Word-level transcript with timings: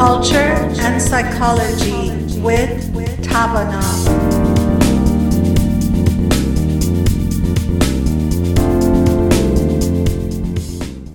culture, 0.00 0.56
and 0.80 0.96
psychology 1.02 2.08
with 2.40 2.72
Tavana. 3.20 3.84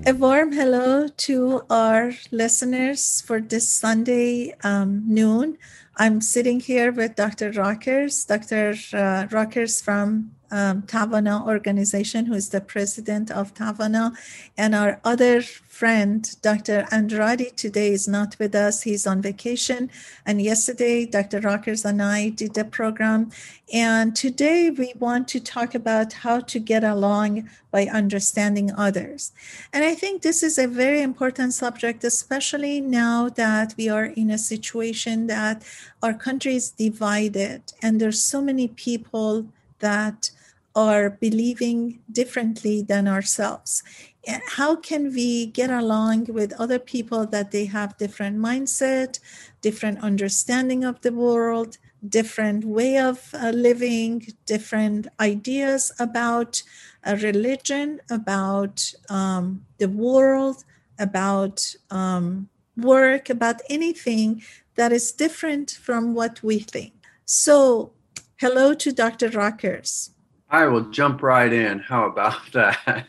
A 0.05 0.13
warm 0.13 0.51
hello 0.51 1.07
to 1.07 1.63
our 1.67 2.11
listeners 2.29 3.21
for 3.21 3.41
this 3.41 3.67
Sunday 3.67 4.53
um, 4.63 5.01
noon. 5.07 5.57
I'm 5.97 6.21
sitting 6.21 6.59
here 6.59 6.91
with 6.91 7.15
Dr. 7.15 7.53
Rockers, 7.53 8.23
Dr. 8.25 8.75
Uh, 8.93 9.25
Rockers 9.31 9.81
from 9.81 10.35
um, 10.55 10.83
Tavana 10.83 11.45
organization, 11.45 12.25
who 12.25 12.33
is 12.33 12.49
the 12.49 12.61
president 12.61 13.29
of 13.29 13.53
Tavana, 13.53 14.15
and 14.57 14.73
our 14.73 15.01
other 15.03 15.41
friend, 15.41 16.33
Dr. 16.41 16.87
Andrade, 16.91 17.57
today 17.57 17.91
is 17.91 18.07
not 18.07 18.37
with 18.39 18.55
us. 18.55 18.83
He's 18.83 19.05
on 19.05 19.21
vacation. 19.21 19.91
And 20.25 20.41
yesterday, 20.41 21.05
Dr. 21.05 21.41
Rockers 21.41 21.83
and 21.83 22.01
I 22.01 22.29
did 22.29 22.53
the 22.53 22.63
program. 22.63 23.31
And 23.73 24.15
today, 24.15 24.69
we 24.69 24.93
want 24.97 25.27
to 25.29 25.41
talk 25.41 25.75
about 25.75 26.13
how 26.13 26.39
to 26.39 26.59
get 26.59 26.85
along 26.85 27.49
by 27.71 27.87
understanding 27.87 28.71
others. 28.77 29.33
And 29.73 29.83
I 29.83 29.93
think 29.93 30.21
this 30.21 30.41
is 30.41 30.57
a 30.57 30.67
very 30.67 31.01
important 31.01 31.53
subject, 31.53 32.05
especially 32.05 32.79
now 32.79 33.27
that 33.27 33.73
we 33.77 33.89
are 33.89 34.05
in 34.05 34.29
a 34.31 34.37
situation 34.37 35.27
that 35.27 35.63
our 36.01 36.13
country 36.13 36.55
is 36.55 36.69
divided 36.69 37.73
and 37.81 37.99
there's 37.99 38.21
so 38.21 38.41
many 38.41 38.69
people 38.69 39.47
that 39.79 40.31
are 40.75 41.09
believing 41.09 41.99
differently 42.11 42.81
than 42.81 43.07
ourselves. 43.07 43.81
How 44.57 44.75
can 44.75 45.13
we 45.13 45.45
get 45.45 45.69
along 45.69 46.25
with 46.25 46.51
other 46.59 46.79
people 46.79 47.25
that 47.27 47.51
they 47.51 47.65
have 47.65 47.97
different 47.97 48.37
mindset 48.37 49.19
different 49.61 49.99
understanding 50.03 50.83
of 50.83 50.99
the 51.01 51.11
world 51.11 51.77
different 52.07 52.65
way 52.65 52.97
of 52.97 53.33
uh, 53.33 53.49
living 53.49 54.27
different 54.45 55.07
ideas 55.19 55.91
about 55.99 56.61
a 57.03 57.15
religion 57.17 57.99
about 58.09 58.93
um, 59.09 59.65
the 59.77 59.89
world 59.89 60.63
about 60.99 61.75
um, 61.89 62.49
work 62.77 63.29
about 63.29 63.61
anything 63.69 64.41
that 64.75 64.91
is 64.91 65.11
different 65.11 65.71
from 65.71 66.13
what 66.13 66.43
we 66.43 66.59
think? 66.59 66.93
So 67.25 67.91
hello 68.37 68.73
to 68.73 68.91
dr 68.91 69.29
rockers 69.29 70.11
I 70.55 70.67
will 70.67 70.89
jump 70.89 71.21
right 71.21 71.51
in. 71.51 71.79
How 71.79 72.05
about 72.05 72.39
that? 72.53 73.07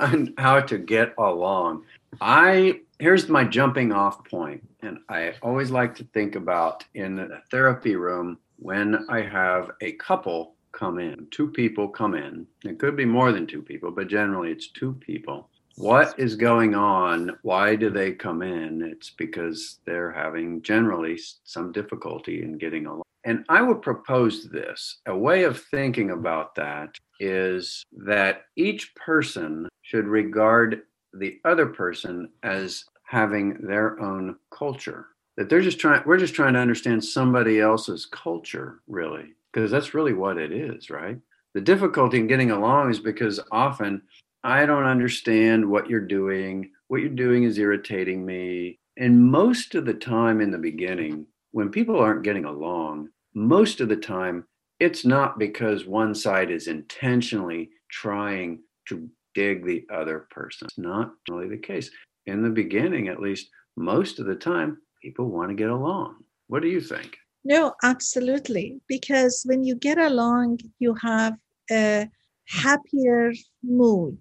On 0.00 0.34
how 0.36 0.58
to 0.60 0.76
get 0.76 1.14
along. 1.18 1.84
I 2.20 2.80
here's 2.98 3.28
my 3.28 3.44
jumping 3.44 3.92
off 3.92 4.24
point, 4.24 4.66
and 4.82 4.98
I 5.08 5.34
always 5.40 5.70
like 5.70 5.94
to 5.96 6.04
think 6.12 6.34
about 6.34 6.84
in 6.94 7.20
a 7.20 7.42
therapy 7.50 7.94
room 7.94 8.38
when 8.56 9.06
I 9.08 9.20
have 9.22 9.70
a 9.80 9.92
couple 9.92 10.54
come 10.72 10.98
in, 10.98 11.28
two 11.30 11.48
people 11.48 11.88
come 11.88 12.14
in. 12.14 12.46
It 12.64 12.80
could 12.80 12.96
be 12.96 13.04
more 13.04 13.30
than 13.30 13.46
two 13.46 13.62
people, 13.62 13.92
but 13.92 14.08
generally 14.08 14.50
it's 14.50 14.68
two 14.68 14.94
people. 14.94 15.48
What 15.76 16.18
is 16.18 16.34
going 16.34 16.74
on? 16.74 17.38
Why 17.42 17.76
do 17.76 17.90
they 17.90 18.12
come 18.12 18.42
in? 18.42 18.82
It's 18.82 19.10
because 19.10 19.78
they're 19.86 20.12
having 20.12 20.60
generally 20.62 21.18
some 21.44 21.70
difficulty 21.70 22.42
in 22.42 22.58
getting 22.58 22.86
along. 22.86 23.09
And 23.24 23.44
I 23.48 23.62
would 23.62 23.82
propose 23.82 24.48
this 24.48 25.00
a 25.06 25.16
way 25.16 25.44
of 25.44 25.62
thinking 25.64 26.10
about 26.10 26.54
that 26.54 26.96
is 27.18 27.84
that 27.92 28.44
each 28.56 28.94
person 28.94 29.68
should 29.82 30.06
regard 30.06 30.82
the 31.12 31.38
other 31.44 31.66
person 31.66 32.30
as 32.42 32.84
having 33.04 33.54
their 33.60 34.00
own 34.00 34.36
culture. 34.50 35.08
That 35.36 35.48
they're 35.48 35.60
just 35.60 35.78
trying, 35.78 36.02
we're 36.06 36.18
just 36.18 36.34
trying 36.34 36.54
to 36.54 36.60
understand 36.60 37.04
somebody 37.04 37.60
else's 37.60 38.06
culture, 38.06 38.80
really, 38.86 39.34
because 39.52 39.70
that's 39.70 39.94
really 39.94 40.12
what 40.12 40.38
it 40.38 40.52
is, 40.52 40.90
right? 40.90 41.18
The 41.54 41.60
difficulty 41.60 42.18
in 42.18 42.26
getting 42.26 42.52
along 42.52 42.90
is 42.90 43.00
because 43.00 43.40
often 43.50 44.02
I 44.44 44.64
don't 44.64 44.84
understand 44.84 45.68
what 45.68 45.90
you're 45.90 46.00
doing. 46.00 46.70
What 46.88 47.00
you're 47.00 47.10
doing 47.10 47.42
is 47.44 47.58
irritating 47.58 48.24
me. 48.24 48.78
And 48.96 49.30
most 49.30 49.74
of 49.74 49.84
the 49.84 49.94
time 49.94 50.40
in 50.40 50.50
the 50.50 50.58
beginning, 50.58 51.26
when 51.52 51.70
people 51.70 51.98
aren't 51.98 52.22
getting 52.22 52.44
along, 52.44 53.08
most 53.34 53.80
of 53.80 53.88
the 53.88 53.96
time, 53.96 54.44
it's 54.78 55.04
not 55.04 55.38
because 55.38 55.86
one 55.86 56.14
side 56.14 56.50
is 56.50 56.68
intentionally 56.68 57.70
trying 57.90 58.60
to 58.88 59.08
dig 59.34 59.64
the 59.64 59.84
other 59.92 60.26
person. 60.30 60.66
It's 60.66 60.78
not 60.78 61.12
really 61.28 61.48
the 61.48 61.58
case. 61.58 61.90
In 62.26 62.42
the 62.42 62.50
beginning, 62.50 63.08
at 63.08 63.20
least, 63.20 63.50
most 63.76 64.18
of 64.18 64.26
the 64.26 64.34
time, 64.34 64.78
people 65.02 65.26
want 65.26 65.50
to 65.50 65.54
get 65.54 65.70
along. 65.70 66.16
What 66.48 66.62
do 66.62 66.68
you 66.68 66.80
think? 66.80 67.16
No, 67.44 67.74
absolutely. 67.82 68.80
Because 68.88 69.42
when 69.46 69.64
you 69.64 69.74
get 69.74 69.98
along, 69.98 70.58
you 70.78 70.94
have 70.94 71.36
a 71.70 72.08
happier 72.46 73.32
mood. 73.62 74.18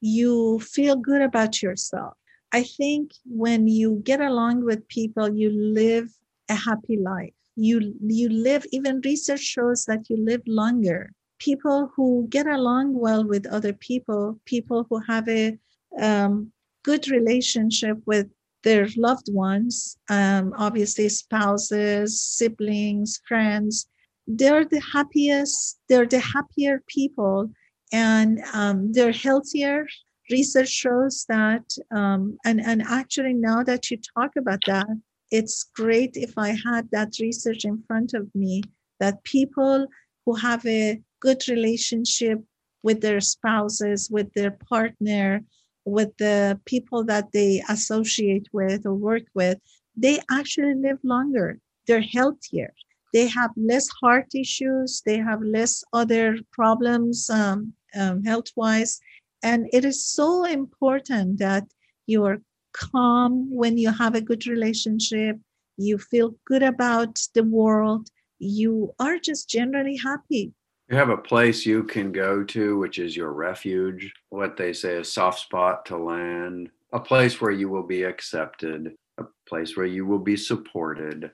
You 0.00 0.60
feel 0.60 0.96
good 0.96 1.22
about 1.22 1.62
yourself. 1.62 2.14
I 2.52 2.62
think 2.62 3.12
when 3.24 3.66
you 3.68 4.00
get 4.04 4.20
along 4.20 4.64
with 4.64 4.86
people, 4.88 5.34
you 5.34 5.50
live 5.50 6.10
a 6.50 6.54
happy 6.54 6.96
life. 6.98 7.32
You 7.56 7.94
you 8.02 8.28
live 8.28 8.64
even 8.72 9.00
research 9.04 9.40
shows 9.54 9.84
that 9.86 10.10
you 10.10 10.16
live 10.30 10.42
longer. 10.46 11.10
People 11.38 11.90
who 11.94 12.26
get 12.28 12.46
along 12.46 12.98
well 12.98 13.24
with 13.24 13.46
other 13.46 13.72
people 13.72 14.38
people 14.44 14.86
who 14.88 14.98
have 15.08 15.26
a 15.28 15.58
um, 15.98 16.52
good 16.82 17.10
relationship 17.10 17.96
with 18.06 18.26
their 18.62 18.86
loved 18.96 19.28
ones 19.32 19.96
um, 20.10 20.52
obviously 20.56 21.08
spouses 21.08 22.20
siblings 22.20 23.20
friends 23.26 23.86
they're 24.26 24.64
the 24.64 24.82
happiest 24.92 25.80
they're 25.88 26.06
the 26.06 26.20
happier 26.20 26.82
people. 26.86 27.50
And 27.92 28.40
um, 28.52 28.92
they're 28.92 29.12
healthier. 29.12 29.86
Research 30.30 30.68
shows 30.68 31.24
that 31.28 31.64
um, 31.90 32.38
and 32.44 32.60
and 32.60 32.82
actually 32.82 33.34
now 33.34 33.64
that 33.64 33.90
you 33.90 33.98
talk 34.16 34.30
about 34.38 34.60
that 34.66 34.86
it's 35.30 35.64
great 35.74 36.16
if 36.16 36.36
I 36.36 36.48
had 36.48 36.88
that 36.90 37.14
research 37.20 37.64
in 37.64 37.82
front 37.86 38.14
of 38.14 38.32
me 38.34 38.62
that 38.98 39.22
people 39.24 39.86
who 40.26 40.34
have 40.34 40.64
a 40.66 41.00
good 41.20 41.42
relationship 41.48 42.40
with 42.82 43.00
their 43.00 43.20
spouses, 43.20 44.08
with 44.10 44.32
their 44.34 44.52
partner, 44.68 45.42
with 45.84 46.16
the 46.18 46.60
people 46.64 47.04
that 47.04 47.32
they 47.32 47.62
associate 47.68 48.48
with 48.52 48.86
or 48.86 48.94
work 48.94 49.24
with, 49.34 49.58
they 49.96 50.20
actually 50.30 50.74
live 50.74 50.98
longer. 51.02 51.58
They're 51.86 52.00
healthier. 52.00 52.72
They 53.12 53.26
have 53.28 53.50
less 53.56 53.88
heart 54.00 54.28
issues. 54.34 55.02
They 55.04 55.18
have 55.18 55.42
less 55.42 55.82
other 55.92 56.38
problems 56.52 57.28
um, 57.28 57.72
um, 57.98 58.24
health 58.24 58.50
wise. 58.56 59.00
And 59.42 59.68
it 59.72 59.84
is 59.84 60.04
so 60.04 60.44
important 60.44 61.38
that 61.38 61.64
you 62.06 62.24
are 62.24 62.38
calm 62.72 63.54
when 63.54 63.78
you 63.78 63.90
have 63.92 64.14
a 64.14 64.20
good 64.20 64.46
relationship, 64.46 65.36
you 65.76 65.98
feel 65.98 66.34
good 66.46 66.62
about 66.62 67.18
the 67.34 67.44
world, 67.44 68.08
you 68.38 68.94
are 68.98 69.18
just 69.18 69.48
generally 69.48 69.96
happy. 69.96 70.52
You 70.88 70.96
have 70.96 71.10
a 71.10 71.16
place 71.16 71.64
you 71.64 71.84
can 71.84 72.10
go 72.10 72.42
to, 72.44 72.78
which 72.78 72.98
is 72.98 73.16
your 73.16 73.32
refuge, 73.32 74.12
what 74.30 74.56
they 74.56 74.72
say 74.72 74.96
a 74.96 75.04
soft 75.04 75.40
spot 75.40 75.86
to 75.86 75.96
land, 75.96 76.70
a 76.92 76.98
place 76.98 77.40
where 77.40 77.52
you 77.52 77.68
will 77.68 77.84
be 77.84 78.02
accepted, 78.02 78.94
a 79.18 79.24
place 79.48 79.76
where 79.76 79.86
you 79.86 80.04
will 80.04 80.18
be 80.18 80.36
supported. 80.36 81.30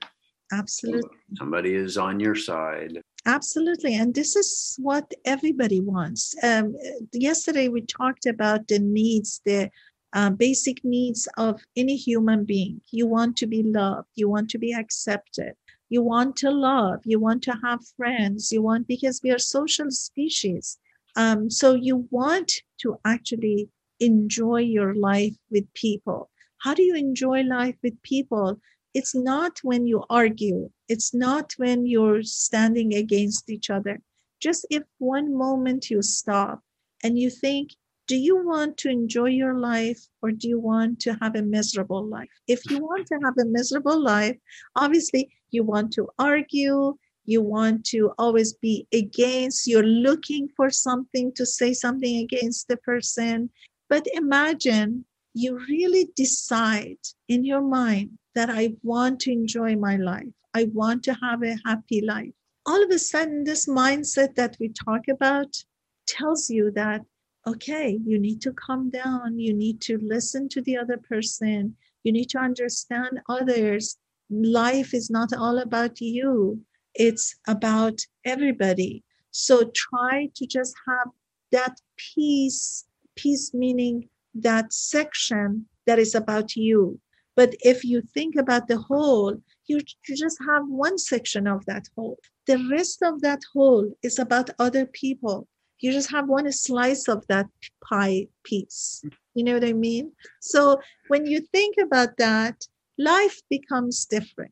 Absolutely. 0.53 1.09
Somebody 1.37 1.73
is 1.73 1.97
on 1.97 2.19
your 2.19 2.35
side. 2.35 3.01
Absolutely. 3.25 3.95
And 3.95 4.15
this 4.15 4.35
is 4.35 4.77
what 4.79 5.11
everybody 5.25 5.81
wants. 5.81 6.33
Um, 6.43 6.75
yesterday, 7.11 7.67
we 7.67 7.81
talked 7.81 8.25
about 8.25 8.67
the 8.67 8.79
needs, 8.79 9.41
the 9.45 9.69
uh, 10.13 10.29
basic 10.29 10.83
needs 10.83 11.27
of 11.37 11.61
any 11.75 11.95
human 11.95 12.45
being. 12.45 12.81
You 12.91 13.07
want 13.07 13.37
to 13.37 13.47
be 13.47 13.63
loved, 13.63 14.07
you 14.15 14.29
want 14.29 14.49
to 14.51 14.57
be 14.57 14.73
accepted, 14.73 15.53
you 15.89 16.01
want 16.01 16.35
to 16.37 16.51
love, 16.51 17.01
you 17.05 17.19
want 17.19 17.43
to 17.43 17.57
have 17.63 17.79
friends, 17.95 18.51
you 18.51 18.61
want, 18.61 18.87
because 18.87 19.21
we 19.23 19.31
are 19.31 19.39
social 19.39 19.91
species. 19.91 20.77
Um, 21.15 21.49
so 21.49 21.73
you 21.73 22.07
want 22.11 22.51
to 22.81 22.99
actually 23.05 23.69
enjoy 23.99 24.61
your 24.61 24.93
life 24.93 25.35
with 25.49 25.71
people. 25.73 26.29
How 26.59 26.73
do 26.73 26.83
you 26.83 26.95
enjoy 26.95 27.41
life 27.41 27.75
with 27.83 28.01
people? 28.03 28.59
It's 28.93 29.13
not 29.13 29.59
when 29.63 29.85
you 29.87 30.03
argue, 30.09 30.71
it's 30.87 31.13
not 31.13 31.53
when 31.57 31.85
you're 31.85 32.23
standing 32.23 32.93
against 32.95 33.49
each 33.49 33.69
other. 33.69 34.01
Just 34.39 34.65
if 34.69 34.83
one 34.99 35.35
moment 35.35 35.89
you 35.89 36.01
stop 36.01 36.61
and 37.03 37.17
you 37.17 37.29
think, 37.29 37.71
do 38.07 38.15
you 38.15 38.37
want 38.45 38.77
to 38.77 38.89
enjoy 38.89 39.27
your 39.27 39.53
life 39.53 39.99
or 40.21 40.31
do 40.31 40.47
you 40.47 40.59
want 40.59 40.99
to 41.01 41.17
have 41.21 41.35
a 41.35 41.41
miserable 41.41 42.05
life? 42.05 42.29
If 42.47 42.61
you 42.69 42.79
want 42.79 43.05
to 43.07 43.19
have 43.23 43.37
a 43.37 43.45
miserable 43.45 44.01
life, 44.01 44.37
obviously 44.75 45.29
you 45.51 45.63
want 45.63 45.91
to 45.93 46.07
argue, 46.17 46.97
you 47.25 47.41
want 47.41 47.85
to 47.87 48.13
always 48.17 48.53
be 48.53 48.87
against, 48.93 49.67
you're 49.67 49.83
looking 49.83 50.47
for 50.55 50.69
something 50.69 51.33
to 51.33 51.45
say 51.45 51.73
something 51.73 52.19
against 52.19 52.69
the 52.69 52.77
person. 52.77 53.49
But 53.89 54.07
imagine 54.13 55.03
you 55.33 55.59
really 55.67 56.09
decide 56.15 56.97
in 57.27 57.43
your 57.43 57.61
mind 57.61 58.17
that 58.35 58.49
I 58.49 58.75
want 58.83 59.19
to 59.21 59.31
enjoy 59.31 59.75
my 59.75 59.97
life. 59.97 60.31
I 60.53 60.69
want 60.73 61.03
to 61.03 61.17
have 61.21 61.43
a 61.43 61.57
happy 61.65 62.01
life. 62.01 62.31
All 62.65 62.81
of 62.81 62.89
a 62.89 62.99
sudden, 62.99 63.43
this 63.43 63.67
mindset 63.67 64.35
that 64.35 64.55
we 64.59 64.69
talk 64.69 65.07
about 65.09 65.55
tells 66.07 66.49
you 66.49 66.71
that, 66.71 67.01
okay, 67.47 67.97
you 68.05 68.19
need 68.19 68.41
to 68.41 68.51
calm 68.51 68.89
down. 68.89 69.39
You 69.39 69.53
need 69.53 69.79
to 69.81 69.97
listen 69.99 70.49
to 70.49 70.61
the 70.61 70.77
other 70.77 70.97
person. 70.97 71.75
You 72.03 72.11
need 72.11 72.29
to 72.31 72.39
understand 72.39 73.21
others. 73.29 73.97
Life 74.29 74.93
is 74.93 75.09
not 75.09 75.31
all 75.33 75.59
about 75.59 76.01
you, 76.01 76.61
it's 76.93 77.35
about 77.47 77.99
everybody. 78.25 79.03
So 79.31 79.71
try 79.73 80.29
to 80.35 80.45
just 80.45 80.75
have 80.87 81.07
that 81.51 81.79
peace, 81.95 82.85
peace 83.15 83.53
meaning 83.53 84.09
that 84.35 84.73
section 84.73 85.67
that 85.85 85.99
is 85.99 86.13
about 86.15 86.55
you. 86.55 86.99
But 87.37 87.55
if 87.61 87.85
you 87.85 88.01
think 88.01 88.35
about 88.35 88.67
the 88.67 88.79
whole, 88.79 89.37
you, 89.67 89.79
you 90.07 90.15
just 90.15 90.39
have 90.49 90.63
one 90.67 90.97
section 90.97 91.47
of 91.47 91.65
that 91.67 91.87
whole. 91.95 92.17
The 92.47 92.57
rest 92.69 93.01
of 93.03 93.21
that 93.21 93.41
whole 93.53 93.93
is 94.03 94.19
about 94.19 94.49
other 94.59 94.85
people. 94.85 95.47
You 95.79 95.91
just 95.91 96.11
have 96.11 96.27
one 96.27 96.51
slice 96.51 97.07
of 97.07 97.25
that 97.27 97.47
pie 97.83 98.27
piece. 98.43 99.03
You 99.35 99.43
know 99.43 99.53
what 99.53 99.63
I 99.63 99.73
mean? 99.73 100.11
So 100.41 100.79
when 101.07 101.25
you 101.25 101.41
think 101.41 101.75
about 101.81 102.17
that, 102.17 102.67
life 102.97 103.41
becomes 103.49 104.05
different. 104.05 104.51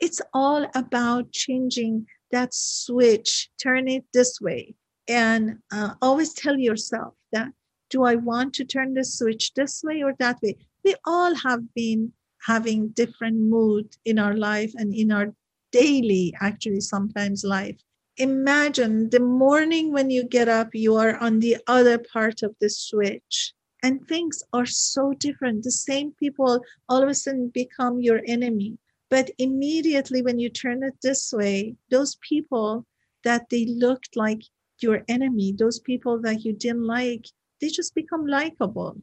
It's 0.00 0.20
all 0.32 0.66
about 0.74 1.32
changing 1.32 2.06
that 2.30 2.52
switch, 2.52 3.50
turn 3.62 3.88
it 3.88 4.04
this 4.12 4.40
way, 4.40 4.74
and 5.08 5.58
uh, 5.72 5.94
always 6.02 6.34
tell 6.34 6.58
yourself 6.58 7.14
that 7.32 7.52
do 7.90 8.04
I 8.04 8.16
want 8.16 8.52
to 8.54 8.64
turn 8.64 8.94
the 8.94 9.04
switch 9.04 9.54
this 9.54 9.82
way 9.82 10.02
or 10.02 10.14
that 10.18 10.40
way? 10.42 10.56
We 10.84 10.94
all 11.06 11.34
have 11.36 11.72
been 11.74 12.12
having 12.46 12.88
different 12.88 13.36
mood 13.36 13.96
in 14.04 14.18
our 14.18 14.34
life 14.34 14.72
and 14.76 14.94
in 14.94 15.10
our 15.10 15.34
daily, 15.72 16.34
actually, 16.40 16.80
sometimes 16.80 17.44
life. 17.44 17.76
Imagine 18.18 19.10
the 19.10 19.20
morning 19.20 19.92
when 19.92 20.10
you 20.10 20.24
get 20.24 20.48
up, 20.48 20.74
you 20.74 20.96
are 20.96 21.16
on 21.16 21.38
the 21.38 21.56
other 21.68 21.98
part 21.98 22.42
of 22.42 22.54
the 22.60 22.68
switch 22.68 23.54
and 23.82 24.06
things 24.08 24.42
are 24.52 24.66
so 24.66 25.12
different. 25.14 25.62
The 25.62 25.70
same 25.70 26.12
people 26.12 26.64
all 26.88 27.02
of 27.02 27.08
a 27.08 27.14
sudden 27.14 27.48
become 27.48 28.00
your 28.00 28.20
enemy. 28.26 28.76
But 29.08 29.30
immediately 29.38 30.20
when 30.20 30.38
you 30.38 30.50
turn 30.50 30.82
it 30.82 30.94
this 31.00 31.32
way, 31.32 31.76
those 31.90 32.16
people 32.28 32.84
that 33.22 33.48
they 33.50 33.66
looked 33.66 34.16
like 34.16 34.42
your 34.80 35.04
enemy, 35.08 35.54
those 35.56 35.78
people 35.78 36.20
that 36.22 36.44
you 36.44 36.52
didn't 36.52 36.86
like, 36.86 37.26
they 37.60 37.68
just 37.68 37.94
become 37.94 38.26
likable. 38.26 38.96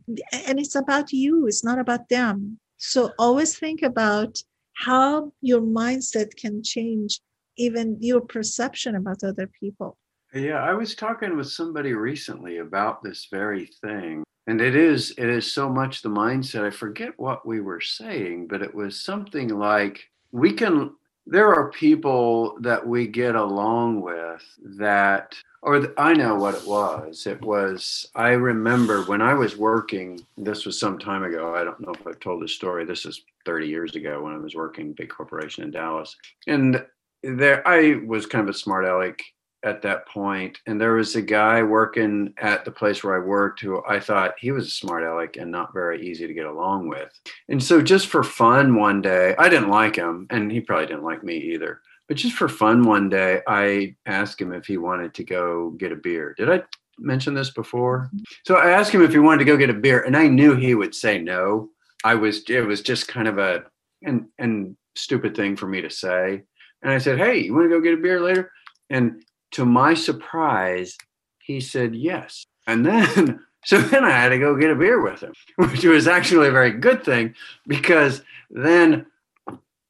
And 0.48 0.60
it's 0.60 0.76
about 0.76 1.12
you, 1.12 1.48
it's 1.48 1.64
not 1.64 1.80
about 1.80 2.10
them. 2.10 2.60
So 2.78 3.12
always 3.18 3.58
think 3.58 3.82
about 3.82 4.44
how 4.74 5.32
your 5.42 5.62
mindset 5.62 6.36
can 6.36 6.64
change 6.64 7.22
even 7.58 7.98
your 8.00 8.22
perception 8.22 8.96
about 8.96 9.24
other 9.24 9.50
people. 9.60 9.98
Yeah, 10.34 10.62
I 10.62 10.74
was 10.74 10.96
talking 10.96 11.38
with 11.38 11.48
somebody 11.48 11.94
recently 11.94 12.58
about 12.58 13.02
this 13.02 13.28
very 13.32 13.68
thing. 13.82 14.24
And 14.48 14.62
it 14.62 14.76
is 14.76 15.14
it 15.18 15.30
is 15.30 15.52
so 15.52 15.70
much 15.70 16.02
the 16.02 16.10
mindset. 16.10 16.66
I 16.66 16.70
forget 16.70 17.18
what 17.18 17.46
we 17.46 17.62
were 17.62 17.82
saying, 17.82 18.48
but 18.48 18.62
it 18.62 18.74
was 18.74 19.00
something 19.00 19.48
like 19.48 20.10
we 20.32 20.54
can 20.54 20.92
there 21.28 21.56
are 21.56 21.72
people 21.72 22.58
that 22.62 22.86
we 22.86 23.08
get 23.08 23.36
along 23.36 24.02
with 24.02 24.44
that 24.78 25.34
or 25.64 25.92
I 25.98 26.14
know 26.14 26.36
what 26.36 26.54
it 26.54 26.68
was. 26.68 27.26
It 27.26 27.42
was 27.42 28.08
I 28.14 28.30
remember 28.30 29.02
when 29.04 29.22
I 29.22 29.34
was 29.34 29.58
working. 29.58 30.24
This 30.38 30.66
was 30.66 30.80
some 30.80 31.00
time 31.00 31.24
ago. 31.24 31.56
I 31.56 31.64
don't 31.64 31.80
know 31.80 31.94
if 31.94 32.06
I've 32.06 32.20
told 32.20 32.44
this 32.44 32.54
story. 32.54 32.86
This 32.86 33.06
is 33.06 33.24
30 33.46 33.68
years 33.68 33.96
ago 33.96 34.22
when 34.22 34.34
I 34.34 34.38
was 34.38 34.54
working 34.54 34.94
big 34.94 35.10
corporation 35.10 35.64
in 35.64 35.72
Dallas, 35.72 36.16
and 36.46 36.86
there 37.26 37.68
I 37.68 38.02
was 38.06 38.26
kind 38.26 38.48
of 38.48 38.54
a 38.54 38.58
smart 38.58 38.86
aleck 38.86 39.22
at 39.64 39.82
that 39.82 40.08
point, 40.08 40.60
and 40.68 40.80
there 40.80 40.94
was 40.94 41.16
a 41.16 41.22
guy 41.22 41.64
working 41.64 42.34
at 42.38 42.64
the 42.64 42.72
place 42.72 43.04
where 43.04 43.16
I 43.16 43.26
worked 43.26 43.62
who 43.62 43.84
I 43.88 44.00
thought 44.00 44.36
he 44.38 44.52
was 44.52 44.68
a 44.68 44.72
smart 44.72 45.04
aleck 45.04 45.38
and 45.38 45.52
not 45.52 45.74
very 45.74 46.08
easy 46.08 46.28
to 46.28 46.34
get 46.34 46.46
along 46.46 46.88
with. 46.88 47.12
And 47.50 47.62
so, 47.62 47.82
just 47.82 48.08
for 48.08 48.24
fun, 48.24 48.76
one 48.76 49.02
day 49.02 49.36
I 49.38 49.50
didn't 49.50 49.70
like 49.70 49.96
him, 49.96 50.28
and 50.30 50.52
he 50.52 50.62
probably 50.62 50.86
didn't 50.86 51.04
like 51.04 51.24
me 51.24 51.38
either. 51.38 51.82
But 52.08 52.18
just 52.18 52.36
for 52.36 52.48
fun, 52.48 52.84
one 52.84 53.10
day 53.10 53.42
I 53.48 53.96
asked 54.06 54.40
him 54.40 54.54
if 54.54 54.68
he 54.68 54.78
wanted 54.78 55.16
to 55.16 55.24
go 55.24 55.72
get 55.72 55.92
a 55.92 55.96
beer. 55.96 56.36
Did 56.38 56.52
I 56.52 56.62
mention 57.00 57.34
this 57.34 57.50
before? 57.50 58.12
So 58.46 58.56
I 58.56 58.70
asked 58.70 58.92
him 58.92 59.02
if 59.02 59.12
he 59.12 59.18
wanted 59.18 59.40
to 59.40 59.46
go 59.46 59.58
get 59.58 59.72
a 59.72 59.74
beer, 59.74 60.04
and 60.04 60.16
I 60.16 60.28
knew 60.28 60.56
he 60.56 60.76
would 60.76 60.94
say 60.94 61.18
no. 61.18 61.70
I 62.04 62.14
was 62.14 62.44
it 62.50 62.62
was 62.62 62.82
just 62.82 63.08
kind 63.08 63.28
of 63.28 63.40
a 63.40 63.64
and 64.04 64.28
and 64.38 64.78
stupid 64.96 65.36
thing 65.36 65.56
for 65.56 65.68
me 65.68 65.82
to 65.82 65.90
say. 65.90 66.44
And 66.86 66.94
I 66.94 67.00
said, 67.00 67.18
"Hey, 67.18 67.40
you 67.40 67.54
want 67.54 67.66
to 67.66 67.70
go 67.70 67.82
get 67.82 67.96
a 67.96 67.98
beer 67.98 68.22
later?" 68.22 68.52
And 68.92 69.24
to 69.54 69.66
my 69.66 69.96
surprise, 69.96 70.96
he 71.40 71.60
said 71.60 71.96
yes. 71.96 72.46
And 72.68 72.86
then 72.86 73.40
so 73.66 73.80
then 73.80 74.04
I 74.06 74.12
had 74.12 74.30
to 74.30 74.38
go 74.38 74.56
get 74.56 74.70
a 74.70 74.76
beer 74.76 75.02
with 75.02 75.22
him, 75.22 75.34
which 75.58 75.84
was 75.84 76.08
actually 76.08 76.48
a 76.48 76.52
very 76.52 76.72
good 76.72 77.04
thing 77.04 77.34
because 77.66 78.22
then 78.52 79.08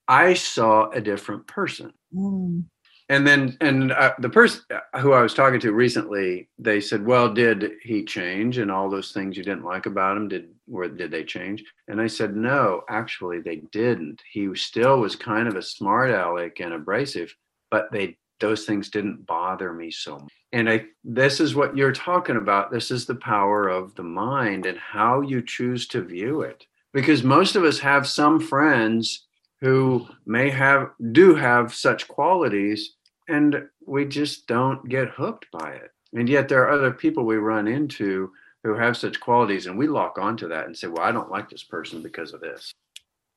I 0.08 0.36
saw 0.36 0.90
a 0.92 1.02
different 1.02 1.48
person. 1.48 1.92
Mm. 2.16 2.64
And 3.08 3.26
then, 3.28 3.56
and 3.62 3.92
uh, 3.92 4.14
the 4.18 4.30
person 4.30 4.64
who 5.00 5.14
I 5.14 5.22
was 5.22 5.36
talking 5.36 5.60
to 5.60 5.74
recently, 5.74 6.50
they 6.58 6.82
said, 6.82 7.06
"Well, 7.06 7.32
did 7.32 7.74
he 7.84 8.04
change? 8.04 8.58
And 8.58 8.72
all 8.72 8.90
those 8.90 9.12
things 9.12 9.38
you 9.38 9.44
didn't 9.44 9.64
like 9.64 9.86
about 9.86 10.18
him, 10.18 10.28
did 10.28 10.50
where 10.66 10.90
did 10.90 11.12
they 11.12 11.24
change?" 11.24 11.64
And 11.88 12.02
I 12.02 12.08
said, 12.08 12.36
"No, 12.36 12.82
actually, 12.90 13.42
they 13.42 13.58
didn't. 13.72 14.24
He 14.32 14.54
still 14.56 15.00
was 15.00 15.16
kind 15.16 15.48
of 15.48 15.56
a 15.56 15.62
smart 15.62 16.10
aleck 16.10 16.60
and 16.60 16.74
abrasive, 16.74 17.36
but 17.70 17.92
they 17.92 18.18
those 18.40 18.66
things 18.66 18.90
didn't 18.90 19.28
bother 19.28 19.72
me 19.72 19.92
so 19.92 20.18
much." 20.18 20.34
And 20.52 20.68
I, 20.68 20.86
this 21.04 21.40
is 21.40 21.54
what 21.54 21.78
you're 21.78 21.92
talking 21.92 22.38
about. 22.38 22.72
This 22.72 22.90
is 22.90 23.06
the 23.06 23.16
power 23.16 23.68
of 23.68 23.94
the 23.96 24.04
mind 24.04 24.66
and 24.66 24.80
how 24.80 25.22
you 25.22 25.44
choose 25.44 25.88
to 25.90 26.02
view 26.02 26.42
it. 26.42 26.66
Because 26.92 27.24
most 27.24 27.56
of 27.56 27.64
us 27.64 27.80
have 27.80 28.08
some 28.08 28.40
friends 28.40 29.28
who 29.62 30.08
may 30.26 30.50
have 30.50 30.90
do 31.12 31.36
have 31.36 31.74
such 31.74 32.08
qualities 32.08 32.95
and 33.28 33.68
we 33.86 34.06
just 34.06 34.48
don't 34.48 34.88
get 34.90 35.10
hooked 35.10 35.48
by 35.52 35.72
it 35.72 35.92
and 36.14 36.30
yet 36.30 36.48
there 36.48 36.64
are 36.64 36.72
other 36.72 36.92
people 36.92 37.26
we 37.26 37.38
run 37.38 37.68
into 37.68 38.32
who 38.64 38.74
have 38.74 38.98
such 38.98 39.20
qualities 39.20 39.68
and 39.68 39.78
we 39.78 39.88
lock 39.88 40.18
onto 40.18 40.48
that 40.48 40.66
and 40.66 40.78
say 40.78 40.88
well 40.88 41.04
i 41.06 41.12
don't 41.12 41.32
like 41.32 41.50
this 41.50 41.64
person 41.64 42.02
because 42.02 42.34
of 42.34 42.42
this 42.42 42.72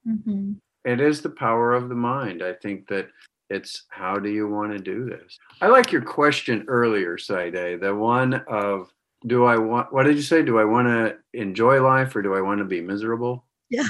mm-hmm. 0.06 0.52
it 0.84 1.00
is 1.00 1.20
the 1.20 1.30
power 1.30 1.72
of 1.72 1.88
the 1.88 1.94
mind 1.94 2.42
i 2.42 2.52
think 2.52 2.86
that 2.88 3.08
it's 3.50 3.84
how 3.88 4.18
do 4.18 4.28
you 4.28 4.46
want 4.48 4.72
to 4.72 4.78
do 4.78 5.04
this 5.04 5.38
i 5.60 5.66
like 5.66 5.90
your 5.92 6.02
question 6.02 6.64
earlier 6.68 7.16
Saide, 7.16 7.80
the 7.80 7.94
one 7.94 8.34
of 8.48 8.92
do 9.26 9.44
i 9.44 9.56
want 9.56 9.92
what 9.92 10.04
did 10.04 10.16
you 10.16 10.22
say 10.22 10.42
do 10.42 10.58
i 10.58 10.64
want 10.64 10.86
to 10.86 11.16
enjoy 11.38 11.82
life 11.82 12.14
or 12.14 12.22
do 12.22 12.34
i 12.34 12.40
want 12.40 12.58
to 12.58 12.64
be 12.64 12.80
miserable 12.80 13.44
yeah 13.70 13.88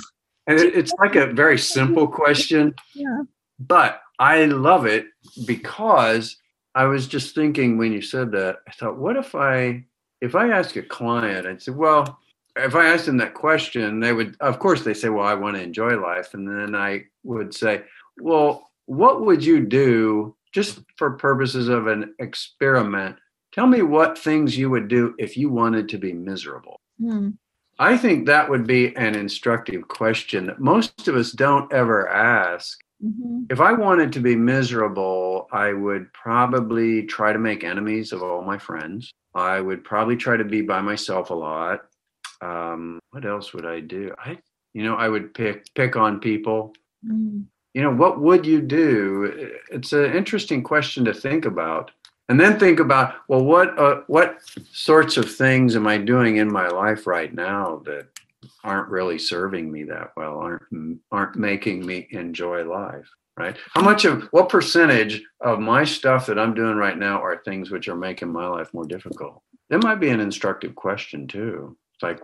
and 0.48 0.58
it, 0.58 0.74
it's 0.74 0.92
like 0.98 1.14
a 1.14 1.26
very 1.26 1.58
simple 1.58 2.08
question. 2.08 2.74
Yeah. 2.94 3.22
But 3.60 4.00
I 4.18 4.46
love 4.46 4.86
it 4.86 5.06
because 5.46 6.36
I 6.74 6.84
was 6.84 7.06
just 7.06 7.34
thinking 7.34 7.78
when 7.78 7.92
you 7.92 8.02
said 8.02 8.32
that, 8.32 8.58
I 8.66 8.72
thought, 8.72 8.98
what 8.98 9.16
if 9.16 9.34
I 9.34 9.84
if 10.20 10.34
I 10.34 10.50
ask 10.50 10.76
a 10.76 10.82
client, 10.82 11.46
I'd 11.46 11.62
say, 11.62 11.72
well, 11.72 12.18
if 12.56 12.74
I 12.74 12.86
asked 12.86 13.06
them 13.06 13.18
that 13.18 13.34
question, 13.34 14.00
they 14.00 14.12
would, 14.12 14.36
of 14.40 14.58
course, 14.58 14.82
they 14.82 14.94
say, 14.94 15.08
well, 15.08 15.26
I 15.26 15.34
want 15.34 15.56
to 15.56 15.62
enjoy 15.62 16.00
life. 16.00 16.34
And 16.34 16.46
then 16.46 16.74
I 16.74 17.04
would 17.22 17.54
say, 17.54 17.82
well, 18.20 18.70
what 18.86 19.24
would 19.24 19.44
you 19.44 19.64
do 19.64 20.34
just 20.52 20.80
for 20.96 21.12
purposes 21.12 21.68
of 21.68 21.86
an 21.86 22.14
experiment? 22.18 23.16
Tell 23.52 23.66
me 23.66 23.82
what 23.82 24.18
things 24.18 24.58
you 24.58 24.70
would 24.70 24.88
do 24.88 25.14
if 25.18 25.36
you 25.36 25.50
wanted 25.50 25.88
to 25.90 25.98
be 25.98 26.12
miserable. 26.12 26.80
Mm. 27.00 27.34
I 27.78 27.96
think 27.96 28.26
that 28.26 28.50
would 28.50 28.66
be 28.66 28.96
an 28.96 29.14
instructive 29.14 29.86
question 29.86 30.46
that 30.46 30.60
most 30.60 31.06
of 31.06 31.14
us 31.14 31.30
don't 31.30 31.72
ever 31.72 32.08
ask. 32.08 32.78
Mm-hmm. 33.04 33.44
If 33.50 33.60
I 33.60 33.72
wanted 33.72 34.12
to 34.12 34.20
be 34.20 34.34
miserable, 34.34 35.48
I 35.52 35.72
would 35.72 36.12
probably 36.12 37.04
try 37.04 37.32
to 37.32 37.38
make 37.38 37.64
enemies 37.64 38.12
of 38.12 38.22
all 38.22 38.42
my 38.42 38.58
friends. 38.58 39.12
I 39.34 39.60
would 39.60 39.84
probably 39.84 40.16
try 40.16 40.36
to 40.36 40.44
be 40.44 40.62
by 40.62 40.80
myself 40.80 41.30
a 41.30 41.34
lot. 41.34 41.82
Um, 42.40 42.98
what 43.10 43.24
else 43.24 43.52
would 43.52 43.66
I 43.66 43.80
do? 43.80 44.12
I, 44.18 44.38
you 44.74 44.82
know, 44.82 44.96
I 44.96 45.08
would 45.08 45.34
pick 45.34 45.72
pick 45.74 45.96
on 45.96 46.20
people. 46.20 46.74
Mm. 47.06 47.44
You 47.74 47.82
know, 47.82 47.94
what 47.94 48.20
would 48.20 48.44
you 48.44 48.60
do? 48.60 49.52
It's 49.70 49.92
an 49.92 50.12
interesting 50.12 50.62
question 50.62 51.04
to 51.04 51.14
think 51.14 51.44
about 51.44 51.92
and 52.28 52.38
then 52.38 52.58
think 52.58 52.80
about 52.80 53.14
well 53.28 53.44
what 53.44 53.78
uh, 53.78 54.02
what 54.06 54.38
sorts 54.70 55.16
of 55.16 55.30
things 55.30 55.74
am 55.76 55.86
i 55.86 55.96
doing 55.96 56.36
in 56.36 56.50
my 56.50 56.68
life 56.68 57.06
right 57.06 57.34
now 57.34 57.82
that 57.84 58.06
aren't 58.64 58.88
really 58.88 59.18
serving 59.18 59.70
me 59.70 59.84
that 59.84 60.12
well 60.16 60.38
aren't 60.38 61.00
aren't 61.10 61.36
making 61.36 61.84
me 61.84 62.06
enjoy 62.10 62.64
life 62.64 63.08
right 63.36 63.56
how 63.74 63.82
much 63.82 64.04
of 64.04 64.22
what 64.30 64.48
percentage 64.48 65.22
of 65.40 65.58
my 65.58 65.84
stuff 65.84 66.26
that 66.26 66.38
i'm 66.38 66.54
doing 66.54 66.76
right 66.76 66.98
now 66.98 67.22
are 67.22 67.42
things 67.44 67.70
which 67.70 67.88
are 67.88 67.96
making 67.96 68.32
my 68.32 68.46
life 68.46 68.72
more 68.72 68.86
difficult 68.86 69.42
that 69.70 69.82
might 69.82 70.00
be 70.00 70.10
an 70.10 70.20
instructive 70.20 70.74
question 70.74 71.26
too 71.26 71.76
it's 71.94 72.02
like 72.02 72.20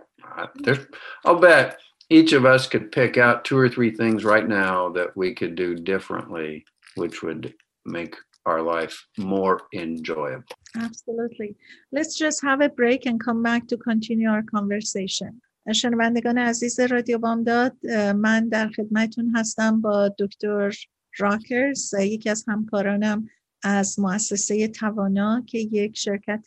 there's 0.63 0.85
i'll 1.25 1.39
bet 1.39 1.77
each 2.09 2.33
of 2.33 2.45
us 2.45 2.67
could 2.67 2.91
pick 2.91 3.17
out 3.17 3.45
two 3.45 3.57
or 3.57 3.69
three 3.69 3.91
things 3.91 4.23
right 4.23 4.47
now 4.47 4.89
that 4.89 5.15
we 5.17 5.33
could 5.33 5.55
do 5.55 5.75
differently, 5.75 6.65
which 6.95 7.23
would 7.23 7.53
make 7.85 8.15
our 8.45 8.61
life 8.61 9.05
more 9.17 9.61
enjoyable. 9.73 10.43
Absolutely. 10.77 11.55
Let's 11.91 12.15
just 12.15 12.43
have 12.43 12.61
a 12.61 12.69
break 12.69 13.07
and 13.07 13.19
come 13.19 13.41
back 13.41 13.67
to 13.67 13.77
continue 13.77 14.29
our 14.29 14.43
conversation. 14.43 15.41
شنوندگان 15.73 16.37
عزیز 16.37 16.79
رادیو 16.79 17.17
بامداد 17.17 17.87
من 18.15 18.49
در 18.49 18.67
خدمتون 18.67 19.35
هستم 19.35 19.81
با 19.81 20.15
دکتر 20.19 20.75
راکرز 21.17 21.93
یکی 21.93 22.29
از 22.29 22.45
همکارانم 22.47 23.29
از 23.63 23.99
مؤسسه 23.99 24.67
توانا 24.67 25.43
که 25.47 25.57
یک 25.57 25.97
شرکت 25.97 26.45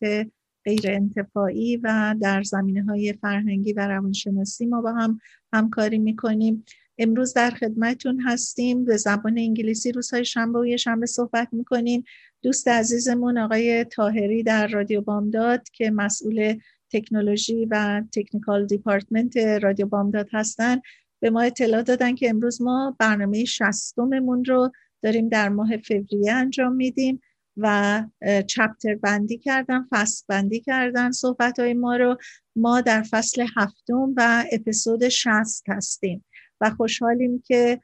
غیر 0.65 0.81
انتفاعی 0.85 1.77
و 1.77 2.15
در 2.21 2.43
زمینه 2.43 2.85
های 2.85 3.13
فرهنگی 3.13 3.73
و 3.73 3.89
روانشناسی 3.89 4.67
ما 4.67 4.81
با 4.81 4.93
هم 4.93 5.21
همکاری 5.53 5.99
می‌کنیم. 5.99 6.65
امروز 6.99 7.35
در 7.35 7.51
خدمتون 7.51 8.21
هستیم 8.21 8.85
به 8.85 8.97
زبان 8.97 9.39
انگلیسی 9.39 9.93
روزهای 9.93 10.25
شنبه 10.25 10.59
و 10.59 10.67
یه 10.67 10.77
شنبه 10.77 11.07
صحبت 11.07 11.49
می‌کنیم. 11.53 12.05
دوست 12.43 12.69
عزیزمون 12.69 13.39
آقای 13.39 13.85
تاهری 13.85 14.43
در 14.43 14.67
رادیو 14.67 15.01
بامداد 15.01 15.69
که 15.73 15.91
مسئول 15.91 16.59
تکنولوژی 16.93 17.67
و 17.71 18.03
تکنیکال 18.13 18.67
دیپارتمنت 18.67 19.37
رادیو 19.37 19.87
بامداد 19.87 20.29
هستن. 20.33 20.81
به 21.21 21.31
ما 21.31 21.41
اطلاع 21.41 21.83
دادن 21.83 22.15
که 22.15 22.31
امروز 22.31 22.63
ما 22.63 22.97
برنامه 22.99 23.45
شستممون 23.45 24.45
رو 24.45 24.73
داریم 25.03 25.29
در 25.29 25.49
ماه 25.49 25.77
فوریه 25.77 26.33
انجام 26.33 26.73
میدیم 26.73 27.21
و 27.57 28.05
چپتر 28.47 28.95
بندی 28.95 29.39
کردن 29.39 29.87
فصل 29.91 30.25
بندی 30.29 30.61
کردن 30.61 31.11
صحبت 31.11 31.61
های 31.61 31.75
ما 31.75 31.97
رو. 31.97 32.17
ما 32.57 32.81
در 32.81 33.03
فصل 33.03 33.47
هفتم 33.57 34.15
و 34.17 34.45
اپیزود 34.53 35.09
شست 35.09 35.65
هستیم 35.69 36.25
و 36.61 36.71
خوشحالیم 36.71 37.43
که 37.47 37.81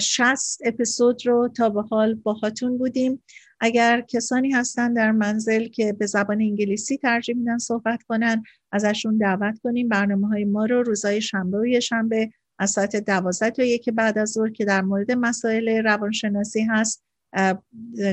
شست 0.00 0.60
اپیزود 0.64 1.26
رو 1.26 1.48
تا 1.48 1.68
به 1.68 1.82
حال 1.82 2.14
باهاتون 2.14 2.78
بودیم. 2.78 3.22
اگر 3.60 4.00
کسانی 4.00 4.50
هستن 4.50 4.92
در 4.92 5.12
منزل 5.12 5.68
که 5.68 5.92
به 5.92 6.06
زبان 6.06 6.40
انگلیسی 6.40 6.96
ترجیح 6.96 7.36
میدن 7.36 7.58
صحبت 7.58 8.02
کنن 8.02 8.42
ازشون 8.72 9.16
دعوت 9.16 9.58
کنیم. 9.58 9.88
برنامه 9.88 10.28
های 10.28 10.44
ما 10.44 10.64
رو 10.64 10.82
روزای 10.82 11.20
شنبه 11.20 11.58
و 11.58 11.80
شنبه 11.80 12.30
از 12.58 12.70
ساعت 12.70 12.96
دوازده 12.96 13.50
تا 13.50 13.62
یک 13.62 13.88
بعد 13.90 14.18
از 14.18 14.30
ظهر 14.30 14.50
که 14.50 14.64
در 14.64 14.82
مورد 14.82 15.12
مسائل 15.12 15.68
روانشناسی 15.68 16.62
هست 16.62 17.04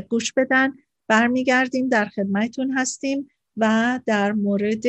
گوش 0.09 0.33
بدن. 0.33 0.73
برمیگردیم 1.07 1.89
در 1.89 2.05
خدمتون 2.05 2.71
هستیم 2.77 3.27
و 3.57 3.99
در 4.05 4.31
مورد 4.31 4.83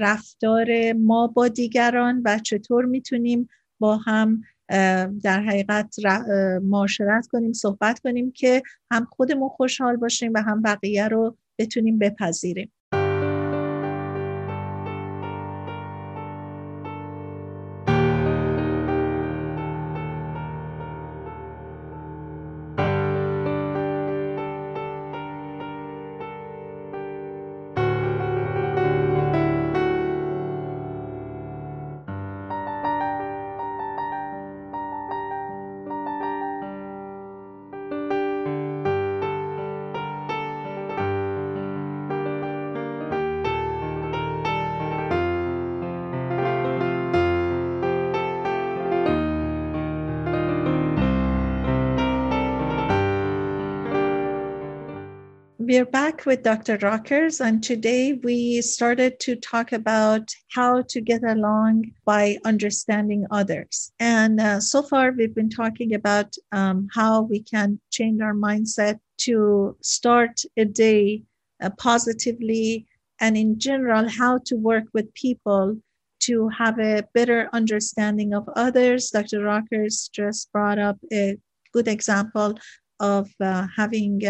رفتار 0.00 0.92
ما 0.92 1.26
با 1.26 1.48
دیگران 1.48 2.22
و 2.24 2.38
چطور 2.38 2.84
می‌تونیم 2.84 3.48
با 3.78 3.96
هم 3.96 4.42
در 5.22 5.40
حقیقت 5.40 5.94
معاشرت 6.62 7.26
کنیم 7.26 7.52
صحبت 7.52 7.98
کنیم 7.98 8.32
که 8.32 8.62
هم 8.90 9.04
خودمون 9.10 9.48
خوشحال 9.48 9.96
باشیم 9.96 10.32
و 10.34 10.42
هم 10.42 10.62
بقیه 10.62 11.08
رو 11.08 11.36
بتونیم 11.58 11.98
بپذیریم. 11.98 12.72
We're 55.66 55.86
back 55.86 56.26
with 56.26 56.42
Dr. 56.42 56.76
Rockers, 56.76 57.40
and 57.40 57.62
today 57.62 58.12
we 58.12 58.60
started 58.60 59.18
to 59.20 59.34
talk 59.34 59.72
about 59.72 60.30
how 60.50 60.82
to 60.90 61.00
get 61.00 61.22
along 61.24 61.92
by 62.04 62.36
understanding 62.44 63.26
others. 63.30 63.90
And 63.98 64.38
uh, 64.38 64.60
so 64.60 64.82
far, 64.82 65.12
we've 65.12 65.34
been 65.34 65.48
talking 65.48 65.94
about 65.94 66.34
um, 66.52 66.88
how 66.94 67.22
we 67.22 67.40
can 67.40 67.80
change 67.90 68.20
our 68.20 68.34
mindset 68.34 68.98
to 69.20 69.74
start 69.80 70.42
a 70.58 70.66
day 70.66 71.22
uh, 71.62 71.70
positively, 71.78 72.86
and 73.18 73.34
in 73.34 73.58
general, 73.58 74.06
how 74.06 74.40
to 74.44 74.56
work 74.56 74.84
with 74.92 75.14
people 75.14 75.78
to 76.24 76.48
have 76.50 76.78
a 76.78 77.04
better 77.14 77.48
understanding 77.54 78.34
of 78.34 78.46
others. 78.54 79.08
Dr. 79.08 79.42
Rockers 79.42 80.10
just 80.12 80.52
brought 80.52 80.78
up 80.78 80.98
a 81.10 81.38
good 81.72 81.88
example 81.88 82.58
of 83.00 83.30
uh, 83.40 83.66
having 83.74 84.20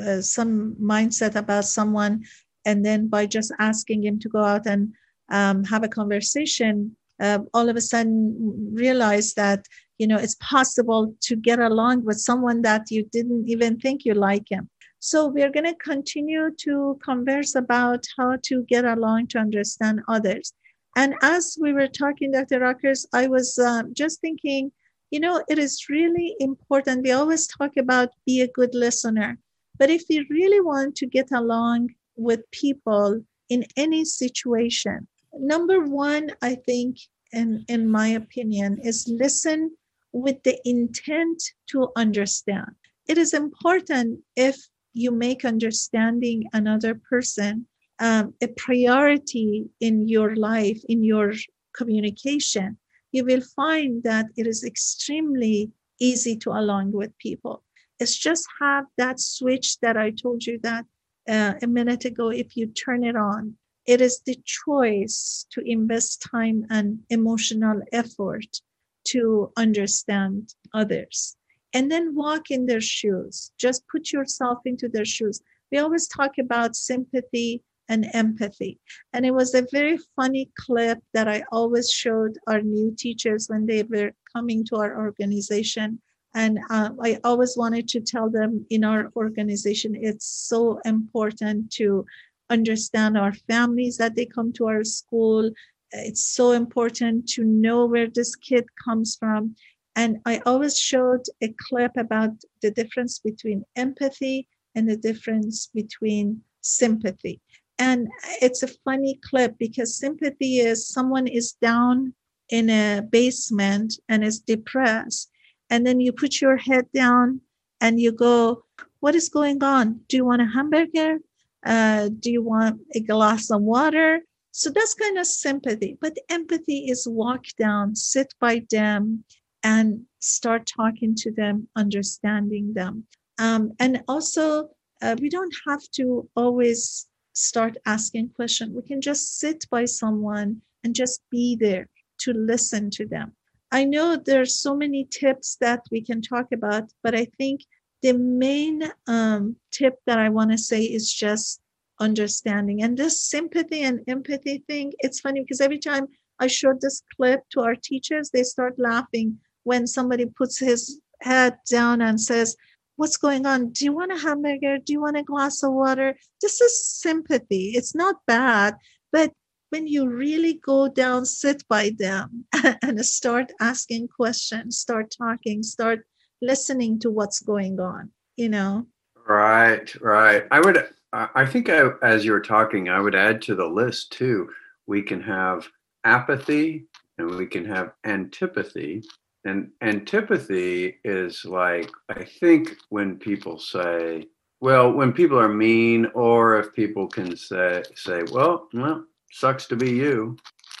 uh, 0.00 0.20
some 0.20 0.74
mindset 0.80 1.34
about 1.34 1.64
someone 1.64 2.24
and 2.64 2.84
then 2.84 3.08
by 3.08 3.26
just 3.26 3.52
asking 3.58 4.04
him 4.04 4.18
to 4.18 4.28
go 4.28 4.42
out 4.42 4.66
and 4.66 4.92
um, 5.30 5.64
have 5.64 5.84
a 5.84 5.88
conversation 5.88 6.96
uh, 7.20 7.38
all 7.54 7.68
of 7.68 7.76
a 7.76 7.80
sudden 7.80 8.34
realize 8.74 9.34
that 9.34 9.66
you 9.98 10.06
know 10.06 10.16
it's 10.16 10.36
possible 10.36 11.14
to 11.20 11.36
get 11.36 11.60
along 11.60 12.04
with 12.04 12.18
someone 12.18 12.62
that 12.62 12.90
you 12.90 13.04
didn't 13.12 13.48
even 13.48 13.78
think 13.78 14.04
you 14.04 14.14
like 14.14 14.50
him. 14.50 14.68
So 14.98 15.26
we're 15.26 15.50
going 15.50 15.66
to 15.66 15.74
continue 15.74 16.50
to 16.58 16.98
converse 17.02 17.54
about 17.54 18.04
how 18.16 18.38
to 18.44 18.62
get 18.64 18.84
along 18.84 19.28
to 19.28 19.38
understand 19.38 20.00
others. 20.08 20.52
And 20.96 21.14
as 21.22 21.56
we 21.60 21.72
were 21.72 21.88
talking 21.88 22.32
dr 22.32 22.58
rockers 22.60 23.06
i 23.14 23.26
was 23.26 23.58
uh, 23.58 23.82
just 23.92 24.20
thinking 24.20 24.70
you 25.10 25.20
know 25.20 25.42
it 25.48 25.58
is 25.58 25.88
really 25.88 26.34
important. 26.40 27.04
We 27.04 27.12
always 27.12 27.46
talk 27.46 27.76
about 27.76 28.10
be 28.26 28.40
a 28.40 28.48
good 28.48 28.74
listener 28.74 29.38
but 29.78 29.90
if 29.90 30.02
we 30.08 30.26
really 30.30 30.60
want 30.60 30.96
to 30.96 31.06
get 31.06 31.30
along 31.32 31.90
with 32.16 32.50
people 32.50 33.20
in 33.48 33.64
any 33.76 34.04
situation, 34.04 35.08
number 35.34 35.80
one, 35.80 36.30
I 36.42 36.54
think, 36.54 36.98
in, 37.32 37.64
in 37.68 37.90
my 37.90 38.08
opinion, 38.08 38.78
is 38.82 39.08
listen 39.08 39.76
with 40.12 40.42
the 40.42 40.58
intent 40.64 41.42
to 41.70 41.88
understand. 41.96 42.70
It 43.08 43.18
is 43.18 43.34
important 43.34 44.20
if 44.36 44.56
you 44.92 45.10
make 45.10 45.44
understanding 45.44 46.48
another 46.52 46.94
person 46.94 47.66
um, 47.98 48.34
a 48.42 48.48
priority 48.48 49.70
in 49.80 50.08
your 50.08 50.34
life, 50.34 50.80
in 50.88 51.04
your 51.04 51.32
communication, 51.72 52.76
you 53.12 53.24
will 53.24 53.42
find 53.54 54.02
that 54.02 54.26
it 54.36 54.46
is 54.46 54.64
extremely 54.64 55.70
easy 56.00 56.36
to 56.38 56.50
align 56.50 56.90
with 56.90 57.16
people. 57.18 57.62
It's 58.02 58.18
just 58.18 58.44
have 58.60 58.86
that 58.98 59.20
switch 59.20 59.78
that 59.78 59.96
I 59.96 60.10
told 60.10 60.44
you 60.44 60.58
that 60.64 60.84
uh, 61.28 61.54
a 61.62 61.68
minute 61.68 62.04
ago. 62.04 62.30
If 62.30 62.56
you 62.56 62.66
turn 62.66 63.04
it 63.04 63.14
on, 63.14 63.54
it 63.86 64.00
is 64.00 64.20
the 64.26 64.36
choice 64.44 65.46
to 65.52 65.60
invest 65.64 66.20
time 66.20 66.66
and 66.68 66.98
emotional 67.10 67.80
effort 67.92 68.60
to 69.04 69.52
understand 69.56 70.52
others 70.74 71.36
and 71.72 71.92
then 71.92 72.16
walk 72.16 72.50
in 72.50 72.66
their 72.66 72.80
shoes. 72.80 73.52
Just 73.56 73.86
put 73.86 74.10
yourself 74.10 74.58
into 74.64 74.88
their 74.88 75.04
shoes. 75.04 75.40
We 75.70 75.78
always 75.78 76.08
talk 76.08 76.38
about 76.38 76.74
sympathy 76.74 77.62
and 77.88 78.08
empathy. 78.14 78.80
And 79.12 79.24
it 79.24 79.32
was 79.32 79.54
a 79.54 79.66
very 79.70 79.98
funny 80.16 80.50
clip 80.58 80.98
that 81.14 81.28
I 81.28 81.44
always 81.52 81.88
showed 81.88 82.36
our 82.48 82.62
new 82.62 82.96
teachers 82.98 83.46
when 83.48 83.66
they 83.66 83.84
were 83.84 84.10
coming 84.34 84.64
to 84.66 84.76
our 84.76 84.98
organization 84.98 86.00
and 86.34 86.58
uh, 86.70 86.90
I 87.02 87.18
always 87.24 87.56
wanted 87.56 87.88
to 87.88 88.00
tell 88.00 88.30
them 88.30 88.64
in 88.70 88.84
our 88.84 89.10
organization, 89.16 89.94
it's 89.94 90.26
so 90.26 90.80
important 90.84 91.70
to 91.72 92.06
understand 92.48 93.18
our 93.18 93.32
families 93.32 93.96
that 93.98 94.14
they 94.14 94.26
come 94.26 94.52
to 94.54 94.66
our 94.66 94.84
school. 94.84 95.50
It's 95.90 96.24
so 96.24 96.52
important 96.52 97.28
to 97.30 97.44
know 97.44 97.84
where 97.86 98.08
this 98.08 98.34
kid 98.34 98.64
comes 98.82 99.16
from. 99.16 99.56
And 99.94 100.18
I 100.24 100.40
always 100.46 100.78
showed 100.78 101.24
a 101.42 101.54
clip 101.68 101.92
about 101.98 102.30
the 102.62 102.70
difference 102.70 103.18
between 103.18 103.64
empathy 103.76 104.48
and 104.74 104.88
the 104.88 104.96
difference 104.96 105.66
between 105.66 106.40
sympathy. 106.62 107.40
And 107.78 108.08
it's 108.40 108.62
a 108.62 108.68
funny 108.84 109.18
clip 109.22 109.56
because 109.58 109.98
sympathy 109.98 110.60
is 110.60 110.88
someone 110.88 111.26
is 111.26 111.52
down 111.52 112.14
in 112.48 112.70
a 112.70 113.02
basement 113.02 113.94
and 114.08 114.24
is 114.24 114.40
depressed 114.40 115.31
and 115.72 115.86
then 115.86 116.00
you 116.00 116.12
put 116.12 116.42
your 116.42 116.58
head 116.58 116.86
down 116.92 117.40
and 117.80 117.98
you 117.98 118.12
go, 118.12 118.62
What 119.00 119.14
is 119.14 119.30
going 119.30 119.64
on? 119.64 120.00
Do 120.08 120.18
you 120.18 120.24
want 120.26 120.42
a 120.42 120.52
hamburger? 120.56 121.18
Uh, 121.64 122.10
do 122.20 122.30
you 122.30 122.42
want 122.42 122.82
a 122.94 123.00
glass 123.00 123.50
of 123.50 123.62
water? 123.62 124.20
So 124.50 124.68
that's 124.70 124.92
kind 124.92 125.16
of 125.16 125.26
sympathy. 125.26 125.96
But 125.98 126.18
empathy 126.28 126.90
is 126.92 127.08
walk 127.08 127.44
down, 127.58 127.96
sit 127.96 128.34
by 128.38 128.66
them, 128.70 129.24
and 129.62 130.02
start 130.18 130.66
talking 130.66 131.14
to 131.22 131.32
them, 131.32 131.68
understanding 131.74 132.74
them. 132.74 133.06
Um, 133.38 133.72
and 133.80 134.04
also, 134.08 134.68
uh, 135.00 135.16
we 135.18 135.30
don't 135.30 135.54
have 135.66 135.84
to 135.96 136.28
always 136.36 137.08
start 137.32 137.78
asking 137.86 138.28
questions. 138.36 138.74
We 138.74 138.82
can 138.82 139.00
just 139.00 139.38
sit 139.38 139.64
by 139.70 139.86
someone 139.86 140.60
and 140.84 140.94
just 140.94 141.22
be 141.30 141.56
there 141.56 141.88
to 142.18 142.34
listen 142.34 142.90
to 142.90 143.06
them. 143.06 143.32
I 143.72 143.84
know 143.84 144.16
there's 144.16 144.58
so 144.58 144.76
many 144.76 145.06
tips 145.06 145.56
that 145.62 145.80
we 145.90 146.02
can 146.02 146.20
talk 146.20 146.52
about, 146.52 146.92
but 147.02 147.14
I 147.14 147.24
think 147.38 147.62
the 148.02 148.12
main 148.12 148.92
um, 149.06 149.56
tip 149.70 149.94
that 150.06 150.18
I 150.18 150.28
want 150.28 150.50
to 150.50 150.58
say 150.58 150.82
is 150.82 151.10
just 151.10 151.62
understanding. 151.98 152.82
And 152.82 152.98
this 152.98 153.24
sympathy 153.24 153.82
and 153.82 154.00
empathy 154.06 154.62
thing, 154.68 154.92
it's 154.98 155.20
funny 155.20 155.40
because 155.40 155.62
every 155.62 155.78
time 155.78 156.08
I 156.38 156.48
showed 156.48 156.82
this 156.82 157.02
clip 157.16 157.48
to 157.52 157.62
our 157.62 157.74
teachers, 157.74 158.28
they 158.28 158.42
start 158.42 158.78
laughing 158.78 159.38
when 159.62 159.86
somebody 159.86 160.26
puts 160.26 160.58
his 160.58 161.00
head 161.22 161.56
down 161.70 162.02
and 162.02 162.20
says, 162.20 162.56
What's 162.96 163.16
going 163.16 163.46
on? 163.46 163.70
Do 163.70 163.86
you 163.86 163.92
want 163.94 164.12
a 164.12 164.18
hamburger? 164.18 164.76
Do 164.76 164.92
you 164.92 165.00
want 165.00 165.16
a 165.16 165.22
glass 165.22 165.62
of 165.62 165.72
water? 165.72 166.14
This 166.42 166.60
is 166.60 166.86
sympathy. 166.86 167.72
It's 167.74 167.94
not 167.94 168.16
bad, 168.26 168.74
but 169.10 169.32
when 169.72 169.86
you 169.86 170.06
really 170.06 170.60
go 170.64 170.86
down, 170.86 171.24
sit 171.24 171.66
by 171.66 171.92
them 171.98 172.44
and 172.82 173.04
start 173.04 173.50
asking 173.58 174.06
questions, 174.06 174.76
start 174.76 175.14
talking, 175.16 175.62
start 175.62 176.00
listening 176.42 176.98
to 177.00 177.10
what's 177.10 177.40
going 177.40 177.80
on, 177.80 178.10
you 178.36 178.50
know? 178.50 178.86
Right, 179.26 179.94
right. 180.02 180.44
I 180.50 180.60
would, 180.60 180.88
I 181.14 181.46
think 181.46 181.70
I, 181.70 181.88
as 182.02 182.22
you 182.22 182.32
were 182.32 182.42
talking, 182.42 182.90
I 182.90 183.00
would 183.00 183.14
add 183.14 183.40
to 183.42 183.54
the 183.54 183.66
list 183.66 184.12
too. 184.12 184.50
We 184.86 185.00
can 185.00 185.22
have 185.22 185.66
apathy 186.04 186.84
and 187.16 187.34
we 187.34 187.46
can 187.46 187.64
have 187.64 187.92
antipathy. 188.04 189.02
And 189.46 189.70
antipathy 189.80 190.98
is 191.02 191.46
like, 191.46 191.90
I 192.10 192.24
think 192.24 192.76
when 192.90 193.16
people 193.16 193.58
say, 193.58 194.26
well, 194.60 194.92
when 194.92 195.14
people 195.14 195.38
are 195.40 195.48
mean, 195.48 196.08
or 196.14 196.58
if 196.58 196.74
people 196.74 197.08
can 197.08 197.36
say, 197.36 197.82
say, 197.96 198.22
well, 198.30 198.68
well, 198.74 199.06
sucks 199.32 199.66
to 199.66 199.76
be 199.76 199.90
you. 199.90 200.36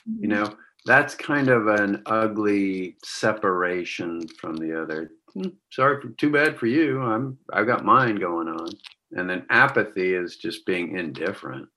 You 0.06 0.28
mm-hmm. 0.28 0.44
know, 0.44 0.56
that's 0.84 1.14
kind 1.14 1.48
of 1.48 1.66
an 1.66 2.02
ugly 2.06 2.96
separation 3.04 4.26
from 4.40 4.56
the 4.56 4.80
other. 4.80 5.12
Hmm, 5.34 5.48
sorry, 5.70 6.00
for, 6.00 6.08
too 6.10 6.30
bad 6.30 6.58
for 6.58 6.66
you. 6.66 7.00
I'm 7.00 7.38
I've 7.52 7.66
got 7.66 7.84
mine 7.84 8.16
going 8.16 8.48
on. 8.48 8.68
And 9.12 9.28
then 9.28 9.46
apathy 9.50 10.14
is 10.14 10.36
just 10.36 10.64
being 10.64 10.96
indifferent, 10.96 11.68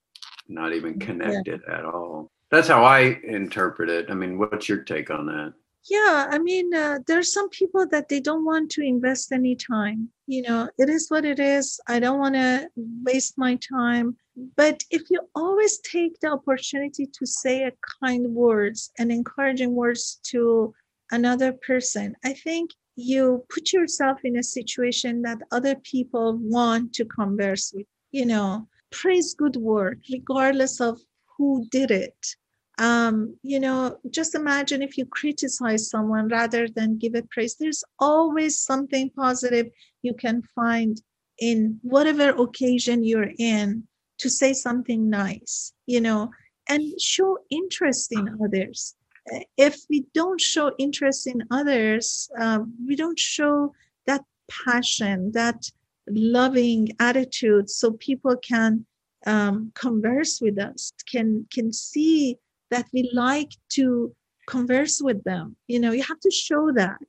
not 0.47 0.73
even 0.73 0.99
connected 0.99 1.61
yeah. 1.67 1.79
at 1.79 1.85
all. 1.85 2.31
That's 2.51 2.67
how 2.67 2.83
I 2.83 3.19
interpret 3.27 3.89
it. 3.89 4.09
I 4.09 4.13
mean, 4.13 4.37
what's 4.37 4.69
your 4.69 4.83
take 4.83 5.09
on 5.09 5.25
that? 5.25 5.53
Yeah 5.89 6.27
i 6.31 6.37
mean 6.37 6.73
uh, 6.73 6.99
there's 7.05 7.31
some 7.31 7.49
people 7.49 7.85
that 7.87 8.09
they 8.09 8.19
don't 8.19 8.45
want 8.45 8.71
to 8.71 8.81
invest 8.81 9.31
any 9.31 9.55
time 9.55 10.09
you 10.25 10.41
know 10.41 10.67
it 10.77 10.89
is 10.89 11.09
what 11.09 11.25
it 11.25 11.39
is 11.39 11.79
i 11.87 11.99
don't 11.99 12.19
want 12.19 12.35
to 12.35 12.67
waste 13.03 13.37
my 13.37 13.55
time. 13.55 14.15
But 14.57 14.83
if 14.91 15.03
you 15.09 15.21
always 15.33 15.77
take 15.79 16.19
the 16.19 16.31
opportunity 16.31 17.05
to 17.05 17.25
say 17.25 17.63
a 17.63 17.71
kind 18.03 18.25
words 18.33 18.91
and 18.99 19.09
encouraging 19.09 19.73
words 19.73 20.19
to 20.31 20.73
another 21.11 21.53
person 21.53 22.15
i 22.25 22.33
think 22.33 22.71
you 22.97 23.45
put 23.53 23.71
yourself 23.71 24.19
in 24.23 24.37
a 24.37 24.43
situation 24.43 25.21
that 25.21 25.41
other 25.51 25.75
people 25.75 26.37
want 26.37 26.93
to 26.93 27.05
converse 27.05 27.71
with 27.73 27.87
you 28.11 28.25
know. 28.25 28.67
Praise 28.91 29.33
good 29.33 29.57
work 29.57 29.97
regardless 30.09 30.79
of 30.79 31.01
who 31.37 31.67
did 31.69 31.91
it 31.91 32.35
um, 32.77 33.37
you 33.41 33.59
know, 33.59 33.97
just 34.09 34.35
imagine 34.35 34.81
if 34.81 34.97
you 34.97 35.05
criticize 35.05 35.89
someone 35.89 36.27
rather 36.27 36.67
than 36.67 36.97
give 36.97 37.15
it 37.15 37.29
praise. 37.29 37.55
There's 37.55 37.83
always 37.99 38.59
something 38.59 39.09
positive 39.11 39.67
you 40.01 40.13
can 40.13 40.41
find 40.53 41.01
in 41.39 41.79
whatever 41.81 42.29
occasion 42.29 43.03
you're 43.03 43.31
in 43.37 43.87
to 44.17 44.29
say 44.29 44.53
something 44.53 45.09
nice, 45.09 45.73
you 45.85 46.01
know, 46.01 46.31
and 46.67 46.99
show 46.99 47.37
interest 47.49 48.11
in 48.11 48.37
others. 48.43 48.95
If 49.57 49.77
we 49.89 50.05
don't 50.13 50.39
show 50.39 50.71
interest 50.77 51.27
in 51.27 51.43
others, 51.51 52.29
um, 52.39 52.73
we 52.87 52.95
don't 52.95 53.19
show 53.19 53.73
that 54.05 54.23
passion, 54.49 55.31
that 55.31 55.71
loving 56.07 56.89
attitude, 56.99 57.69
so 57.69 57.91
people 57.93 58.35
can 58.37 58.85
um, 59.25 59.71
converse 59.73 60.39
with 60.39 60.59
us, 60.59 60.91
can 61.11 61.47
can 61.51 61.73
see 61.73 62.37
that 62.75 62.87
we 62.91 63.09
like 63.13 63.51
to 63.69 64.13
converse 64.47 65.01
with 65.01 65.23
them. 65.23 65.55
You 65.67 65.79
know, 65.79 65.91
you 65.91 66.03
have 66.03 66.19
to 66.19 66.31
show 66.31 66.71
that. 66.73 66.99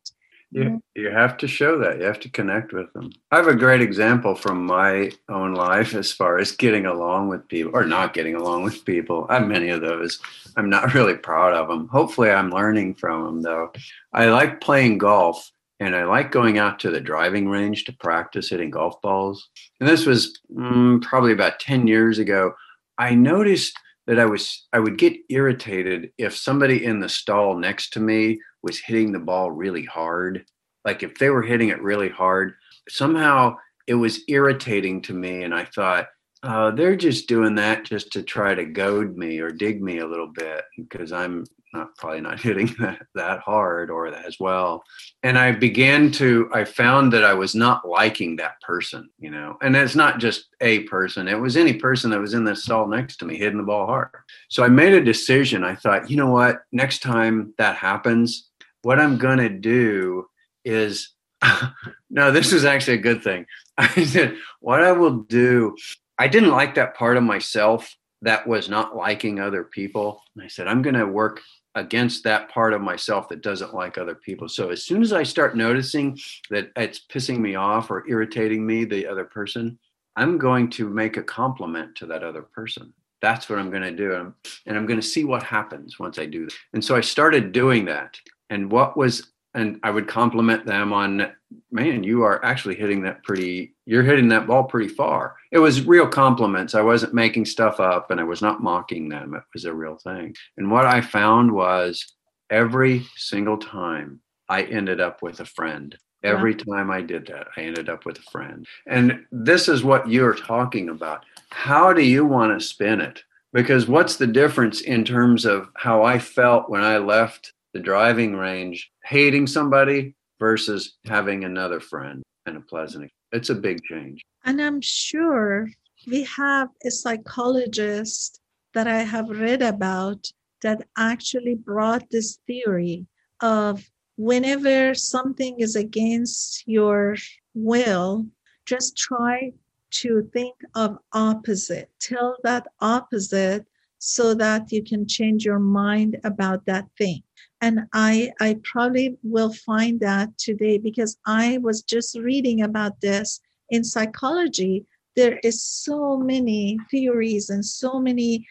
You, 0.52 0.80
you 0.94 1.10
have 1.10 1.36
to 1.38 1.48
show 1.48 1.76
that. 1.80 1.98
You 1.98 2.04
have 2.04 2.20
to 2.20 2.30
connect 2.30 2.72
with 2.72 2.92
them. 2.92 3.10
I 3.32 3.36
have 3.36 3.48
a 3.48 3.54
great 3.54 3.82
example 3.82 4.36
from 4.36 4.64
my 4.64 5.10
own 5.28 5.54
life 5.54 5.92
as 5.92 6.12
far 6.12 6.38
as 6.38 6.52
getting 6.52 6.86
along 6.86 7.28
with 7.28 7.48
people 7.48 7.72
or 7.74 7.84
not 7.84 8.14
getting 8.14 8.36
along 8.36 8.62
with 8.62 8.84
people. 8.84 9.26
I 9.28 9.40
have 9.40 9.48
many 9.48 9.70
of 9.70 9.80
those. 9.80 10.20
I'm 10.56 10.70
not 10.70 10.94
really 10.94 11.16
proud 11.16 11.52
of 11.52 11.66
them. 11.66 11.88
Hopefully, 11.88 12.30
I'm 12.30 12.50
learning 12.50 12.94
from 12.94 13.24
them, 13.24 13.42
though. 13.42 13.72
I 14.12 14.26
like 14.26 14.60
playing 14.60 14.98
golf 14.98 15.50
and 15.80 15.96
I 15.96 16.04
like 16.04 16.30
going 16.30 16.58
out 16.58 16.78
to 16.80 16.90
the 16.90 17.00
driving 17.00 17.48
range 17.48 17.84
to 17.84 17.92
practice 17.92 18.48
hitting 18.48 18.70
golf 18.70 19.02
balls. 19.02 19.48
And 19.80 19.88
this 19.88 20.06
was 20.06 20.38
mm, 20.54 21.02
probably 21.02 21.32
about 21.32 21.60
10 21.60 21.88
years 21.88 22.18
ago. 22.20 22.54
I 22.98 23.14
noticed 23.14 23.78
that 24.06 24.18
I 24.18 24.24
was 24.24 24.66
I 24.72 24.78
would 24.78 24.98
get 24.98 25.16
irritated 25.28 26.10
if 26.18 26.36
somebody 26.36 26.84
in 26.84 27.00
the 27.00 27.08
stall 27.08 27.56
next 27.56 27.92
to 27.94 28.00
me 28.00 28.40
was 28.62 28.78
hitting 28.78 29.12
the 29.12 29.18
ball 29.18 29.50
really 29.50 29.84
hard. 29.84 30.44
Like 30.84 31.02
if 31.02 31.18
they 31.18 31.30
were 31.30 31.42
hitting 31.42 31.70
it 31.70 31.82
really 31.82 32.08
hard, 32.08 32.54
somehow 32.88 33.56
it 33.86 33.94
was 33.94 34.20
irritating 34.28 35.02
to 35.02 35.14
me 35.14 35.42
and 35.42 35.54
I 35.54 35.64
thought, 35.64 36.06
uh, 36.42 36.70
they're 36.70 36.96
just 36.96 37.28
doing 37.28 37.54
that 37.56 37.84
just 37.84 38.12
to 38.12 38.22
try 38.22 38.54
to 38.54 38.64
goad 38.64 39.16
me 39.16 39.40
or 39.40 39.50
dig 39.50 39.82
me 39.82 39.98
a 39.98 40.06
little 40.06 40.28
bit 40.32 40.64
because 40.76 41.10
I'm 41.10 41.44
not 41.76 41.96
probably 41.96 42.20
not 42.20 42.40
hitting 42.46 42.74
that, 42.78 43.06
that 43.14 43.40
hard 43.40 43.90
or 43.90 44.08
as 44.08 44.38
well. 44.40 44.84
And 45.22 45.38
I 45.38 45.52
began 45.52 46.10
to, 46.12 46.48
I 46.52 46.64
found 46.64 47.12
that 47.12 47.24
I 47.24 47.34
was 47.34 47.54
not 47.54 47.88
liking 47.88 48.36
that 48.36 48.60
person, 48.60 49.08
you 49.18 49.30
know, 49.30 49.56
and 49.62 49.76
it's 49.76 49.94
not 49.94 50.18
just 50.18 50.46
a 50.60 50.80
person, 50.80 51.28
it 51.28 51.38
was 51.40 51.56
any 51.56 51.74
person 51.74 52.10
that 52.10 52.20
was 52.20 52.34
in 52.34 52.44
the 52.44 52.56
stall 52.56 52.86
next 52.86 53.16
to 53.18 53.24
me 53.24 53.36
hitting 53.36 53.58
the 53.58 53.64
ball 53.64 53.86
hard. 53.86 54.10
So 54.48 54.64
I 54.64 54.68
made 54.68 54.92
a 54.92 55.04
decision. 55.04 55.64
I 55.64 55.74
thought, 55.74 56.10
you 56.10 56.16
know 56.16 56.30
what, 56.30 56.62
next 56.72 57.02
time 57.02 57.54
that 57.58 57.76
happens, 57.76 58.48
what 58.82 59.00
I'm 59.00 59.18
going 59.18 59.38
to 59.38 59.48
do 59.48 60.26
is, 60.64 61.10
no, 62.10 62.32
this 62.32 62.52
is 62.52 62.64
actually 62.64 62.98
a 62.98 63.02
good 63.02 63.22
thing. 63.22 63.46
I 63.78 64.04
said, 64.04 64.36
what 64.60 64.82
I 64.82 64.92
will 64.92 65.18
do 65.18 65.76
I 66.18 66.28
didn't 66.28 66.50
like 66.50 66.74
that 66.74 66.96
part 66.96 67.16
of 67.16 67.22
myself 67.22 67.94
that 68.22 68.46
was 68.46 68.68
not 68.68 68.96
liking 68.96 69.38
other 69.38 69.64
people. 69.64 70.22
And 70.34 70.44
I 70.44 70.48
said, 70.48 70.66
I'm 70.66 70.82
going 70.82 70.94
to 70.94 71.06
work 71.06 71.42
against 71.76 72.24
that 72.24 72.48
part 72.48 72.72
of 72.72 72.80
myself 72.80 73.28
that 73.28 73.42
doesn't 73.42 73.74
like 73.74 73.98
other 73.98 74.14
people. 74.14 74.48
So 74.48 74.70
as 74.70 74.82
soon 74.82 75.02
as 75.02 75.12
I 75.12 75.22
start 75.22 75.56
noticing 75.56 76.18
that 76.50 76.72
it's 76.74 76.98
pissing 76.98 77.38
me 77.38 77.54
off 77.54 77.90
or 77.90 78.08
irritating 78.08 78.66
me, 78.66 78.84
the 78.84 79.06
other 79.06 79.24
person, 79.24 79.78
I'm 80.16 80.38
going 80.38 80.70
to 80.70 80.88
make 80.88 81.18
a 81.18 81.22
compliment 81.22 81.94
to 81.96 82.06
that 82.06 82.24
other 82.24 82.42
person. 82.42 82.92
That's 83.20 83.48
what 83.48 83.58
I'm 83.58 83.70
going 83.70 83.82
to 83.82 83.92
do. 83.92 84.32
And 84.66 84.76
I'm 84.76 84.86
going 84.86 85.00
to 85.00 85.06
see 85.06 85.24
what 85.24 85.42
happens 85.42 85.98
once 85.98 86.18
I 86.18 86.26
do 86.26 86.46
that. 86.46 86.54
And 86.72 86.84
so 86.84 86.96
I 86.96 87.02
started 87.02 87.52
doing 87.52 87.84
that. 87.84 88.18
And 88.50 88.72
what 88.72 88.96
was 88.96 89.32
and 89.56 89.80
I 89.82 89.90
would 89.90 90.06
compliment 90.06 90.66
them 90.66 90.92
on, 90.92 91.32
man, 91.72 92.04
you 92.04 92.22
are 92.22 92.44
actually 92.44 92.76
hitting 92.76 93.02
that 93.02 93.24
pretty, 93.24 93.74
you're 93.86 94.02
hitting 94.02 94.28
that 94.28 94.46
ball 94.46 94.64
pretty 94.64 94.88
far. 94.88 95.34
It 95.50 95.58
was 95.58 95.86
real 95.86 96.06
compliments. 96.06 96.74
I 96.74 96.82
wasn't 96.82 97.14
making 97.14 97.46
stuff 97.46 97.80
up 97.80 98.10
and 98.10 98.20
I 98.20 98.24
was 98.24 98.42
not 98.42 98.62
mocking 98.62 99.08
them. 99.08 99.34
It 99.34 99.42
was 99.54 99.64
a 99.64 99.74
real 99.74 99.96
thing. 99.96 100.36
And 100.58 100.70
what 100.70 100.84
I 100.84 101.00
found 101.00 101.50
was 101.50 102.14
every 102.50 103.06
single 103.16 103.56
time 103.56 104.20
I 104.48 104.62
ended 104.62 105.00
up 105.00 105.22
with 105.22 105.40
a 105.40 105.46
friend. 105.46 105.96
Every 106.22 106.52
yeah. 106.52 106.74
time 106.74 106.90
I 106.90 107.00
did 107.00 107.26
that, 107.28 107.48
I 107.56 107.62
ended 107.62 107.88
up 107.88 108.04
with 108.04 108.18
a 108.18 108.30
friend. 108.30 108.66
And 108.86 109.24
this 109.32 109.68
is 109.68 109.82
what 109.82 110.10
you're 110.10 110.34
talking 110.34 110.90
about. 110.90 111.24
How 111.50 111.92
do 111.92 112.02
you 112.02 112.26
want 112.26 112.58
to 112.58 112.66
spin 112.66 113.00
it? 113.00 113.22
Because 113.52 113.88
what's 113.88 114.16
the 114.16 114.26
difference 114.26 114.82
in 114.82 115.04
terms 115.04 115.46
of 115.46 115.70
how 115.76 116.02
I 116.02 116.18
felt 116.18 116.68
when 116.68 116.82
I 116.82 116.98
left 116.98 117.54
the 117.76 117.82
driving 117.82 118.34
range 118.34 118.90
hating 119.04 119.46
somebody 119.46 120.14
versus 120.40 120.96
having 121.04 121.44
another 121.44 121.78
friend 121.78 122.22
and 122.46 122.56
a 122.56 122.60
pleasant 122.62 123.10
it's 123.32 123.50
a 123.50 123.54
big 123.54 123.82
change. 123.84 124.22
And 124.46 124.62
i'm 124.62 124.80
sure 124.80 125.68
we 126.06 126.22
have 126.24 126.68
a 126.86 126.90
psychologist 126.90 128.40
that 128.72 128.88
i 128.88 129.02
have 129.02 129.28
read 129.28 129.60
about 129.60 130.26
that 130.62 130.84
actually 130.96 131.54
brought 131.54 132.08
this 132.08 132.38
theory 132.46 133.06
of 133.42 133.84
whenever 134.16 134.94
something 134.94 135.60
is 135.60 135.76
against 135.76 136.66
your 136.66 137.16
will 137.52 138.24
just 138.64 138.96
try 138.96 139.52
to 139.90 140.28
think 140.32 140.54
of 140.74 140.98
opposite. 141.12 141.90
Tell 142.00 142.36
that 142.42 142.66
opposite 142.80 143.66
so 143.98 144.34
that 144.34 144.72
you 144.72 144.82
can 144.82 145.06
change 145.06 145.44
your 145.44 145.58
mind 145.58 146.18
about 146.24 146.64
that 146.66 146.86
thing 146.98 147.22
and 147.66 147.80
i 147.92 148.30
i 148.40 148.50
probably 148.72 149.08
will 149.22 149.52
find 149.52 150.00
that 150.00 150.28
today 150.38 150.76
because 150.78 151.12
i 151.26 151.58
was 151.58 151.82
just 151.82 152.18
reading 152.30 152.62
about 152.62 153.00
this 153.00 153.40
in 153.70 153.84
psychology. 153.84 154.84
There 155.14 155.38
is 155.42 155.62
so 155.62 156.18
many 156.18 156.78
theories 156.90 157.50
and 157.50 157.64
so 157.64 157.98
many 157.98 158.46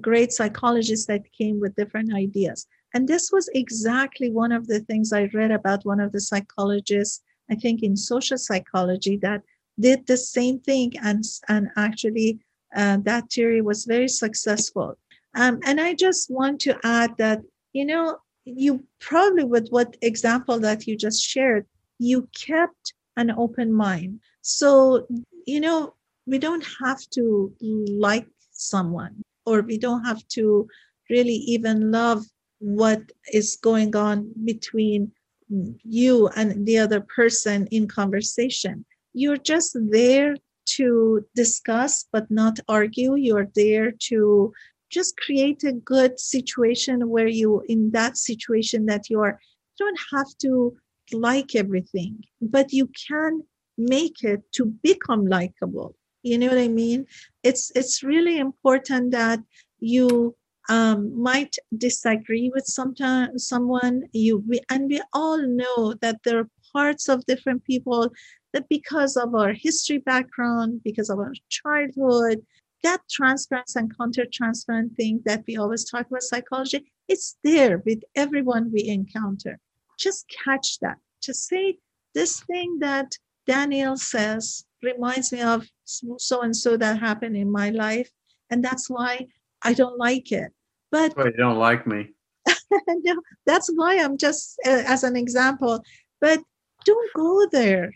great 0.00 0.32
psychologists 0.32 1.06
that 1.06 1.32
came 1.32 1.58
with 1.58 1.74
different 1.76 2.14
ideas. 2.14 2.66
And 2.94 3.08
this 3.08 3.30
was 3.32 3.48
exactly 3.54 4.30
one 4.30 4.52
of 4.52 4.66
the 4.66 4.80
things 4.80 5.12
i 5.12 5.24
read 5.32 5.50
about 5.50 5.86
one 5.86 6.00
of 6.00 6.12
the 6.12 6.20
psychologists 6.20 7.22
i 7.50 7.54
think 7.54 7.82
in 7.82 7.96
social 7.96 8.36
psychology 8.36 9.16
that 9.16 9.42
did 9.80 10.06
the 10.06 10.18
same 10.18 10.58
thing 10.58 10.92
and 11.02 11.24
and 11.48 11.68
actually 11.76 12.38
uh, 12.76 12.98
that 13.02 13.24
theory 13.30 13.60
was 13.60 13.84
very 13.84 14.08
successful. 14.08 14.96
Um, 15.34 15.60
and 15.64 15.80
i 15.80 15.94
just 15.94 16.30
want 16.30 16.60
to 16.60 16.78
add 16.84 17.10
that 17.16 17.40
you 17.72 17.86
know 17.86 18.18
you 18.44 18.84
probably 19.00 19.44
with 19.44 19.68
what 19.70 19.96
example 20.02 20.58
that 20.58 20.86
you 20.86 20.96
just 20.96 21.22
shared 21.22 21.66
you 22.02 22.28
kept 22.34 22.94
an 23.16 23.30
open 23.30 23.72
mind. 23.72 24.20
So 24.42 25.06
you 25.46 25.60
know 25.60 25.94
we 26.26 26.38
don't 26.38 26.66
have 26.84 27.00
to 27.10 27.52
like 27.60 28.28
someone 28.52 29.22
or 29.46 29.60
we 29.62 29.78
don't 29.78 30.04
have 30.04 30.26
to 30.28 30.68
really 31.10 31.40
even 31.54 31.90
love 31.90 32.24
what 32.58 33.02
is 33.32 33.58
going 33.60 33.94
on 33.96 34.32
between 34.44 35.12
you 35.48 36.28
and 36.36 36.66
the 36.66 36.78
other 36.78 37.00
person 37.00 37.66
in 37.70 37.86
conversation. 37.86 38.84
You're 39.12 39.44
just 39.52 39.76
there 39.90 40.36
to 40.76 41.26
discuss 41.34 42.06
but 42.12 42.30
not 42.30 42.58
argue. 42.68 43.16
You're 43.16 43.50
there 43.54 43.92
to 44.08 44.52
just 44.92 45.16
create 45.16 45.64
a 45.64 45.72
good 45.72 46.20
situation 46.20 47.08
where 47.08 47.26
you 47.26 47.62
in 47.68 47.90
that 47.90 48.16
situation 48.16 48.86
that 48.86 49.08
you 49.10 49.20
are 49.20 49.38
you 49.78 49.86
don't 49.86 50.00
have 50.12 50.28
to 50.38 50.76
like 51.12 51.54
everything 51.54 52.22
but 52.40 52.72
you 52.72 52.88
can 53.08 53.42
make 53.78 54.22
it 54.22 54.40
to 54.52 54.66
become 54.66 55.26
likable. 55.26 55.94
You 56.22 56.38
know 56.38 56.48
what 56.48 56.58
i 56.58 56.68
mean? 56.68 57.06
It's 57.42 57.72
it's 57.74 58.02
really 58.02 58.38
important 58.38 59.10
that 59.10 59.40
you 59.80 60.36
um, 60.68 61.20
might 61.20 61.56
disagree 61.76 62.50
with 62.54 62.64
sometimes 62.64 63.48
someone 63.48 64.04
you 64.12 64.44
we, 64.48 64.60
and 64.70 64.88
we 64.88 65.02
all 65.12 65.42
know 65.44 65.94
that 66.00 66.20
there 66.24 66.38
are 66.38 66.48
parts 66.72 67.08
of 67.08 67.26
different 67.26 67.64
people 67.64 68.12
that 68.52 68.68
because 68.68 69.16
of 69.16 69.34
our 69.34 69.52
history 69.52 69.98
background 69.98 70.80
because 70.84 71.10
of 71.10 71.18
our 71.18 71.32
childhood 71.48 72.40
that 72.82 73.00
transference 73.10 73.76
and 73.76 73.96
counter 73.96 74.26
transference 74.32 74.92
thing 74.96 75.22
that 75.24 75.44
we 75.46 75.56
always 75.56 75.84
talk 75.84 76.06
about 76.08 76.22
psychology 76.22 76.92
it's 77.08 77.36
there 77.44 77.82
with 77.84 78.00
everyone 78.14 78.70
we 78.72 78.88
encounter. 78.88 79.58
Just 79.98 80.32
catch 80.44 80.78
that. 80.80 80.96
Just 81.22 81.46
say 81.46 81.78
this 82.14 82.40
thing 82.40 82.78
that 82.80 83.16
daniel 83.46 83.96
says 83.96 84.64
reminds 84.82 85.32
me 85.32 85.40
of 85.40 85.66
so 85.84 86.42
and 86.42 86.56
so 86.56 86.76
that 86.76 87.00
happened 87.00 87.36
in 87.36 87.50
my 87.50 87.70
life 87.70 88.08
and 88.50 88.62
that's 88.64 88.88
why 88.88 89.26
i 89.62 89.72
don't 89.72 89.98
like 89.98 90.30
it. 90.32 90.52
But 90.90 91.16
you 91.16 91.32
don't 91.32 91.58
like 91.58 91.86
me. 91.86 92.10
No, 92.88 93.14
that's 93.46 93.70
why 93.74 93.96
i'm 93.96 94.16
just 94.16 94.58
uh, 94.66 94.84
as 94.86 95.04
an 95.04 95.16
example. 95.16 95.82
But 96.20 96.40
don't 96.84 97.10
go 97.14 97.46
there. 97.50 97.92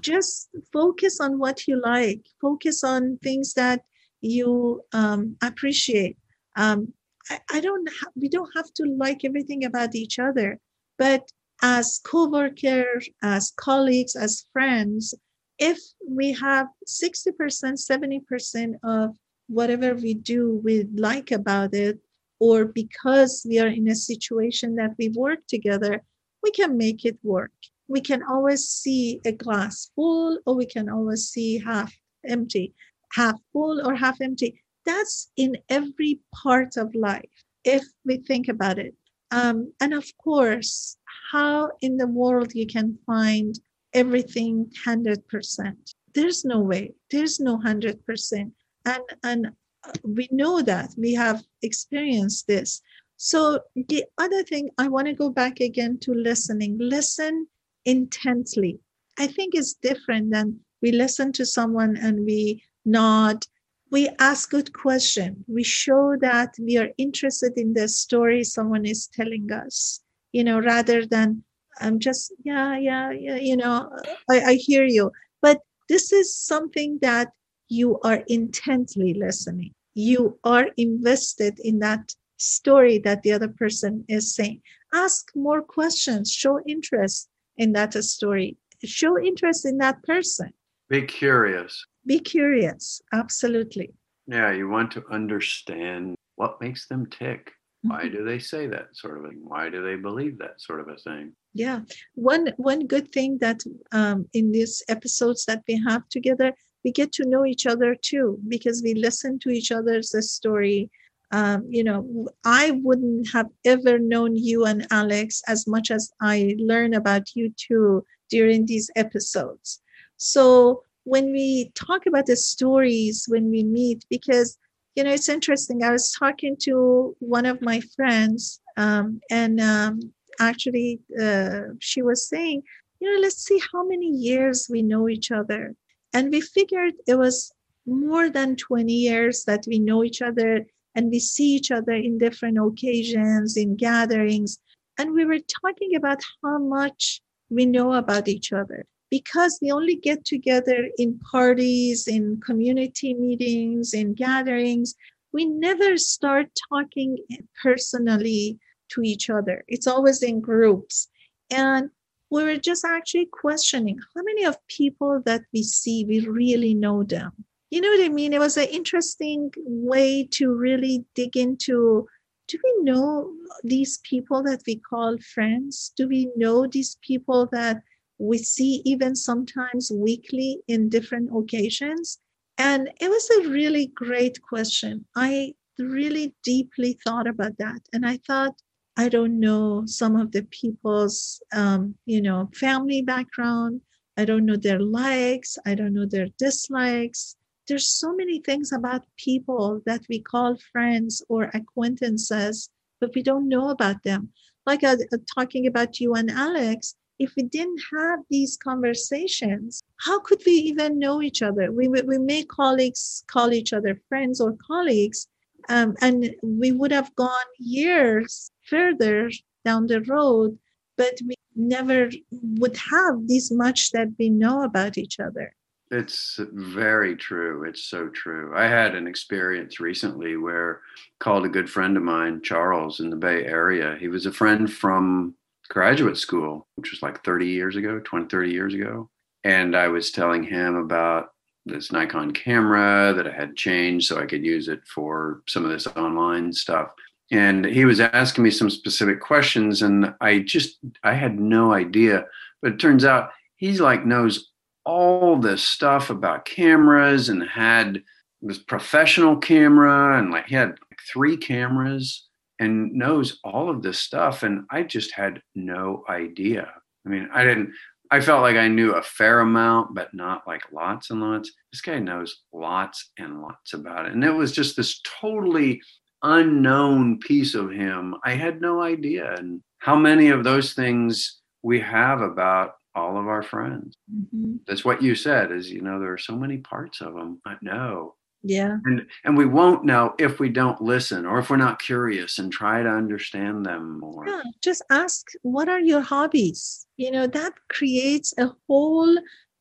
Just 0.00 0.50
focus 0.72 1.20
on 1.20 1.38
what 1.38 1.66
you 1.66 1.80
like. 1.80 2.20
Focus 2.40 2.84
on 2.84 3.18
things 3.22 3.54
that 3.54 3.82
you 4.20 4.82
um, 4.92 5.36
appreciate. 5.42 6.16
Um, 6.56 6.92
I, 7.30 7.40
I, 7.52 7.60
don't 7.60 7.88
ha- 7.88 8.10
we 8.16 8.28
don't 8.28 8.50
have 8.56 8.72
to 8.74 8.84
like 8.84 9.24
everything 9.24 9.64
about 9.64 9.94
each 9.94 10.18
other 10.18 10.58
but 10.98 11.30
as 11.62 12.00
co-workers 12.04 13.08
as 13.22 13.52
colleagues 13.56 14.16
as 14.16 14.44
friends 14.52 15.14
if 15.58 15.78
we 16.08 16.32
have 16.32 16.68
60% 16.86 17.34
70% 17.36 18.74
of 18.82 19.16
whatever 19.48 19.94
we 19.94 20.14
do 20.14 20.60
we 20.64 20.84
like 20.94 21.30
about 21.30 21.74
it 21.74 21.98
or 22.40 22.64
because 22.64 23.44
we 23.48 23.58
are 23.58 23.68
in 23.68 23.88
a 23.88 23.94
situation 23.94 24.76
that 24.76 24.94
we 24.98 25.08
work 25.10 25.40
together 25.48 26.02
we 26.42 26.50
can 26.50 26.76
make 26.76 27.04
it 27.04 27.18
work. 27.22 27.52
We 27.88 28.00
can 28.00 28.22
always 28.22 28.68
see 28.68 29.20
a 29.24 29.32
glass 29.32 29.90
full 29.94 30.38
or 30.46 30.54
we 30.54 30.66
can 30.66 30.88
always 30.88 31.28
see 31.28 31.58
half 31.58 31.92
empty 32.24 32.74
half 33.12 33.40
full 33.52 33.86
or 33.86 33.94
half 33.94 34.20
empty. 34.20 34.62
That's 34.84 35.30
in 35.36 35.56
every 35.68 36.20
part 36.34 36.76
of 36.76 36.94
life 36.94 37.44
if 37.64 37.84
we 38.04 38.18
think 38.18 38.48
about 38.48 38.78
it. 38.78 38.94
Um, 39.30 39.72
and 39.80 39.92
of 39.92 40.06
course 40.22 40.96
how 41.32 41.70
in 41.82 41.98
the 41.98 42.06
world 42.06 42.54
you 42.54 42.66
can 42.66 42.98
find 43.06 43.54
everything 43.92 44.70
100% 44.86 45.76
there's 46.14 46.44
no 46.44 46.60
way. 46.60 46.94
There's 47.10 47.40
no 47.40 47.58
100% 47.58 48.52
and 48.84 49.02
and 49.22 49.46
uh, 49.46 49.92
we 50.02 50.28
know 50.30 50.62
that. 50.62 50.90
We 50.96 51.14
have 51.14 51.42
experienced 51.62 52.46
this. 52.46 52.80
So 53.16 53.60
the 53.74 54.04
other 54.18 54.42
thing 54.44 54.70
i 54.78 54.86
want 54.88 55.08
to 55.08 55.14
go 55.14 55.30
back 55.30 55.60
again 55.60 55.98
to 56.00 56.12
listening. 56.12 56.76
Listen 56.78 57.46
intently. 57.84 58.80
I 59.18 59.26
think 59.26 59.54
it's 59.54 59.74
different 59.74 60.30
than 60.32 60.60
we 60.82 60.92
listen 60.92 61.32
to 61.32 61.44
someone 61.44 61.96
and 61.96 62.24
we 62.24 62.62
nod. 62.88 63.46
We 63.90 64.08
ask 64.18 64.50
good 64.50 64.72
question. 64.72 65.44
We 65.46 65.64
show 65.64 66.16
that 66.20 66.54
we 66.58 66.76
are 66.76 66.90
interested 66.98 67.52
in 67.56 67.72
the 67.74 67.88
story 67.88 68.44
someone 68.44 68.84
is 68.84 69.06
telling 69.06 69.50
us, 69.52 70.00
you 70.32 70.44
know, 70.44 70.58
rather 70.60 71.06
than 71.06 71.44
I'm 71.80 71.98
just, 71.98 72.32
yeah, 72.44 72.76
yeah, 72.76 73.10
yeah, 73.12 73.36
you 73.36 73.56
know, 73.56 73.90
I, 74.30 74.40
I 74.40 74.54
hear 74.54 74.84
you. 74.84 75.12
But 75.40 75.60
this 75.88 76.12
is 76.12 76.34
something 76.34 76.98
that 77.02 77.28
you 77.68 77.98
are 78.00 78.22
intently 78.26 79.14
listening. 79.14 79.72
You 79.94 80.38
are 80.44 80.66
invested 80.76 81.58
in 81.62 81.78
that 81.80 82.14
story 82.36 82.98
that 82.98 83.22
the 83.22 83.32
other 83.32 83.48
person 83.48 84.04
is 84.08 84.34
saying. 84.34 84.62
Ask 84.92 85.30
more 85.34 85.62
questions, 85.62 86.32
show 86.32 86.60
interest 86.66 87.28
in 87.56 87.72
that 87.72 87.92
story. 88.04 88.56
Show 88.84 89.18
interest 89.18 89.66
in 89.66 89.78
that 89.78 90.02
person. 90.02 90.52
Be 90.88 91.02
curious. 91.02 91.84
Be 92.08 92.18
curious. 92.18 93.00
Absolutely. 93.12 93.88
Yeah, 94.26 94.50
you 94.52 94.68
want 94.68 94.90
to 94.92 95.04
understand 95.10 96.16
what 96.36 96.60
makes 96.60 96.88
them 96.88 97.06
tick. 97.06 97.52
Why 97.82 98.04
mm-hmm. 98.04 98.16
do 98.16 98.24
they 98.24 98.40
say 98.40 98.66
that 98.66 98.88
sort 98.92 99.18
of 99.18 99.30
thing? 99.30 99.40
Why 99.44 99.70
do 99.70 99.84
they 99.84 99.94
believe 99.94 100.38
that 100.38 100.60
sort 100.60 100.80
of 100.80 100.88
a 100.88 100.96
thing? 100.96 101.32
Yeah, 101.54 101.80
one 102.14 102.52
one 102.56 102.86
good 102.86 103.12
thing 103.12 103.38
that 103.40 103.60
um, 103.92 104.26
in 104.32 104.50
these 104.50 104.82
episodes 104.88 105.44
that 105.44 105.62
we 105.68 105.80
have 105.86 106.08
together, 106.08 106.52
we 106.84 106.90
get 106.90 107.12
to 107.12 107.28
know 107.28 107.46
each 107.46 107.66
other 107.66 107.94
too 107.94 108.38
because 108.48 108.82
we 108.82 108.94
listen 108.94 109.38
to 109.40 109.50
each 109.50 109.70
other's 109.70 110.10
story 110.32 110.90
um, 111.30 111.66
you 111.68 111.84
know, 111.84 112.28
I 112.44 112.72
wouldn't 112.82 113.28
have 113.32 113.48
ever 113.64 113.98
known 113.98 114.34
you 114.36 114.64
and 114.64 114.86
Alex 114.90 115.42
as 115.46 115.66
much 115.66 115.90
as 115.90 116.10
I 116.20 116.56
learn 116.58 116.94
about 116.94 117.34
you 117.34 117.52
two 117.56 118.04
during 118.30 118.64
these 118.64 118.90
episodes. 118.96 119.82
So 120.16 120.84
when 121.08 121.32
we 121.32 121.72
talk 121.74 122.04
about 122.06 122.26
the 122.26 122.36
stories 122.36 123.24
when 123.28 123.50
we 123.50 123.64
meet, 123.64 124.04
because 124.10 124.58
you 124.94 125.04
know, 125.04 125.12
it's 125.12 125.28
interesting. 125.28 125.82
I 125.82 125.92
was 125.92 126.12
talking 126.12 126.56
to 126.62 127.16
one 127.20 127.46
of 127.46 127.62
my 127.62 127.80
friends, 127.96 128.60
um, 128.76 129.20
and 129.30 129.60
um, 129.60 130.00
actually, 130.40 131.00
uh, 131.20 131.60
she 131.78 132.02
was 132.02 132.28
saying, 132.28 132.62
you 133.00 133.14
know, 133.14 133.20
let's 133.20 133.44
see 133.44 133.60
how 133.72 133.86
many 133.86 134.08
years 134.08 134.68
we 134.68 134.82
know 134.82 135.08
each 135.08 135.30
other. 135.30 135.74
And 136.12 136.32
we 136.32 136.40
figured 136.40 136.94
it 137.06 137.14
was 137.14 137.52
more 137.86 138.28
than 138.28 138.56
20 138.56 138.92
years 138.92 139.44
that 139.44 139.64
we 139.68 139.78
know 139.78 140.02
each 140.02 140.20
other 140.20 140.66
and 140.94 141.10
we 141.10 141.20
see 141.20 141.54
each 141.54 141.70
other 141.70 141.92
in 141.92 142.18
different 142.18 142.58
occasions, 142.58 143.56
in 143.56 143.76
gatherings. 143.76 144.58
And 144.98 145.12
we 145.12 145.24
were 145.24 145.38
talking 145.62 145.94
about 145.94 146.20
how 146.42 146.58
much 146.58 147.20
we 147.50 147.66
know 147.66 147.92
about 147.92 148.26
each 148.26 148.52
other 148.52 148.84
because 149.10 149.58
we 149.60 149.70
only 149.70 149.96
get 149.96 150.24
together 150.24 150.88
in 150.98 151.18
parties, 151.18 152.06
in 152.06 152.40
community 152.40 153.14
meetings, 153.14 153.94
in 153.94 154.14
gatherings. 154.14 154.94
We 155.32 155.44
never 155.44 155.96
start 155.96 156.48
talking 156.70 157.18
personally 157.62 158.58
to 158.90 159.02
each 159.02 159.30
other. 159.30 159.64
It's 159.68 159.86
always 159.86 160.22
in 160.22 160.40
groups. 160.40 161.08
And 161.50 161.90
we 162.30 162.44
were 162.44 162.56
just 162.56 162.84
actually 162.84 163.26
questioning 163.26 163.98
how 164.14 164.22
many 164.22 164.44
of 164.44 164.58
people 164.68 165.22
that 165.24 165.42
we 165.52 165.62
see, 165.62 166.04
we 166.04 166.20
really 166.20 166.74
know 166.74 167.02
them 167.02 167.32
you 167.70 167.82
know 167.82 167.90
what 167.90 168.04
I 168.04 168.08
mean? 168.08 168.32
It 168.32 168.40
was 168.40 168.56
an 168.56 168.68
interesting 168.68 169.52
way 169.56 170.26
to 170.32 170.54
really 170.54 171.04
dig 171.14 171.36
into 171.36 172.06
do 172.46 172.58
we 172.64 172.82
know 172.82 173.30
these 173.62 173.98
people 174.04 174.42
that 174.44 174.62
we 174.66 174.76
call 174.76 175.18
friends? 175.18 175.92
Do 175.94 176.08
we 176.08 176.30
know 176.34 176.66
these 176.66 176.96
people 177.02 177.46
that 177.52 177.82
we 178.18 178.38
see 178.38 178.82
even 178.84 179.14
sometimes 179.14 179.90
weekly 179.94 180.60
in 180.68 180.88
different 180.88 181.30
occasions? 181.34 182.18
And 182.58 182.90
it 183.00 183.08
was 183.08 183.30
a 183.30 183.48
really 183.48 183.86
great 183.94 184.42
question. 184.42 185.06
I 185.16 185.54
really 185.78 186.34
deeply 186.42 186.98
thought 187.04 187.28
about 187.28 187.56
that. 187.58 187.80
And 187.92 188.04
I 188.04 188.18
thought, 188.26 188.60
I 188.96 189.08
don't 189.08 189.38
know 189.38 189.84
some 189.86 190.16
of 190.16 190.32
the 190.32 190.42
people's, 190.42 191.40
um, 191.52 191.94
you 192.04 192.20
know, 192.20 192.50
family 192.54 193.00
background. 193.00 193.80
I 194.16 194.24
don't 194.24 194.44
know 194.44 194.56
their 194.56 194.80
likes. 194.80 195.56
I 195.64 195.76
don't 195.76 195.94
know 195.94 196.06
their 196.06 196.26
dislikes. 196.36 197.36
There's 197.68 197.88
so 197.88 198.12
many 198.16 198.40
things 198.40 198.72
about 198.72 199.06
people 199.16 199.80
that 199.86 200.02
we 200.08 200.18
call 200.18 200.56
friends 200.72 201.22
or 201.28 201.44
acquaintances, 201.54 202.70
but 203.00 203.14
we 203.14 203.22
don't 203.22 203.48
know 203.48 203.68
about 203.68 204.02
them. 204.02 204.32
Like 204.66 204.82
uh, 204.82 204.96
uh 205.12 205.18
talking 205.32 205.68
about 205.68 206.00
you 206.00 206.14
and 206.14 206.30
Alex, 206.30 206.96
if 207.18 207.32
we 207.36 207.42
didn't 207.42 207.80
have 207.98 208.20
these 208.30 208.56
conversations, 208.56 209.82
how 209.96 210.20
could 210.20 210.40
we 210.46 210.52
even 210.52 210.98
know 210.98 211.20
each 211.22 211.42
other? 211.42 211.72
We, 211.72 211.88
we 211.88 212.18
may 212.18 212.44
colleagues 212.44 213.24
call 213.26 213.52
each 213.52 213.72
other 213.72 214.00
friends 214.08 214.40
or 214.40 214.56
colleagues, 214.66 215.26
um, 215.68 215.94
and 216.00 216.34
we 216.42 216.72
would 216.72 216.92
have 216.92 217.14
gone 217.16 217.50
years 217.58 218.50
further 218.66 219.30
down 219.64 219.86
the 219.86 220.00
road, 220.02 220.58
but 220.96 221.14
we 221.26 221.34
never 221.56 222.10
would 222.30 222.76
have 222.76 223.26
this 223.26 223.50
much 223.50 223.90
that 223.90 224.08
we 224.18 224.30
know 224.30 224.62
about 224.62 224.96
each 224.96 225.18
other. 225.18 225.54
It's 225.90 226.38
very 226.52 227.16
true. 227.16 227.64
It's 227.64 227.84
so 227.84 228.08
true. 228.08 228.52
I 228.54 228.66
had 228.66 228.94
an 228.94 229.06
experience 229.06 229.80
recently 229.80 230.36
where 230.36 230.82
called 231.18 231.46
a 231.46 231.48
good 231.48 231.70
friend 231.70 231.96
of 231.96 232.02
mine, 232.02 232.42
Charles, 232.42 233.00
in 233.00 233.08
the 233.08 233.16
Bay 233.16 233.44
Area. 233.44 233.96
He 233.98 234.08
was 234.08 234.26
a 234.26 234.32
friend 234.32 234.70
from 234.70 235.34
graduate 235.68 236.16
school, 236.16 236.66
which 236.76 236.90
was 236.90 237.02
like 237.02 237.24
30 237.24 237.46
years 237.46 237.76
ago, 237.76 238.00
20, 238.04 238.26
30 238.28 238.50
years 238.50 238.74
ago. 238.74 239.08
And 239.44 239.76
I 239.76 239.88
was 239.88 240.10
telling 240.10 240.42
him 240.42 240.76
about 240.76 241.28
this 241.66 241.92
Nikon 241.92 242.32
camera 242.32 243.12
that 243.14 243.26
I 243.26 243.32
had 243.32 243.56
changed 243.56 244.06
so 244.06 244.18
I 244.18 244.26
could 244.26 244.44
use 244.44 244.68
it 244.68 244.80
for 244.86 245.42
some 245.46 245.64
of 245.64 245.70
this 245.70 245.86
online 245.86 246.52
stuff. 246.52 246.90
And 247.30 247.64
he 247.64 247.84
was 247.84 248.00
asking 248.00 248.44
me 248.44 248.50
some 248.50 248.70
specific 248.70 249.20
questions, 249.20 249.82
and 249.82 250.14
I 250.20 250.38
just 250.38 250.78
I 251.04 251.12
had 251.12 251.38
no 251.38 251.74
idea. 251.74 252.24
But 252.62 252.72
it 252.72 252.80
turns 252.80 253.04
out 253.04 253.30
he's 253.56 253.80
like 253.80 254.06
knows 254.06 254.50
all 254.84 255.36
this 255.36 255.62
stuff 255.62 256.08
about 256.08 256.46
cameras 256.46 257.28
and 257.28 257.42
had 257.46 258.02
this 258.40 258.58
professional 258.58 259.36
camera 259.36 260.18
and 260.18 260.30
like 260.30 260.46
he 260.46 260.54
had 260.54 260.76
three 261.12 261.36
cameras 261.36 262.27
and 262.58 262.92
knows 262.92 263.38
all 263.44 263.70
of 263.70 263.82
this 263.82 263.98
stuff. 263.98 264.42
And 264.42 264.64
I 264.70 264.82
just 264.82 265.12
had 265.12 265.42
no 265.54 266.04
idea. 266.08 266.72
I 267.06 267.08
mean, 267.08 267.28
I 267.32 267.44
didn't, 267.44 267.72
I 268.10 268.20
felt 268.20 268.42
like 268.42 268.56
I 268.56 268.68
knew 268.68 268.92
a 268.92 269.02
fair 269.02 269.40
amount, 269.40 269.94
but 269.94 270.14
not 270.14 270.46
like 270.46 270.72
lots 270.72 271.10
and 271.10 271.20
lots. 271.20 271.52
This 271.72 271.80
guy 271.80 271.98
knows 271.98 272.42
lots 272.52 273.10
and 273.18 273.40
lots 273.40 273.74
about 273.74 274.06
it. 274.06 274.12
And 274.12 274.24
it 274.24 274.32
was 274.32 274.52
just 274.52 274.76
this 274.76 275.00
totally 275.20 275.80
unknown 276.22 277.18
piece 277.18 277.54
of 277.54 277.70
him. 277.70 278.14
I 278.24 278.32
had 278.32 278.60
no 278.60 278.82
idea. 278.82 279.34
And 279.34 279.62
how 279.78 279.94
many 279.94 280.28
of 280.28 280.42
those 280.42 280.72
things 280.72 281.40
we 281.62 281.80
have 281.80 282.20
about 282.20 282.74
all 282.98 283.18
of 283.18 283.28
our 283.28 283.42
friends. 283.42 283.94
Mm-hmm. 284.12 284.56
That's 284.66 284.84
what 284.84 285.02
you 285.02 285.14
said 285.14 285.52
is, 285.52 285.70
you 285.70 285.80
know, 285.80 286.00
there 286.00 286.12
are 286.12 286.18
so 286.18 286.36
many 286.36 286.58
parts 286.58 287.00
of 287.00 287.14
them. 287.14 287.40
I 287.46 287.56
know 287.62 288.14
yeah. 288.48 288.76
And 288.84 289.06
and 289.24 289.36
we 289.36 289.46
won't 289.46 289.84
know 289.84 290.14
if 290.18 290.40
we 290.40 290.48
don't 290.48 290.80
listen 290.80 291.26
or 291.26 291.38
if 291.38 291.50
we're 291.50 291.56
not 291.56 291.78
curious 291.80 292.38
and 292.38 292.52
try 292.52 292.82
to 292.82 292.88
understand 292.88 293.66
them 293.66 294.00
more. 294.00 294.26
Yeah 294.26 294.42
just 294.62 294.82
ask 294.90 295.26
what 295.42 295.68
are 295.68 295.80
your 295.80 296.00
hobbies? 296.00 296.86
You 296.96 297.10
know 297.10 297.26
that 297.26 297.52
creates 297.68 298.34
a 298.38 298.50
whole 298.66 299.16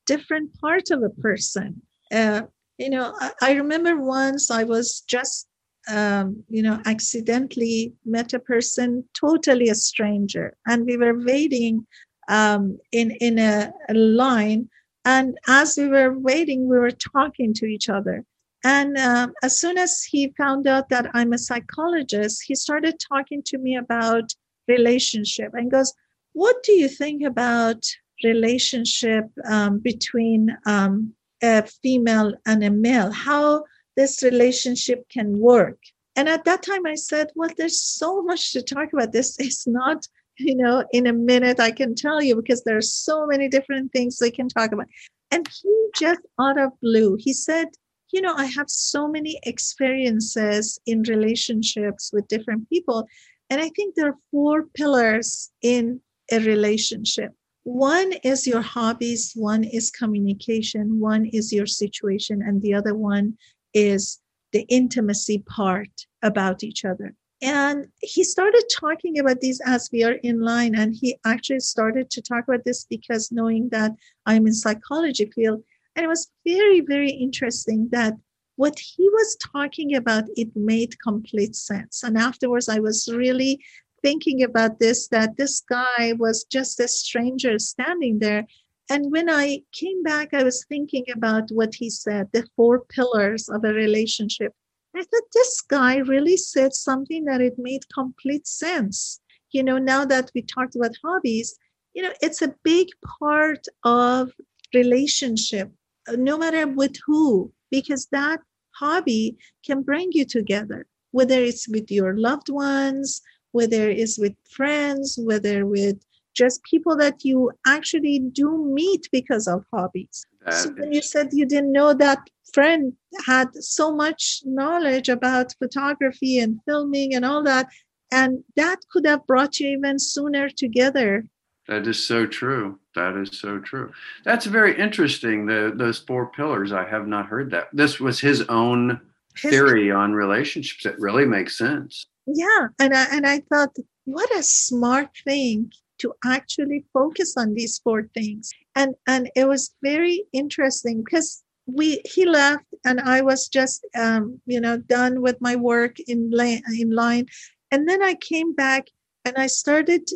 different 0.06 0.58
part 0.60 0.90
of 0.92 1.04
a 1.04 1.10
person. 1.10 1.82
Uh, 2.12 2.42
you 2.78 2.90
know 2.90 3.14
I, 3.20 3.32
I 3.42 3.52
remember 3.54 4.00
once 4.00 4.50
i 4.52 4.64
was 4.64 5.02
just 5.02 5.48
um, 5.90 6.44
you 6.50 6.62
know 6.62 6.82
accidentally 6.86 7.94
met 8.06 8.34
a 8.34 8.40
person 8.40 9.06
totally 9.14 9.70
a 9.70 9.76
stranger 9.76 10.56
and 10.66 10.86
we 10.86 10.98
were 10.98 11.18
waiting 11.24 11.88
um, 12.30 12.78
in 12.92 13.12
in 13.12 13.40
a, 13.40 13.72
a 13.90 13.94
line 13.94 14.70
and 15.06 15.38
as 15.48 15.78
we 15.78 15.88
were 15.88 16.18
waiting 16.18 16.68
we 16.68 16.78
were 16.78 16.92
talking 16.92 17.54
to 17.54 17.66
each 17.66 17.90
other 17.90 18.26
and 18.64 18.98
uh, 18.98 19.28
as 19.44 19.60
soon 19.60 19.78
as 19.78 20.04
he 20.04 20.34
found 20.38 20.68
out 20.68 20.90
that 20.90 21.10
I'm 21.14 21.34
a 21.34 21.38
psychologist, 21.38 22.44
he 22.46 22.56
started 22.56 22.96
talking 23.00 23.42
to 23.48 23.58
me 23.58 23.76
about 23.76 24.34
relationship 24.68 25.52
and 25.54 25.72
goes, 25.72 25.94
"What 26.34 26.64
do 26.64 26.72
you 26.74 26.88
think 26.88 27.24
about 27.24 27.84
relationship 28.24 29.26
um, 29.46 29.80
between 29.80 30.58
um, 30.66 31.14
a 31.42 31.64
female 31.84 32.34
and 32.46 32.64
a 32.64 32.72
male? 32.72 33.12
How 33.12 33.64
this 33.96 34.24
relationship 34.24 35.08
can 35.10 35.40
work?" 35.40 35.78
And 36.16 36.28
at 36.28 36.46
that 36.46 36.64
time, 36.64 36.86
I 36.88 36.96
said, 36.96 37.32
"Well, 37.36 37.52
there's 37.58 37.82
so 37.82 38.24
much 38.24 38.54
to 38.54 38.62
talk 38.62 38.92
about. 38.94 39.12
This 39.12 39.40
is 39.40 39.66
not." 39.68 40.08
You 40.40 40.56
know, 40.56 40.86
in 40.92 41.08
a 41.08 41.14
minute, 41.14 41.60
I 41.60 41.72
can 41.72 41.96
tell 41.96 42.22
you 42.22 42.36
because 42.36 42.64
there 42.64 42.78
are 42.78 42.82
so 42.82 43.26
many 43.26 43.50
different 43.50 43.92
things 43.92 44.20
we 44.22 44.30
can 44.30 44.48
talk 44.48 44.72
about. 44.72 44.86
And 45.32 45.48
he 45.48 45.90
just 45.96 46.22
out 46.40 46.60
of 46.60 46.80
blue, 46.80 47.18
he 47.20 47.34
said, 47.34 47.70
you 48.12 48.22
know, 48.22 48.34
I 48.36 48.46
have 48.46 48.70
so 48.70 49.08
many 49.08 49.40
experiences 49.44 50.80
in 50.86 51.04
relationships 51.04 52.12
with 52.14 52.28
different 52.28 52.70
people. 52.70 53.08
And 53.50 53.62
I 53.62 53.70
think 53.70 53.96
there 53.96 54.10
are 54.10 54.18
four 54.32 54.64
pillars 54.74 55.52
in 55.62 56.02
a 56.32 56.40
relationship. 56.40 57.32
One 57.64 58.14
is 58.24 58.48
your 58.48 58.62
hobbies, 58.62 59.34
one 59.36 59.64
is 59.64 59.92
communication, 59.92 61.00
one 61.00 61.26
is 61.26 61.52
your 61.52 61.66
situation, 61.66 62.42
and 62.42 62.62
the 62.62 62.74
other 62.74 62.96
one 62.96 63.38
is 63.74 64.22
the 64.54 64.66
intimacy 64.70 65.40
part 65.40 65.90
about 66.24 66.64
each 66.64 66.86
other. 66.86 67.14
And 67.42 67.88
he 68.02 68.24
started 68.24 68.64
talking 68.74 69.20
about 69.20 69.42
these 69.42 69.62
as 69.66 69.90
we 69.92 70.04
are 70.04 70.14
in 70.24 70.42
line. 70.42 70.76
And 70.76 70.96
he 70.96 71.18
actually 71.26 71.60
started 71.60 72.10
to 72.12 72.22
talk 72.22 72.46
about 72.48 72.64
this 72.66 72.86
because 72.86 73.32
knowing 73.32 73.70
that 73.70 73.92
I'm 74.26 74.48
in 74.48 74.54
psychology 74.54 75.30
field, 75.36 75.64
and 75.98 76.04
it 76.04 76.10
was 76.10 76.32
very, 76.46 76.82
very 76.82 77.10
interesting 77.10 77.90
that 77.92 78.14
what 78.56 78.78
he 78.78 79.10
was 79.10 79.36
talking 79.52 79.96
about, 79.96 80.26
it 80.36 80.50
made 80.56 81.00
complete 81.00 81.56
sense. 81.56 82.04
And 82.04 82.16
afterwards, 82.16 82.70
I 82.70 82.78
was 82.78 83.10
really 83.12 83.60
thinking 84.04 84.44
about 84.44 84.78
this 84.78 85.08
that 85.08 85.38
this 85.38 85.60
guy 85.62 86.14
was 86.20 86.44
just 86.44 86.80
a 86.80 86.88
stranger 86.88 87.58
standing 87.58 88.20
there. 88.20 88.46
And 88.92 89.12
when 89.12 89.28
I 89.28 89.64
came 89.74 90.04
back, 90.04 90.36
I 90.36 90.44
was 90.44 90.64
thinking 90.70 91.06
about 91.12 91.50
what 91.50 91.74
he 91.74 91.90
said 91.90 92.28
the 92.32 92.48
four 92.56 92.86
pillars 92.86 93.50
of 93.50 93.64
a 93.64 93.74
relationship. 93.74 94.54
I 94.96 95.00
thought 95.02 95.34
this 95.34 95.62
guy 95.62 95.98
really 95.98 96.38
said 96.38 96.76
something 96.76 97.26
that 97.26 97.42
it 97.42 97.56
made 97.58 97.82
complete 97.92 98.46
sense. 98.46 99.20
You 99.50 99.64
know, 99.64 99.80
now 99.80 100.06
that 100.06 100.30
we 100.36 100.44
talked 100.44 100.76
about 100.76 100.96
hobbies, 101.04 101.56
you 101.96 102.04
know, 102.04 102.14
it's 102.22 102.44
a 102.44 102.54
big 102.64 102.88
part 103.20 103.66
of 103.84 104.32
relationship 104.74 105.72
no 106.16 106.38
matter 106.38 106.68
with 106.68 106.96
who, 107.06 107.52
because 107.72 108.08
that 108.12 108.40
hobby 108.76 109.38
can 109.66 109.82
bring 109.82 110.10
you 110.12 110.26
together, 110.26 110.86
whether 111.12 111.40
it's 111.42 111.68
with 111.68 111.92
your 111.92 112.18
loved 112.18 112.50
ones, 112.50 113.22
whether 113.52 113.90
it's 113.90 114.18
with 114.18 114.34
friends, 114.50 115.18
whether 115.22 115.66
with 115.66 115.98
just 116.36 116.62
people 116.64 116.96
that 116.96 117.26
you 117.26 117.52
actually 117.66 118.20
do 118.20 118.64
meet 118.66 119.10
because 119.12 119.48
of 119.48 119.66
hobbies. 119.74 120.26
so 120.52 120.70
when 120.78 120.94
you 120.94 121.02
said 121.02 121.30
you 121.32 121.46
didn't 121.46 121.72
know 121.72 121.94
that 121.94 122.20
friend 122.54 122.94
had 123.26 123.48
so 123.56 123.94
much 123.94 124.42
knowledge 124.46 125.10
about 125.10 125.56
photography 125.58 126.40
and 126.40 126.60
filming 126.66 127.16
and 127.16 127.26
all 127.26 127.44
that, 127.44 127.68
and 128.12 128.44
that 128.56 128.78
could 128.92 129.06
have 129.06 129.26
brought 129.28 129.60
you 129.60 129.70
even 129.70 130.00
sooner 130.00 130.48
together 130.50 131.26
that 131.68 131.86
is 131.88 132.08
so 132.08 132.26
true. 132.26 132.80
That 132.96 133.16
is 133.18 133.38
so 133.40 133.60
true. 133.60 133.92
That's 134.24 134.46
very 134.46 134.78
interesting. 134.80 135.46
The 135.46 135.74
those 135.76 136.00
four 136.00 136.28
pillars. 136.28 136.72
I 136.72 136.88
have 136.88 137.08
not 137.08 137.28
heard 137.28 137.52
that. 137.52 137.68
This 137.74 138.00
was 138.00 138.20
his 138.20 138.42
own 138.44 139.02
his, 139.36 139.52
theory 139.52 139.92
on 139.92 140.14
relationships. 140.14 140.86
It 140.86 141.00
really 141.00 141.26
makes 141.26 141.58
sense. 141.58 142.08
Yeah, 142.26 142.68
and 142.80 142.94
I 142.94 143.06
and 143.12 143.28
I 143.28 143.40
thought, 143.50 143.76
what 144.06 144.32
a 144.36 144.44
smart 144.44 145.10
thing 145.26 145.72
to 146.00 146.14
actually 146.26 146.86
focus 146.94 147.36
on 147.38 147.54
these 147.54 147.80
four 147.80 148.10
things. 148.14 148.50
And 148.76 148.96
and 149.06 149.30
it 149.36 149.46
was 149.46 149.76
very 149.84 150.24
interesting 150.32 151.04
because 151.04 151.44
we 151.66 152.02
he 152.06 152.26
left 152.26 152.64
and 152.86 153.02
I 153.02 153.22
was 153.22 153.50
just 153.50 153.86
um, 153.96 154.40
you 154.46 154.62
know 154.62 154.78
done 154.78 155.22
with 155.22 155.38
my 155.42 155.56
work 155.58 156.00
in 156.08 156.32
line 156.32 156.62
in 156.80 156.92
line, 156.92 157.26
and 157.72 157.90
then 157.90 158.02
I 158.02 158.14
came 158.16 158.56
back 158.56 158.88
and 159.26 159.36
I 159.38 159.48
started 159.48 160.08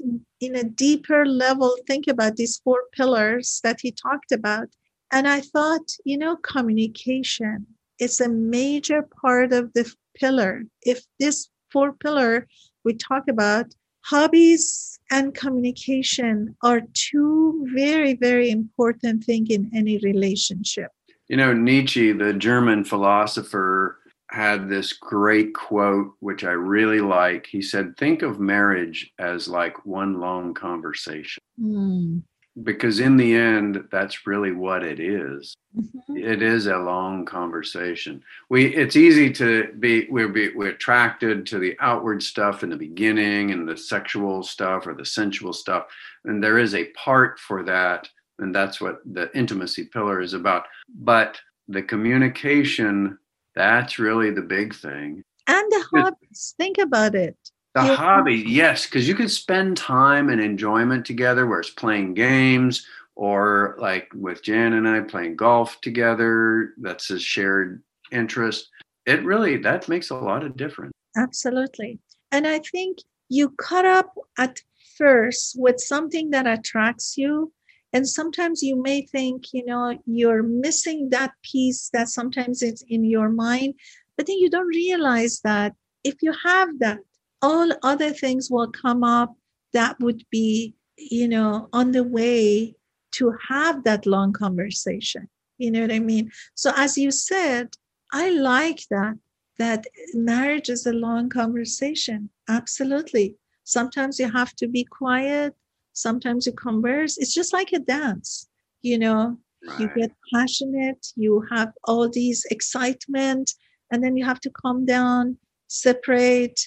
in 0.41 0.55
a 0.55 0.63
deeper 0.63 1.25
level 1.25 1.77
think 1.87 2.07
about 2.07 2.35
these 2.35 2.59
four 2.63 2.83
pillars 2.93 3.61
that 3.63 3.79
he 3.79 3.91
talked 3.91 4.31
about. 4.31 4.67
And 5.11 5.27
I 5.27 5.41
thought, 5.41 5.87
you 6.03 6.17
know, 6.17 6.35
communication 6.37 7.67
is 7.99 8.19
a 8.19 8.27
major 8.27 9.07
part 9.21 9.53
of 9.53 9.71
the 9.73 9.93
pillar. 10.15 10.63
If 10.81 11.03
this 11.19 11.49
four 11.71 11.93
pillar 11.93 12.47
we 12.83 12.95
talk 12.95 13.23
about, 13.29 13.67
hobbies 14.03 14.99
and 15.11 15.35
communication 15.35 16.55
are 16.63 16.81
two 16.93 17.67
very, 17.75 18.15
very 18.15 18.49
important 18.49 19.23
things 19.23 19.49
in 19.51 19.69
any 19.75 19.99
relationship. 19.99 20.89
You 21.27 21.37
know, 21.37 21.53
Nietzsche, 21.53 22.11
the 22.11 22.33
German 22.33 22.83
philosopher, 22.83 24.00
had 24.31 24.69
this 24.69 24.93
great 24.93 25.53
quote, 25.53 26.13
which 26.19 26.43
I 26.43 26.51
really 26.51 27.01
like. 27.01 27.45
He 27.45 27.61
said, 27.61 27.97
Think 27.97 28.21
of 28.21 28.39
marriage 28.39 29.11
as 29.19 29.47
like 29.47 29.85
one 29.85 30.19
long 30.19 30.53
conversation. 30.53 31.43
Mm. 31.61 32.23
Because 32.63 32.99
in 32.99 33.15
the 33.15 33.33
end, 33.33 33.85
that's 33.91 34.27
really 34.27 34.51
what 34.51 34.83
it 34.83 34.99
is. 34.99 35.53
Mm-hmm. 35.77 36.17
It 36.17 36.41
is 36.41 36.67
a 36.67 36.77
long 36.77 37.25
conversation. 37.25 38.21
We 38.49 38.75
it's 38.75 38.97
easy 38.97 39.31
to 39.33 39.71
be 39.79 40.07
we're 40.09 40.27
be 40.27 40.49
we're 40.53 40.71
attracted 40.71 41.45
to 41.47 41.59
the 41.59 41.77
outward 41.79 42.21
stuff 42.21 42.61
in 42.61 42.69
the 42.69 42.75
beginning 42.75 43.51
and 43.51 43.67
the 43.67 43.77
sexual 43.77 44.43
stuff 44.43 44.85
or 44.85 44.93
the 44.93 45.05
sensual 45.05 45.53
stuff. 45.53 45.85
And 46.25 46.43
there 46.43 46.57
is 46.57 46.75
a 46.75 46.89
part 46.89 47.39
for 47.39 47.63
that. 47.63 48.09
And 48.39 48.53
that's 48.53 48.81
what 48.81 48.99
the 49.05 49.33
intimacy 49.33 49.85
pillar 49.85 50.19
is 50.19 50.33
about. 50.33 50.65
But 50.93 51.39
the 51.69 51.81
communication 51.81 53.17
that's 53.55 53.99
really 53.99 54.31
the 54.31 54.41
big 54.41 54.73
thing. 54.73 55.23
And 55.47 55.71
the 55.71 55.85
hobbies. 55.93 56.55
Think 56.57 56.77
about 56.77 57.15
it. 57.15 57.35
The 57.75 57.83
yeah. 57.83 57.95
hobby, 57.95 58.35
yes, 58.35 58.85
because 58.85 59.07
you 59.07 59.15
can 59.15 59.29
spend 59.29 59.77
time 59.77 60.29
and 60.29 60.41
enjoyment 60.41 61.05
together, 61.05 61.47
where 61.47 61.61
it's 61.61 61.69
playing 61.69 62.13
games 62.13 62.85
or 63.15 63.75
like 63.79 64.09
with 64.13 64.43
Jan 64.43 64.73
and 64.73 64.87
I 64.87 65.01
playing 65.01 65.37
golf 65.37 65.79
together. 65.81 66.73
That's 66.77 67.09
a 67.09 67.19
shared 67.19 67.81
interest. 68.11 68.69
It 69.05 69.23
really 69.23 69.57
that 69.57 69.87
makes 69.87 70.09
a 70.09 70.15
lot 70.15 70.43
of 70.43 70.57
difference. 70.57 70.91
Absolutely. 71.17 71.99
And 72.31 72.45
I 72.45 72.59
think 72.59 72.99
you 73.29 73.49
cut 73.51 73.85
up 73.85 74.13
at 74.37 74.59
first 74.97 75.55
with 75.57 75.79
something 75.79 76.31
that 76.31 76.47
attracts 76.47 77.17
you 77.17 77.53
and 77.93 78.07
sometimes 78.07 78.63
you 78.63 78.81
may 78.81 79.01
think 79.01 79.53
you 79.53 79.65
know 79.65 79.97
you're 80.05 80.43
missing 80.43 81.09
that 81.09 81.31
piece 81.43 81.89
that 81.93 82.07
sometimes 82.09 82.61
it's 82.61 82.83
in 82.87 83.03
your 83.03 83.29
mind 83.29 83.73
but 84.17 84.27
then 84.27 84.37
you 84.37 84.49
don't 84.49 84.67
realize 84.67 85.39
that 85.43 85.73
if 86.03 86.15
you 86.21 86.33
have 86.43 86.79
that 86.79 86.99
all 87.41 87.71
other 87.83 88.11
things 88.11 88.49
will 88.49 88.71
come 88.71 89.03
up 89.03 89.35
that 89.73 89.99
would 89.99 90.23
be 90.29 90.73
you 90.97 91.27
know 91.27 91.67
on 91.73 91.91
the 91.91 92.03
way 92.03 92.75
to 93.11 93.33
have 93.49 93.83
that 93.83 94.05
long 94.05 94.31
conversation. 94.33 95.27
You 95.57 95.69
know 95.71 95.81
what 95.81 95.91
i 95.91 95.99
mean? 95.99 96.31
So 96.55 96.71
as 96.75 96.97
you 96.97 97.11
said 97.11 97.69
i 98.13 98.29
like 98.29 98.81
that 98.89 99.15
that 99.59 99.85
marriage 100.13 100.69
is 100.69 100.87
a 100.87 100.93
long 100.93 101.29
conversation. 101.29 102.29
Absolutely. 102.49 103.35
Sometimes 103.63 104.17
you 104.17 104.31
have 104.31 104.55
to 104.55 104.67
be 104.67 104.83
quiet 104.85 105.53
sometimes 105.93 106.45
you 106.45 106.53
converse 106.53 107.17
it's 107.17 107.33
just 107.33 107.53
like 107.53 107.71
a 107.73 107.79
dance 107.79 108.47
you 108.81 108.97
know? 108.97 109.37
Right. 109.67 109.79
you 109.79 109.89
get 109.95 110.11
passionate 110.33 111.05
you 111.15 111.43
have 111.51 111.71
all 111.83 112.09
these 112.09 112.45
excitement 112.49 113.53
and 113.91 114.03
then 114.03 114.17
you 114.17 114.25
have 114.25 114.39
to 114.41 114.49
calm 114.49 114.85
down 114.85 115.37
separate 115.67 116.59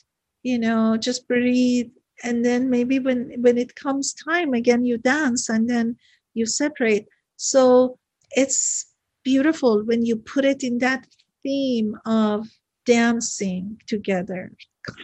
you 0.42 0.58
know 0.58 0.96
just 0.96 1.26
breathe 1.26 1.90
and 2.22 2.44
then 2.44 2.70
maybe 2.70 2.98
when 2.98 3.32
when 3.42 3.58
it 3.58 3.74
comes 3.74 4.14
time 4.14 4.54
again 4.54 4.84
you 4.84 4.98
dance 4.98 5.48
and 5.48 5.68
then 5.68 5.96
you 6.34 6.46
separate. 6.46 7.06
So 7.36 7.98
it's 8.32 8.86
beautiful 9.24 9.82
when 9.84 10.04
you 10.04 10.16
put 10.16 10.44
it 10.44 10.62
in 10.62 10.78
that 10.78 11.06
theme 11.42 11.96
of 12.04 12.46
dancing 12.84 13.80
together 13.86 14.52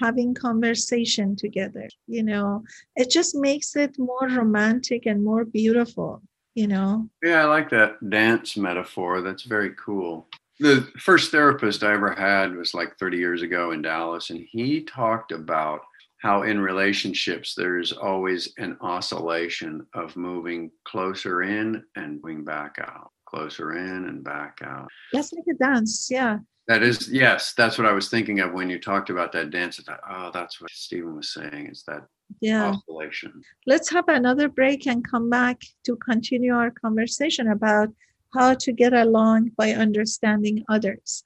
having 0.00 0.34
conversation 0.34 1.36
together 1.36 1.88
you 2.06 2.22
know? 2.22 2.62
It 2.96 3.10
just 3.10 3.34
makes 3.36 3.76
it 3.76 3.98
more 3.98 4.28
romantic 4.28 5.06
and 5.06 5.24
more 5.24 5.44
beautiful 5.44 6.22
you 6.54 6.66
know? 6.66 7.08
Yeah 7.22 7.42
i 7.42 7.44
like 7.44 7.70
that 7.70 8.10
dance 8.10 8.56
metaphor. 8.56 9.22
That's 9.22 9.44
very 9.44 9.72
cool. 9.74 10.28
The 10.58 10.88
first 10.98 11.30
therapist 11.30 11.82
i 11.82 11.92
ever 11.92 12.12
had 12.12 12.54
was 12.54 12.74
like 12.74 12.98
30 12.98 13.16
years 13.16 13.42
ago 13.42 13.72
in 13.72 13.82
dallas 13.82 14.30
and 14.30 14.40
he 14.50 14.82
talked 14.84 15.32
about 15.32 15.80
how 16.18 16.42
in 16.42 16.60
relationships 16.60 17.54
there's 17.54 17.92
always 17.92 18.52
an 18.58 18.76
oscillation 18.82 19.86
of 19.94 20.14
moving 20.16 20.70
closer 20.84 21.42
in 21.42 21.82
and 21.96 22.20
moving 22.22 22.44
back 22.44 22.76
out 22.78 23.10
closer 23.30 23.76
in 23.76 24.06
and 24.06 24.24
back 24.24 24.58
out. 24.62 24.88
Let's 25.12 25.32
make 25.32 25.44
a 25.48 25.54
dance 25.54 26.08
yeah 26.10 26.38
that 26.69 26.81
is, 26.81 27.09
yes, 27.09 27.53
that's 27.53 27.77
what 27.77 27.87
I 27.87 27.93
was 27.93 28.09
thinking 28.09 28.39
of 28.39 28.53
when 28.53 28.69
you 28.69 28.79
talked 28.79 29.09
about 29.09 29.31
that 29.33 29.51
dance. 29.51 29.79
I 29.79 29.83
thought, 29.83 29.99
oh, 30.09 30.31
that's 30.33 30.59
what 30.59 30.71
Stephen 30.71 31.15
was 31.15 31.33
saying. 31.33 31.67
Is 31.67 31.83
that 31.87 32.07
yeah. 32.41 32.71
oscillation? 32.71 33.43
Let's 33.67 33.89
have 33.91 34.07
another 34.07 34.49
break 34.49 34.87
and 34.87 35.07
come 35.07 35.29
back 35.29 35.61
to 35.85 35.95
continue 35.97 36.53
our 36.53 36.71
conversation 36.71 37.49
about 37.49 37.89
how 38.33 38.55
to 38.55 38.71
get 38.71 38.93
along 38.93 39.51
by 39.57 39.71
understanding 39.71 40.63
others. 40.69 41.23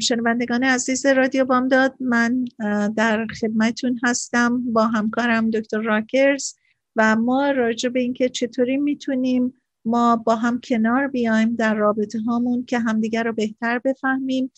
شنوندگان 0.00 0.64
عزیز 0.64 1.06
رادیو 1.06 1.44
بامداد 1.44 1.94
من 2.00 2.44
در 2.96 3.26
خدمتون 3.40 4.00
هستم 4.04 4.72
با 4.72 4.86
همکارم 4.86 5.50
دکتر 5.50 5.80
راکرز 5.80 6.54
و 6.96 7.16
ما 7.16 7.50
راجع 7.50 7.88
به 7.88 8.00
اینکه 8.00 8.28
چطوری 8.28 8.76
میتونیم 8.76 9.54
ما 9.85 10.15
با 10.15 10.35
هم 10.35 10.59
کنار 10.59 11.07
بیایم 11.07 11.55
در 11.55 11.75
رابطه 11.75 12.19
هامون 12.19 12.65
که 12.65 12.79
همدیگر 12.79 13.23
رو 13.23 13.33
بهتر 13.33 13.79
بفهمیم. 13.79 14.51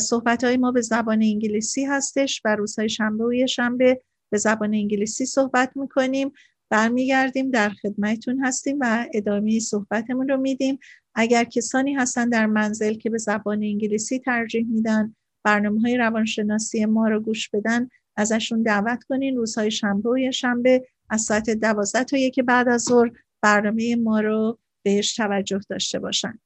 صحبت 0.00 0.44
های 0.44 0.56
ما 0.56 0.72
به 0.72 0.80
زبان 0.80 1.22
انگلیسی 1.22 1.84
هستش 1.84 2.42
و 2.44 2.56
روزهای 2.56 2.88
شنبه 2.88 3.24
و 3.24 3.46
شنبه 3.46 4.00
به 4.30 4.38
زبان 4.38 4.74
انگلیسی 4.74 5.26
صحبت 5.26 5.76
می‌کنیم. 5.76 6.32
برمیگردیم 6.70 7.50
در 7.50 7.70
خدمتتون 7.70 8.44
هستیم 8.44 8.78
و 8.80 9.06
ادامه 9.14 9.60
صحبتمون 9.60 10.28
رو 10.28 10.36
میدیم. 10.36 10.78
اگر 11.14 11.44
کسانی 11.44 11.94
هستن 11.94 12.28
در 12.28 12.46
منزل 12.46 12.94
که 12.94 13.10
به 13.10 13.18
زبان 13.18 13.62
انگلیسی 13.62 14.18
ترجیح 14.18 14.66
میدن 14.68 15.16
برنامه 15.44 15.80
های 15.80 15.96
روانشناسی 15.96 16.86
ما 16.86 17.08
رو 17.08 17.20
گوش 17.20 17.48
بدن 17.48 17.88
ازشون 18.16 18.62
دعوت 18.62 19.04
کنین. 19.04 19.36
روزهای 19.36 19.70
شنبه 19.70 20.10
و 20.10 20.32
شنبه 20.32 20.88
از 21.10 21.20
ساعت 21.20 21.50
دوازده 21.50 22.04
تا 22.04 22.16
یک 22.16 22.40
بعد 22.40 22.68
از 22.68 22.82
ظهر 22.82 23.10
برنامه 23.42 23.96
ما 23.96 24.20
رو 24.20 24.58
بهش 24.84 25.16
توجه 25.16 25.60
داشته 25.70 25.98
باشن. 25.98 26.38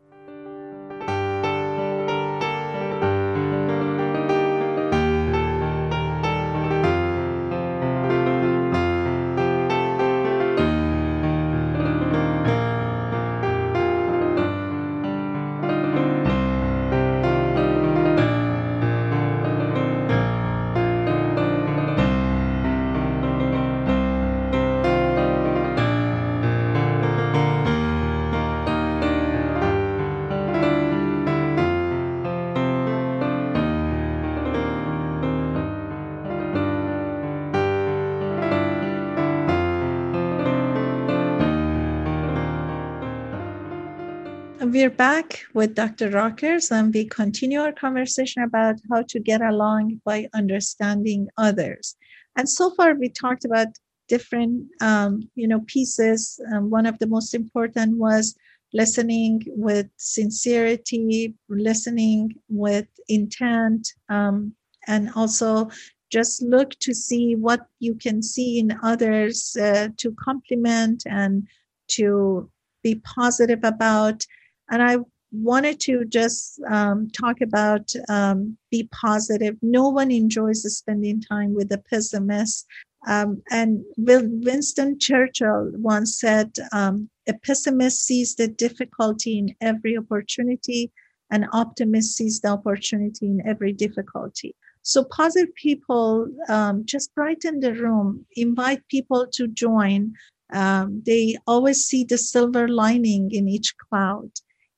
We're 44.72 44.88
back 44.88 45.44
with 45.52 45.74
Dr. 45.74 46.08
Rockers 46.08 46.70
and 46.70 46.94
we 46.94 47.04
continue 47.04 47.60
our 47.60 47.72
conversation 47.72 48.42
about 48.42 48.76
how 48.90 49.02
to 49.02 49.20
get 49.20 49.42
along 49.42 50.00
by 50.02 50.26
understanding 50.32 51.28
others. 51.36 51.94
And 52.36 52.48
so 52.48 52.70
far, 52.74 52.94
we 52.94 53.10
talked 53.10 53.44
about 53.44 53.66
different, 54.08 54.64
um, 54.80 55.28
you 55.34 55.46
know, 55.46 55.60
pieces. 55.66 56.40
Um, 56.54 56.70
one 56.70 56.86
of 56.86 56.98
the 57.00 57.06
most 57.06 57.34
important 57.34 57.98
was 57.98 58.34
listening 58.72 59.42
with 59.48 59.88
sincerity, 59.98 61.34
listening 61.50 62.34
with 62.48 62.86
intent, 63.08 63.86
um, 64.08 64.54
and 64.88 65.10
also 65.14 65.68
just 66.10 66.40
look 66.40 66.70
to 66.78 66.94
see 66.94 67.36
what 67.36 67.66
you 67.80 67.94
can 67.94 68.22
see 68.22 68.58
in 68.58 68.78
others 68.82 69.54
uh, 69.60 69.88
to 69.98 70.12
compliment 70.12 71.02
and 71.04 71.46
to 71.88 72.50
be 72.82 72.94
positive 73.04 73.60
about 73.64 74.24
and 74.72 74.82
I 74.82 74.96
wanted 75.32 75.80
to 75.80 76.04
just 76.06 76.60
um, 76.68 77.08
talk 77.10 77.40
about 77.42 77.92
um, 78.08 78.56
be 78.70 78.88
positive. 78.90 79.56
No 79.62 79.90
one 79.90 80.10
enjoys 80.10 80.62
spending 80.76 81.20
time 81.20 81.54
with 81.54 81.70
a 81.72 81.78
pessimist. 81.78 82.66
Um, 83.06 83.42
and 83.50 83.84
Winston 83.98 84.98
Churchill 84.98 85.72
once 85.74 86.18
said, 86.18 86.52
um, 86.72 87.10
a 87.28 87.34
pessimist 87.34 88.04
sees 88.04 88.34
the 88.34 88.48
difficulty 88.48 89.38
in 89.38 89.54
every 89.60 89.96
opportunity, 89.96 90.90
an 91.30 91.46
optimist 91.52 92.16
sees 92.16 92.40
the 92.40 92.48
opportunity 92.48 93.26
in 93.26 93.46
every 93.46 93.72
difficulty. 93.72 94.54
So, 94.82 95.04
positive 95.04 95.54
people 95.54 96.28
um, 96.48 96.84
just 96.84 97.14
brighten 97.14 97.60
the 97.60 97.74
room, 97.74 98.26
invite 98.36 98.86
people 98.88 99.26
to 99.34 99.46
join. 99.48 100.14
Um, 100.52 101.02
they 101.06 101.36
always 101.46 101.84
see 101.84 102.04
the 102.04 102.18
silver 102.18 102.68
lining 102.68 103.30
in 103.32 103.48
each 103.48 103.74
cloud 103.88 104.30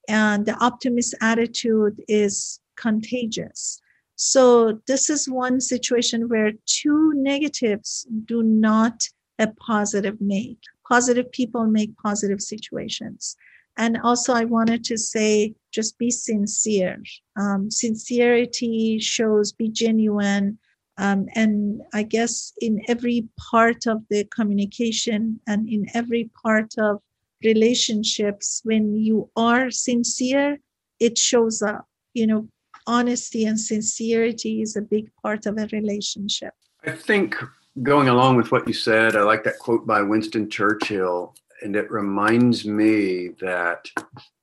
and 0.09 0.47
the 0.47 0.57
optimist 0.65 1.15
attitude 1.21 2.03
is 2.09 2.61
contagious 2.77 3.81
So 4.17 4.81
this 4.87 5.11
is 5.11 5.29
one 5.29 5.61
situation 5.61 6.29
where 6.29 6.53
two 6.67 7.13
negatives 7.15 8.07
do 8.27 8.43
not 8.43 9.09
a 9.39 9.49
positive 9.49 10.21
make. 10.21 10.61
Positive 10.89 11.31
people 11.33 11.67
make 11.67 11.97
positive 11.97 12.41
situations. 12.41 13.37
And 13.77 13.99
also, 14.05 14.33
I 14.33 14.45
wanted 14.45 14.85
to 14.85 14.97
say 14.97 15.55
just 15.73 15.99
be 15.99 16.11
sincere. 16.11 17.03
Um, 17.37 17.71
sincerity 17.71 19.01
shows 19.01 19.53
be 19.53 19.69
genuine. 19.69 20.59
Um, 20.97 21.27
and 21.35 21.83
I 21.93 22.05
guess 22.05 22.53
in 22.61 22.83
every 22.87 23.27
part 23.51 23.89
of 23.89 24.05
the 24.11 24.25
communication 24.27 25.41
and 25.49 25.69
in 25.69 25.87
every 25.93 26.31
part 26.41 26.75
of 26.79 27.03
relationships, 27.45 28.61
when 28.65 28.95
you 28.95 29.31
are 29.37 29.71
sincere, 29.71 30.59
it 31.01 31.19
shows 31.19 31.63
up. 31.63 31.87
You 32.15 32.27
know, 32.27 32.49
honesty 32.87 33.45
and 33.45 33.59
sincerity 33.59 34.63
is 34.63 34.77
a 34.77 34.83
big 34.83 35.11
part 35.23 35.47
of 35.47 35.59
a 35.59 35.67
relationship. 35.73 36.55
I 36.87 36.93
think 36.93 37.37
going 37.83 38.09
along 38.09 38.37
with 38.37 38.53
what 38.53 38.69
you 38.69 38.75
said, 38.75 39.17
I 39.17 39.23
like 39.23 39.45
that 39.45 39.59
quote 39.59 39.87
by 39.87 40.03
Winston 40.03 40.49
Churchill 40.49 41.35
and 41.65 41.75
it 41.75 41.91
reminds 41.91 42.65
me 42.65 43.31
that 43.41 43.89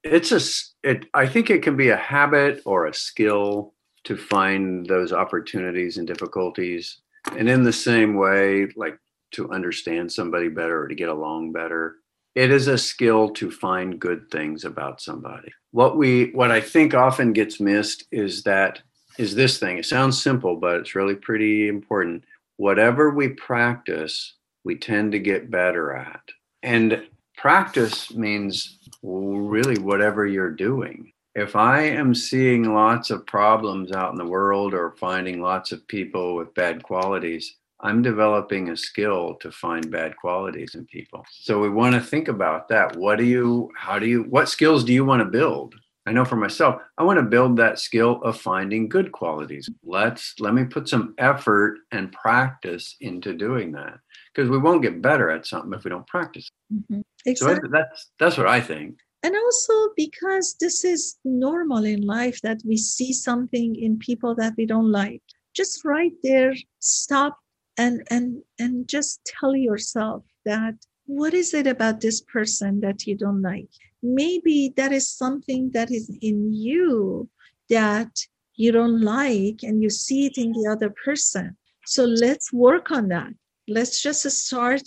it's 0.03 0.31
a 0.31 0.89
it 0.89 1.05
i 1.13 1.25
think 1.25 1.49
it 1.49 1.61
can 1.61 1.77
be 1.77 1.89
a 1.89 1.95
habit 1.95 2.61
or 2.65 2.87
a 2.87 2.93
skill 2.93 3.73
to 4.03 4.17
find 4.17 4.85
those 4.87 5.13
opportunities 5.13 5.97
and 5.97 6.07
difficulties 6.07 7.01
and 7.37 7.47
in 7.47 7.63
the 7.63 7.73
same 7.73 8.15
way 8.15 8.67
like 8.75 8.97
to 9.31 9.49
understand 9.51 10.11
somebody 10.11 10.49
better 10.49 10.83
or 10.83 10.87
to 10.87 10.95
get 10.95 11.09
along 11.09 11.51
better 11.51 11.97
it 12.35 12.51
is 12.51 12.67
a 12.67 12.77
skill 12.77 13.29
to 13.29 13.51
find 13.51 13.99
good 13.99 14.29
things 14.31 14.63
about 14.63 15.01
somebody. 15.01 15.51
What 15.71 15.97
we 15.97 16.31
what 16.31 16.51
i 16.51 16.61
think 16.61 16.93
often 16.93 17.33
gets 17.33 17.59
missed 17.59 18.05
is 18.11 18.43
that 18.43 18.81
is 19.17 19.35
this 19.35 19.59
thing. 19.59 19.77
It 19.77 19.85
sounds 19.85 20.21
simple 20.21 20.55
but 20.55 20.77
it's 20.77 20.95
really 20.95 21.15
pretty 21.15 21.67
important. 21.67 22.23
Whatever 22.57 23.09
we 23.11 23.29
practice 23.29 24.35
we 24.63 24.75
tend 24.75 25.11
to 25.11 25.19
get 25.19 25.51
better 25.51 25.93
at. 25.93 26.21
And 26.63 27.03
practice 27.35 28.13
means 28.13 28.77
really 29.01 29.81
whatever 29.81 30.27
you're 30.27 30.51
doing. 30.51 31.11
If 31.33 31.55
I 31.55 31.81
am 31.83 32.13
seeing 32.13 32.73
lots 32.73 33.09
of 33.09 33.25
problems 33.25 33.91
out 33.91 34.11
in 34.11 34.17
the 34.17 34.25
world 34.25 34.73
or 34.73 34.91
finding 34.97 35.41
lots 35.41 35.71
of 35.71 35.87
people 35.87 36.35
with 36.35 36.53
bad 36.53 36.83
qualities, 36.83 37.55
I'm 37.81 38.01
developing 38.01 38.69
a 38.69 38.77
skill 38.77 39.35
to 39.41 39.51
find 39.51 39.91
bad 39.91 40.15
qualities 40.17 40.75
in 40.75 40.85
people. 40.85 41.25
So 41.31 41.59
we 41.59 41.69
want 41.69 41.95
to 41.95 42.01
think 42.01 42.27
about 42.27 42.67
that. 42.69 42.95
What 42.95 43.17
do 43.17 43.23
you, 43.23 43.71
how 43.75 43.99
do 43.99 44.05
you, 44.07 44.23
what 44.23 44.49
skills 44.49 44.83
do 44.83 44.93
you 44.93 45.03
want 45.03 45.21
to 45.21 45.25
build? 45.25 45.75
I 46.05 46.11
know 46.11 46.25
for 46.25 46.35
myself, 46.35 46.81
I 46.97 47.03
want 47.03 47.19
to 47.19 47.23
build 47.23 47.57
that 47.57 47.79
skill 47.79 48.21
of 48.23 48.39
finding 48.39 48.89
good 48.89 49.11
qualities. 49.11 49.69
Let's, 49.83 50.33
let 50.39 50.53
me 50.53 50.63
put 50.63 50.89
some 50.89 51.13
effort 51.17 51.79
and 51.91 52.11
practice 52.11 52.95
into 53.01 53.33
doing 53.33 53.71
that 53.73 53.99
because 54.33 54.49
we 54.49 54.57
won't 54.57 54.81
get 54.81 55.01
better 55.01 55.29
at 55.29 55.45
something 55.45 55.73
if 55.73 55.83
we 55.83 55.89
don't 55.89 56.07
practice. 56.07 56.49
Mm-hmm. 56.73 57.01
Exactly. 57.25 57.69
So 57.69 57.71
that's 57.71 58.11
that's 58.19 58.37
what 58.37 58.47
I 58.47 58.61
think. 58.61 58.97
And 59.23 59.35
also 59.35 59.73
because 59.95 60.55
this 60.59 60.83
is 60.83 61.17
normal 61.23 61.83
in 61.85 62.01
life 62.01 62.41
that 62.41 62.61
we 62.65 62.77
see 62.77 63.13
something 63.13 63.75
in 63.75 63.99
people 63.99 64.33
that 64.35 64.53
we 64.57 64.65
don't 64.65 64.91
like. 64.91 65.21
Just 65.53 65.85
right 65.85 66.13
there, 66.23 66.55
stop 66.79 67.37
and 67.77 68.03
and 68.09 68.43
and 68.59 68.87
just 68.87 69.21
tell 69.25 69.55
yourself 69.55 70.23
that 70.45 70.75
what 71.05 71.33
is 71.33 71.53
it 71.53 71.67
about 71.67 72.01
this 72.01 72.21
person 72.21 72.81
that 72.81 73.05
you 73.05 73.15
don't 73.15 73.41
like? 73.41 73.69
Maybe 74.01 74.73
that 74.77 74.91
is 74.91 75.09
something 75.09 75.71
that 75.71 75.91
is 75.91 76.09
in 76.21 76.53
you 76.53 77.29
that 77.69 78.11
you 78.55 78.71
don't 78.71 79.01
like 79.01 79.63
and 79.63 79.81
you 79.81 79.89
see 79.89 80.25
it 80.25 80.37
in 80.37 80.51
the 80.51 80.67
other 80.69 80.93
person. 81.03 81.57
So 81.85 82.05
let's 82.05 82.53
work 82.53 82.91
on 82.91 83.07
that 83.09 83.33
let's 83.67 84.01
just 84.01 84.29
start 84.29 84.83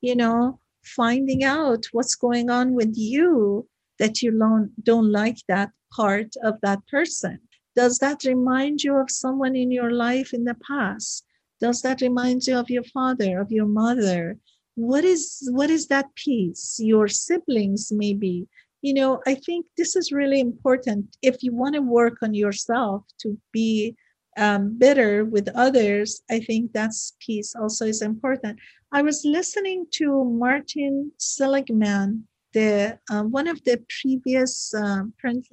you 0.00 0.14
know 0.14 0.58
finding 0.84 1.42
out 1.44 1.86
what's 1.92 2.14
going 2.14 2.50
on 2.50 2.72
with 2.74 2.92
you 2.96 3.66
that 3.98 4.22
you 4.22 4.30
don't 4.38 4.70
don't 4.84 5.10
like 5.10 5.38
that 5.48 5.70
part 5.92 6.34
of 6.42 6.54
that 6.62 6.86
person 6.86 7.38
does 7.74 7.98
that 7.98 8.24
remind 8.24 8.82
you 8.82 8.96
of 8.96 9.10
someone 9.10 9.54
in 9.56 9.70
your 9.70 9.90
life 9.90 10.32
in 10.34 10.44
the 10.44 10.56
past 10.66 11.24
does 11.60 11.82
that 11.82 12.00
remind 12.00 12.46
you 12.46 12.56
of 12.58 12.70
your 12.70 12.84
father 12.84 13.40
of 13.40 13.50
your 13.50 13.66
mother? 13.66 14.36
What 14.74 15.04
is 15.04 15.48
what 15.52 15.70
is 15.70 15.86
that 15.88 16.14
piece 16.16 16.78
your 16.78 17.08
siblings 17.08 17.90
maybe 17.90 18.46
you 18.82 18.92
know 18.92 19.22
i 19.26 19.34
think 19.34 19.64
this 19.76 19.96
is 19.96 20.12
really 20.12 20.40
important. 20.40 21.16
If 21.22 21.42
you 21.42 21.54
want 21.54 21.74
to 21.76 21.80
work 21.80 22.18
on 22.22 22.34
yourself 22.34 23.04
to 23.22 23.38
be 23.52 23.96
um, 24.36 24.78
better 24.78 25.24
with 25.24 25.48
others, 25.54 26.22
I 26.30 26.40
think 26.40 26.72
that's 26.72 27.16
piece 27.20 27.54
also 27.56 27.86
is 27.86 28.02
important. 28.02 28.58
I 28.92 29.02
was 29.02 29.24
listening 29.24 29.86
to 29.92 30.24
Martin 30.24 31.12
Seligman, 31.18 32.26
the 32.52 32.98
um, 33.10 33.30
one 33.30 33.48
of 33.48 33.62
the 33.64 33.82
previous 34.00 34.72
uh, 34.74 35.04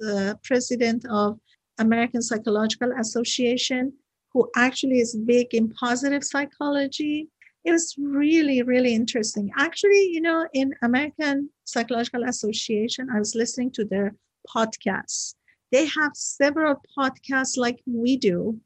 uh, 0.06 0.34
president 0.44 1.04
of 1.10 1.38
American 1.78 2.22
Psychological 2.22 2.92
Association, 3.00 3.92
who 4.34 4.50
actually 4.56 4.98
is 4.98 5.16
big 5.16 5.54
in 5.54 5.70
positive 5.70 6.24
psychology. 6.24 7.28
It 7.64 7.70
was 7.70 7.94
really, 7.98 8.62
really 8.62 8.92
interesting. 8.92 9.50
Actually, 9.56 10.08
you 10.12 10.20
know, 10.20 10.46
in 10.52 10.74
American 10.82 11.48
Psychological 11.64 12.24
Association, 12.24 13.08
I 13.14 13.20
was 13.20 13.34
listening 13.34 13.70
to 13.72 13.84
their 13.84 14.14
podcasts. 14.54 15.34
They 15.72 15.86
have 15.86 16.12
several 16.14 16.82
podcasts 16.98 17.56
like 17.56 17.80
we 17.86 18.16
do, 18.16 18.60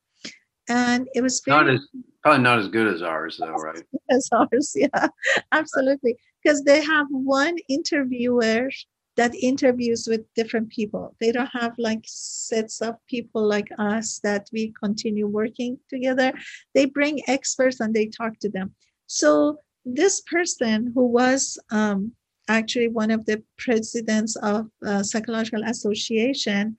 and 0.68 1.06
it 1.14 1.22
was 1.22 1.42
very, 1.44 1.64
not 1.64 1.74
as 1.74 1.86
probably 2.22 2.42
not 2.42 2.58
as 2.58 2.68
good 2.68 2.92
as 2.92 3.00
ours 3.00 3.38
though 3.40 3.52
right 3.52 3.82
as 4.10 4.28
ours 4.32 4.72
yeah 4.76 5.08
absolutely 5.52 6.16
because 6.42 6.62
they 6.64 6.84
have 6.84 7.06
one 7.10 7.56
interviewer 7.68 8.68
that 9.18 9.34
interviews 9.34 10.06
with 10.08 10.22
different 10.34 10.70
people. 10.70 11.14
They 11.20 11.32
don't 11.32 11.50
have 11.52 11.74
like 11.76 12.04
sets 12.06 12.80
of 12.80 12.94
people 13.06 13.46
like 13.46 13.68
us 13.76 14.20
that 14.20 14.48
we 14.52 14.72
continue 14.80 15.26
working 15.26 15.78
together. 15.90 16.32
They 16.74 16.86
bring 16.86 17.28
experts 17.28 17.80
and 17.80 17.92
they 17.92 18.06
talk 18.06 18.38
to 18.40 18.48
them. 18.48 18.74
So 19.08 19.58
this 19.84 20.20
person 20.22 20.92
who 20.94 21.06
was 21.06 21.58
um, 21.70 22.12
actually 22.46 22.88
one 22.88 23.10
of 23.10 23.26
the 23.26 23.42
presidents 23.58 24.36
of 24.36 24.70
uh, 24.86 25.02
psychological 25.02 25.64
association 25.64 26.78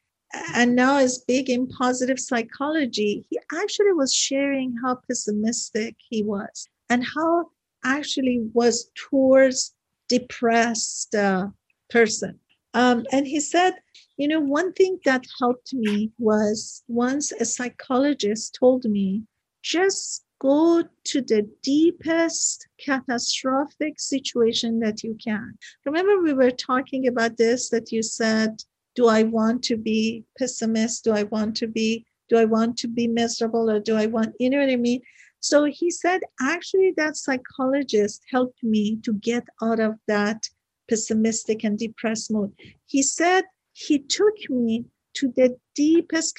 and 0.54 0.76
now 0.76 0.98
is 0.98 1.24
big 1.28 1.50
in 1.50 1.68
positive 1.68 2.20
psychology, 2.20 3.26
he 3.30 3.40
actually 3.54 3.94
was 3.94 4.14
sharing 4.14 4.76
how 4.84 5.00
pessimistic 5.08 5.96
he 5.98 6.24
was 6.24 6.68
and 6.90 7.04
how 7.16 7.50
actually 7.84 8.48
was 8.54 8.92
towards 8.96 9.74
depressed 10.08 11.16
uh, 11.16 11.48
person. 11.90 12.40
Um, 12.74 13.06
and 13.12 13.26
he 13.26 13.40
said, 13.40 13.74
you 14.18 14.28
know, 14.28 14.40
one 14.40 14.74
thing 14.74 15.00
that 15.06 15.26
helped 15.40 15.74
me 15.74 16.12
was 16.18 16.84
once 16.88 17.32
a 17.32 17.46
psychologist 17.46 18.58
told 18.60 18.86
me, 18.86 19.24
just 19.64 20.24
go 20.40 20.84
to 21.04 21.22
the 21.22 21.50
deepest 21.64 22.68
catastrophic 22.84 24.00
situation 24.00 24.80
that 24.80 25.04
you 25.04 25.18
can. 25.24 25.58
Remember, 25.86 26.22
we 26.22 26.34
were 26.34 26.52
talking 26.52 27.08
about 27.08 27.38
this 27.38 27.70
that 27.70 27.92
you 27.92 28.04
said 28.04 28.62
do 28.96 29.08
I 29.08 29.24
want 29.24 29.64
to 29.64 29.78
be 29.78 30.26
pessimist? 30.38 31.06
Do 31.06 31.12
I 31.12 31.24
want 31.24 31.56
to 31.58 31.68
be, 31.68 32.06
do 32.28 32.38
I 32.38 32.44
want 32.44 32.78
to 32.80 32.88
be 32.88 33.08
miserable 33.08 33.70
or 33.70 33.80
do 33.80 33.96
I 33.96 34.08
want, 34.08 34.36
you 34.40 34.50
know 34.50 34.60
what 34.60 34.70
I 34.70 34.76
mean? 34.76 35.00
So 35.40 35.64
he 35.64 35.90
said, 35.90 36.20
actually, 36.42 36.94
that 36.98 37.16
psychologist 37.16 38.24
helped 38.30 38.62
me 38.62 38.98
to 39.04 39.14
get 39.14 39.48
out 39.62 39.80
of 39.80 39.96
that 40.08 40.50
pessimistic 40.90 41.64
and 41.64 41.78
depressed 41.78 42.32
mood. 42.32 42.52
He 42.86 43.04
said 43.04 43.46
he 43.74 44.00
took 44.00 44.36
me 44.50 44.86
to 45.16 45.32
the 45.36 45.58
deepest 45.76 46.38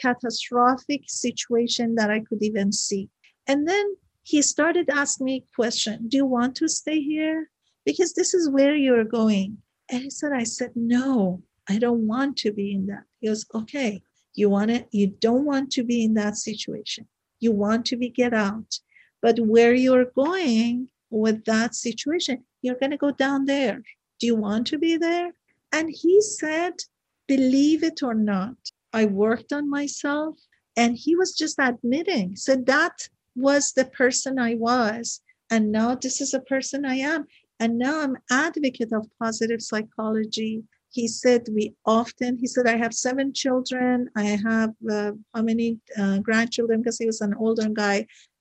catastrophic 0.00 1.02
situation 1.06 1.94
that 1.94 2.10
I 2.10 2.20
could 2.20 2.42
even 2.42 2.72
see. 2.72 3.08
And 3.46 3.68
then 3.68 3.96
he 4.22 4.42
started 4.42 4.90
asking 4.90 5.26
me 5.26 5.44
question 5.54 6.08
Do 6.08 6.16
you 6.16 6.26
want 6.26 6.56
to 6.56 6.68
stay 6.68 7.00
here? 7.00 7.50
Because 7.84 8.14
this 8.14 8.34
is 8.34 8.50
where 8.50 8.74
you're 8.74 9.04
going. 9.04 9.58
And 9.88 10.02
he 10.02 10.10
said, 10.10 10.32
I 10.32 10.42
said, 10.42 10.72
No, 10.74 11.42
I 11.68 11.78
don't 11.78 12.06
want 12.06 12.36
to 12.38 12.52
be 12.52 12.72
in 12.72 12.86
that. 12.86 13.04
He 13.20 13.28
goes, 13.28 13.46
okay, 13.54 14.02
you 14.34 14.48
want 14.50 14.70
it, 14.70 14.88
you 14.92 15.08
don't 15.08 15.44
want 15.44 15.72
to 15.72 15.84
be 15.84 16.04
in 16.04 16.14
that 16.14 16.36
situation. 16.36 17.06
You 17.40 17.52
want 17.52 17.86
to 17.86 17.96
be 17.96 18.08
get 18.08 18.32
out. 18.32 18.78
But 19.22 19.40
where 19.40 19.74
you're 19.74 20.12
going 20.16 20.88
with 21.10 21.44
that 21.46 21.74
situation, 21.74 22.44
you're 22.66 22.74
going 22.82 22.90
to 22.90 22.96
go 22.96 23.12
down 23.12 23.46
there. 23.46 23.82
Do 24.20 24.26
you 24.26 24.36
want 24.36 24.66
to 24.68 24.78
be 24.78 24.96
there? 24.96 25.32
And 25.72 25.88
he 25.90 26.20
said, 26.20 26.74
believe 27.26 27.82
it 27.82 28.02
or 28.02 28.14
not, 28.14 28.56
I 28.92 29.04
worked 29.06 29.52
on 29.52 29.70
myself. 29.70 30.36
And 30.76 30.96
he 30.96 31.16
was 31.16 31.34
just 31.34 31.56
admitting, 31.58 32.36
said 32.36 32.58
so 32.58 32.64
that 32.72 33.08
was 33.34 33.72
the 33.72 33.86
person 33.86 34.38
I 34.38 34.54
was. 34.54 35.20
And 35.50 35.72
now 35.72 35.94
this 35.94 36.20
is 36.20 36.34
a 36.34 36.40
person 36.40 36.84
I 36.84 36.96
am. 36.96 37.26
And 37.60 37.78
now 37.78 38.00
I'm 38.00 38.18
advocate 38.30 38.92
of 38.92 39.08
positive 39.18 39.62
psychology 39.62 40.64
he 40.96 41.06
said 41.06 41.42
we 41.52 41.74
often 41.84 42.38
he 42.38 42.46
said 42.46 42.66
i 42.66 42.76
have 42.76 42.94
seven 42.94 43.32
children 43.32 44.08
i 44.16 44.24
have 44.48 44.72
uh, 44.90 45.12
how 45.34 45.42
many 45.42 45.78
uh, 45.98 46.18
grandchildren 46.18 46.80
because 46.80 46.98
he 46.98 47.06
was 47.06 47.20
an 47.20 47.34
older 47.38 47.68
guy 47.68 47.98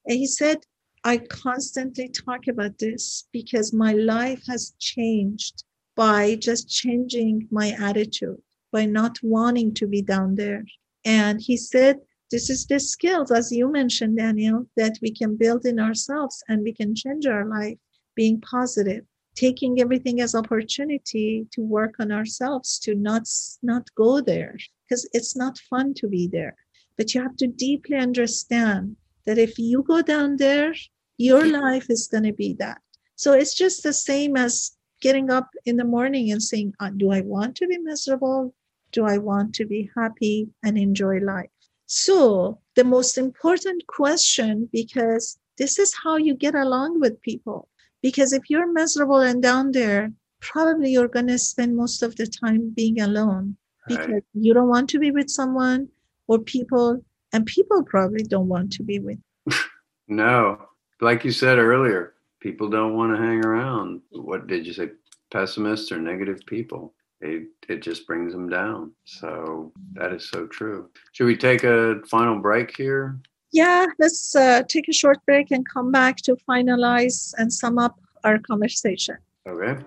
and 0.07 0.17
he 0.17 0.25
said 0.25 0.57
i 1.05 1.17
constantly 1.17 2.09
talk 2.09 2.47
about 2.47 2.77
this 2.79 3.27
because 3.31 3.71
my 3.71 3.93
life 3.93 4.43
has 4.47 4.73
changed 4.79 5.63
by 5.95 6.35
just 6.35 6.69
changing 6.69 7.47
my 7.51 7.69
attitude 7.79 8.41
by 8.71 8.85
not 8.85 9.17
wanting 9.23 9.73
to 9.73 9.87
be 9.87 10.01
down 10.01 10.35
there. 10.35 10.65
And 11.05 11.39
he 11.39 11.55
said 11.55 11.99
this 12.31 12.49
is 12.49 12.65
the 12.65 12.79
skills 12.79 13.31
as 13.31 13.51
you 13.51 13.71
mentioned 13.71 14.17
daniel 14.17 14.65
that 14.75 14.97
we 15.01 15.11
can 15.11 15.37
build 15.37 15.65
in 15.65 15.79
ourselves 15.79 16.43
and 16.49 16.63
we 16.63 16.73
can 16.73 16.95
change 16.95 17.25
our 17.27 17.45
life 17.45 17.77
being 18.15 18.41
positive 18.41 19.05
taking 19.35 19.79
everything 19.79 20.21
as 20.21 20.33
opportunity 20.33 21.45
to 21.51 21.61
work 21.61 21.95
on 21.99 22.11
ourselves 22.11 22.79
to 22.79 22.95
not 22.95 23.23
not 23.61 23.87
go 23.95 24.21
there 24.21 24.55
because 24.87 25.07
it's 25.13 25.35
not 25.35 25.57
fun 25.69 25.93
to 25.93 26.07
be 26.07 26.27
there. 26.27 26.55
But 26.97 27.13
you 27.13 27.21
have 27.21 27.35
to 27.37 27.47
deeply 27.47 27.97
understand 27.97 28.95
that 29.25 29.37
if 29.37 29.59
you 29.59 29.83
go 29.83 30.01
down 30.01 30.37
there 30.37 30.73
your 31.17 31.45
life 31.45 31.87
is 31.89 32.07
going 32.07 32.23
to 32.23 32.33
be 32.33 32.53
that 32.53 32.79
so 33.15 33.33
it's 33.33 33.53
just 33.53 33.83
the 33.83 33.93
same 33.93 34.35
as 34.35 34.77
getting 35.01 35.29
up 35.29 35.49
in 35.65 35.77
the 35.77 35.83
morning 35.83 36.31
and 36.31 36.41
saying 36.41 36.73
uh, 36.79 36.89
do 36.97 37.11
i 37.11 37.21
want 37.21 37.55
to 37.55 37.67
be 37.67 37.77
miserable 37.77 38.53
do 38.91 39.05
i 39.05 39.17
want 39.17 39.53
to 39.53 39.65
be 39.65 39.89
happy 39.95 40.47
and 40.63 40.77
enjoy 40.77 41.17
life 41.19 41.49
so 41.85 42.59
the 42.75 42.83
most 42.83 43.17
important 43.17 43.85
question 43.87 44.67
because 44.71 45.37
this 45.57 45.79
is 45.79 45.93
how 46.03 46.17
you 46.17 46.33
get 46.33 46.55
along 46.55 46.99
with 46.99 47.21
people 47.21 47.69
because 48.05 48.33
if 48.33 48.51
you're 48.51 48.71
miserable 48.71 49.21
and 49.21 49.41
down 49.41 49.71
there, 49.71 50.11
probably 50.39 50.91
you're 50.91 51.07
going 51.07 51.25
to 51.25 51.39
spend 51.39 51.75
most 51.75 52.03
of 52.03 52.15
the 52.17 52.27
time 52.27 52.69
being 52.69 53.01
alone 53.01 53.57
because 53.87 54.07
right. 54.07 54.23
you 54.35 54.53
don't 54.53 54.69
want 54.69 54.91
to 54.91 54.99
be 54.99 55.09
with 55.09 55.27
someone 55.27 55.89
or 56.27 56.37
people, 56.37 57.03
and 57.33 57.47
people 57.47 57.83
probably 57.83 58.23
don't 58.23 58.47
want 58.47 58.71
to 58.73 58.83
be 58.83 58.99
with. 58.99 59.17
no, 60.07 60.67
like 61.01 61.23
you 61.25 61.31
said 61.31 61.57
earlier, 61.57 62.13
people 62.39 62.69
don't 62.69 62.95
want 62.95 63.15
to 63.15 63.21
hang 63.21 63.43
around. 63.45 64.01
What 64.11 64.47
did 64.47 64.65
you 64.65 64.73
say? 64.73 64.89
Pessimists 65.31 65.91
or 65.91 65.97
negative 65.97 66.39
people. 66.45 66.93
It, 67.19 67.47
it 67.67 67.81
just 67.81 68.05
brings 68.05 68.31
them 68.31 68.49
down. 68.49 68.91
So 69.05 69.73
that 69.93 70.13
is 70.13 70.29
so 70.29 70.47
true. 70.47 70.89
Should 71.13 71.25
we 71.25 71.35
take 71.35 71.63
a 71.63 72.01
final 72.07 72.39
break 72.39 72.75
here? 72.75 73.19
yeah, 73.55 73.85
let's 73.99 74.35
uh, 74.35 74.63
take 74.67 74.89
a 74.89 74.93
short 74.93 75.25
break 75.25 75.49
and 75.51 75.65
come 75.67 75.89
back 75.89 76.17
to 76.17 76.35
finalize 76.47 77.33
and 77.37 77.51
sum 77.51 77.79
up 77.79 77.97
our 78.25 78.37
conversation. 78.39 79.15
Okay. 79.47 79.81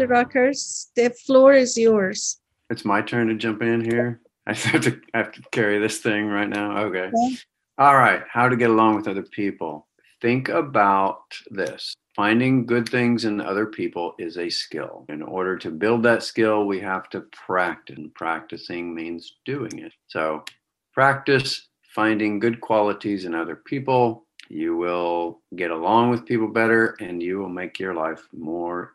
Okay. 0.00 0.12
Rockers, 0.12 0.90
the 0.94 1.10
floor 1.10 1.54
is 1.54 1.76
yours. 1.76 2.40
It's 2.70 2.84
my 2.84 3.02
turn 3.02 3.28
to 3.28 3.34
jump 3.34 3.62
in 3.62 3.84
here. 3.84 4.20
I 4.46 4.52
have 4.54 4.82
to, 4.82 5.00
I 5.14 5.18
have 5.18 5.32
to 5.32 5.42
carry 5.50 5.78
this 5.78 5.98
thing 5.98 6.26
right 6.26 6.48
now. 6.48 6.78
Okay. 6.84 7.10
Yeah. 7.12 7.36
All 7.78 7.96
right. 7.96 8.22
How 8.30 8.48
to 8.48 8.56
get 8.56 8.70
along 8.70 8.96
with 8.96 9.08
other 9.08 9.22
people. 9.22 9.86
Think 10.20 10.48
about 10.48 11.22
this. 11.50 11.94
Finding 12.16 12.66
good 12.66 12.88
things 12.88 13.24
in 13.24 13.40
other 13.40 13.66
people 13.66 14.14
is 14.18 14.38
a 14.38 14.48
skill. 14.48 15.04
In 15.08 15.22
order 15.22 15.56
to 15.58 15.70
build 15.70 16.02
that 16.02 16.24
skill, 16.24 16.66
we 16.66 16.80
have 16.80 17.08
to 17.10 17.20
practice. 17.32 17.96
And 17.96 18.12
practicing 18.14 18.94
means 18.94 19.36
doing 19.44 19.78
it. 19.78 19.92
So, 20.08 20.44
practice 20.92 21.68
finding 21.94 22.40
good 22.40 22.60
qualities 22.60 23.24
in 23.24 23.34
other 23.34 23.54
people. 23.54 24.26
You 24.48 24.76
will 24.76 25.40
get 25.54 25.70
along 25.70 26.10
with 26.10 26.26
people 26.26 26.48
better 26.48 26.96
and 27.00 27.22
you 27.22 27.38
will 27.38 27.48
make 27.48 27.78
your 27.78 27.94
life 27.94 28.26
more 28.32 28.92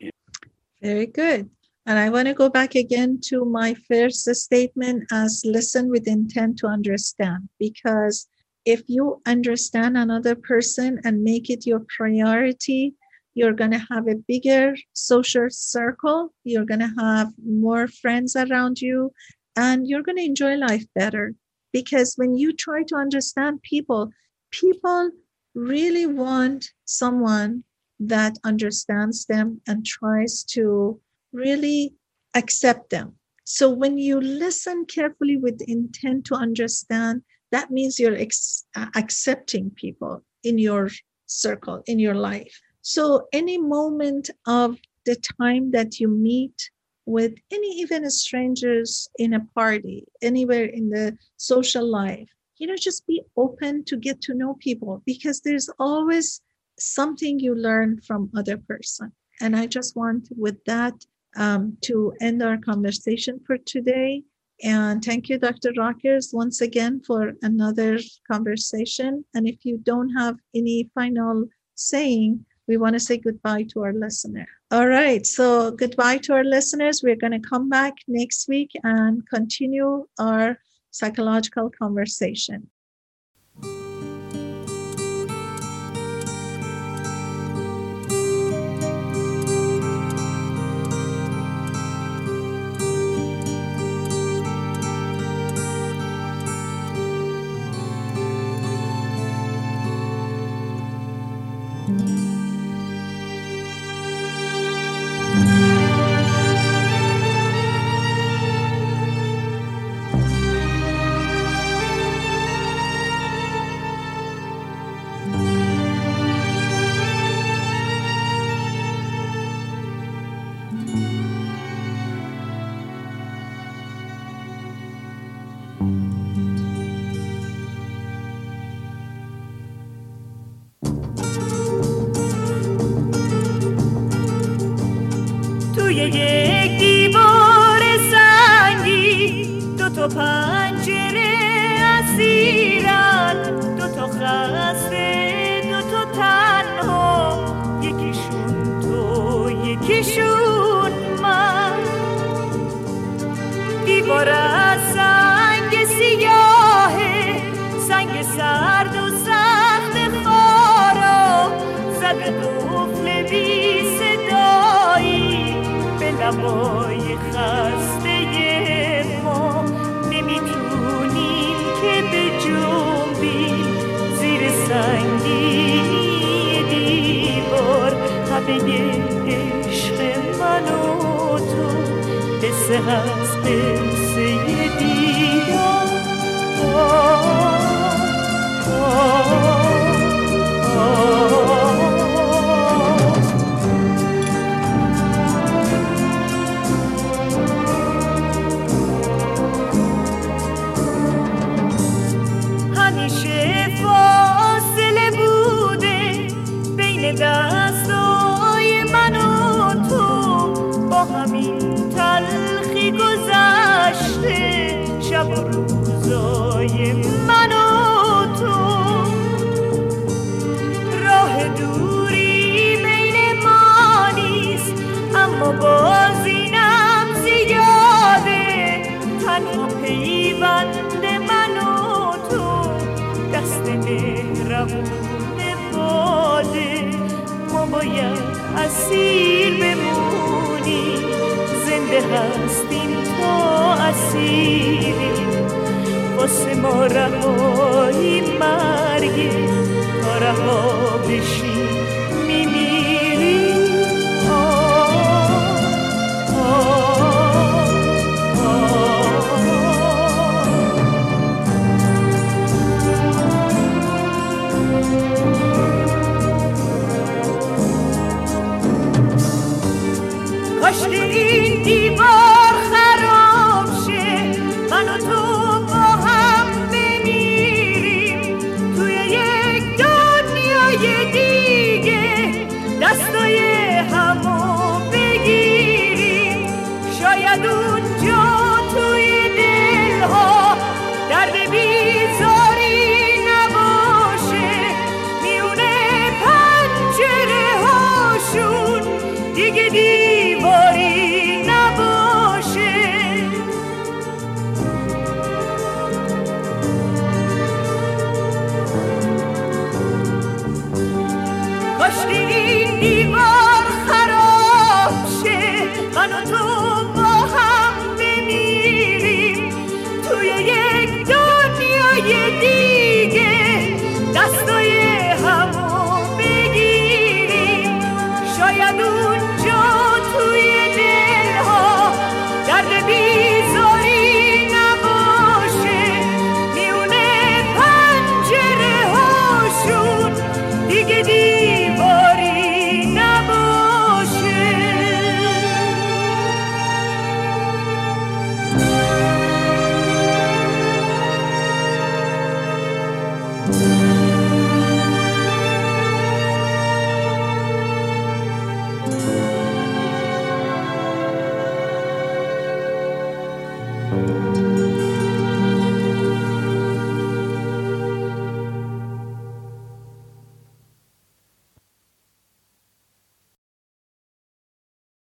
very 0.83 1.05
good. 1.07 1.49
And 1.85 1.97
I 1.97 2.09
want 2.09 2.27
to 2.27 2.33
go 2.33 2.49
back 2.49 2.75
again 2.75 3.19
to 3.25 3.45
my 3.45 3.73
first 3.89 4.23
statement 4.35 5.05
as 5.11 5.43
listen 5.45 5.89
with 5.89 6.07
intent 6.07 6.59
to 6.59 6.67
understand. 6.67 7.49
Because 7.59 8.27
if 8.65 8.83
you 8.87 9.21
understand 9.25 9.97
another 9.97 10.35
person 10.35 10.99
and 11.03 11.23
make 11.23 11.49
it 11.49 11.65
your 11.65 11.83
priority, 11.97 12.95
you're 13.33 13.53
going 13.53 13.71
to 13.71 13.85
have 13.91 14.07
a 14.07 14.21
bigger 14.27 14.75
social 14.93 15.47
circle. 15.49 16.33
You're 16.43 16.65
going 16.65 16.79
to 16.79 16.93
have 16.99 17.33
more 17.43 17.87
friends 17.87 18.35
around 18.35 18.79
you, 18.79 19.11
and 19.55 19.87
you're 19.87 20.03
going 20.03 20.17
to 20.17 20.25
enjoy 20.25 20.55
life 20.55 20.85
better. 20.95 21.33
Because 21.73 22.13
when 22.15 22.37
you 22.37 22.53
try 22.53 22.83
to 22.83 22.95
understand 22.95 23.61
people, 23.63 24.11
people 24.51 25.09
really 25.55 26.05
want 26.05 26.69
someone 26.85 27.63
that 28.09 28.37
understands 28.43 29.25
them 29.25 29.61
and 29.67 29.85
tries 29.85 30.43
to 30.43 30.99
really 31.31 31.93
accept 32.35 32.89
them. 32.89 33.13
So 33.45 33.69
when 33.69 33.97
you 33.97 34.21
listen 34.21 34.85
carefully 34.85 35.37
with 35.37 35.61
intent 35.67 36.25
to 36.25 36.35
understand, 36.35 37.23
that 37.51 37.71
means 37.71 37.99
you're 37.99 38.15
ex- 38.15 38.65
uh, 38.75 38.87
accepting 38.95 39.71
people 39.71 40.23
in 40.43 40.57
your 40.57 40.89
circle, 41.25 41.83
in 41.87 41.99
your 41.99 42.15
life. 42.15 42.59
So 42.81 43.27
any 43.33 43.57
moment 43.57 44.29
of 44.47 44.77
the 45.05 45.15
time 45.39 45.71
that 45.71 45.99
you 45.99 46.07
meet 46.07 46.69
with 47.05 47.33
any 47.51 47.67
even 47.81 48.09
strangers 48.09 49.09
in 49.17 49.33
a 49.33 49.45
party, 49.55 50.05
anywhere 50.21 50.65
in 50.65 50.89
the 50.89 51.17
social 51.37 51.85
life, 51.85 52.29
you 52.57 52.67
know, 52.67 52.75
just 52.77 53.05
be 53.07 53.21
open 53.35 53.83
to 53.85 53.97
get 53.97 54.21
to 54.21 54.33
know 54.33 54.55
people 54.59 55.01
because 55.05 55.41
there's 55.41 55.69
always 55.79 56.41
something 56.79 57.39
you 57.39 57.55
learn 57.55 58.01
from 58.01 58.31
other 58.35 58.57
person. 58.57 59.11
And 59.41 59.55
I 59.55 59.67
just 59.67 59.95
want 59.95 60.29
with 60.35 60.63
that 60.65 60.93
um, 61.35 61.77
to 61.81 62.13
end 62.21 62.41
our 62.43 62.57
conversation 62.57 63.39
for 63.45 63.57
today. 63.57 64.23
And 64.63 65.03
thank 65.03 65.29
you, 65.29 65.37
Dr. 65.37 65.71
Rockers, 65.77 66.31
once 66.33 66.61
again 66.61 67.01
for 67.05 67.33
another 67.41 67.99
conversation. 68.31 69.25
And 69.33 69.47
if 69.47 69.65
you 69.65 69.77
don't 69.77 70.09
have 70.09 70.37
any 70.53 70.89
final 70.93 71.45
saying, 71.75 72.45
we 72.67 72.77
want 72.77 72.93
to 72.93 72.99
say 72.99 73.17
goodbye 73.17 73.63
to 73.73 73.81
our 73.81 73.93
listener. 73.93 74.47
All 74.71 74.87
right. 74.87 75.25
So, 75.25 75.71
goodbye 75.71 76.17
to 76.19 76.33
our 76.33 76.43
listeners. 76.43 77.01
We're 77.03 77.17
going 77.17 77.39
to 77.39 77.47
come 77.47 77.67
back 77.67 77.93
next 78.07 78.47
week 78.47 78.71
and 78.83 79.27
continue 79.27 80.05
our 80.17 80.57
psychological 80.91 81.69
conversation. 81.69 82.69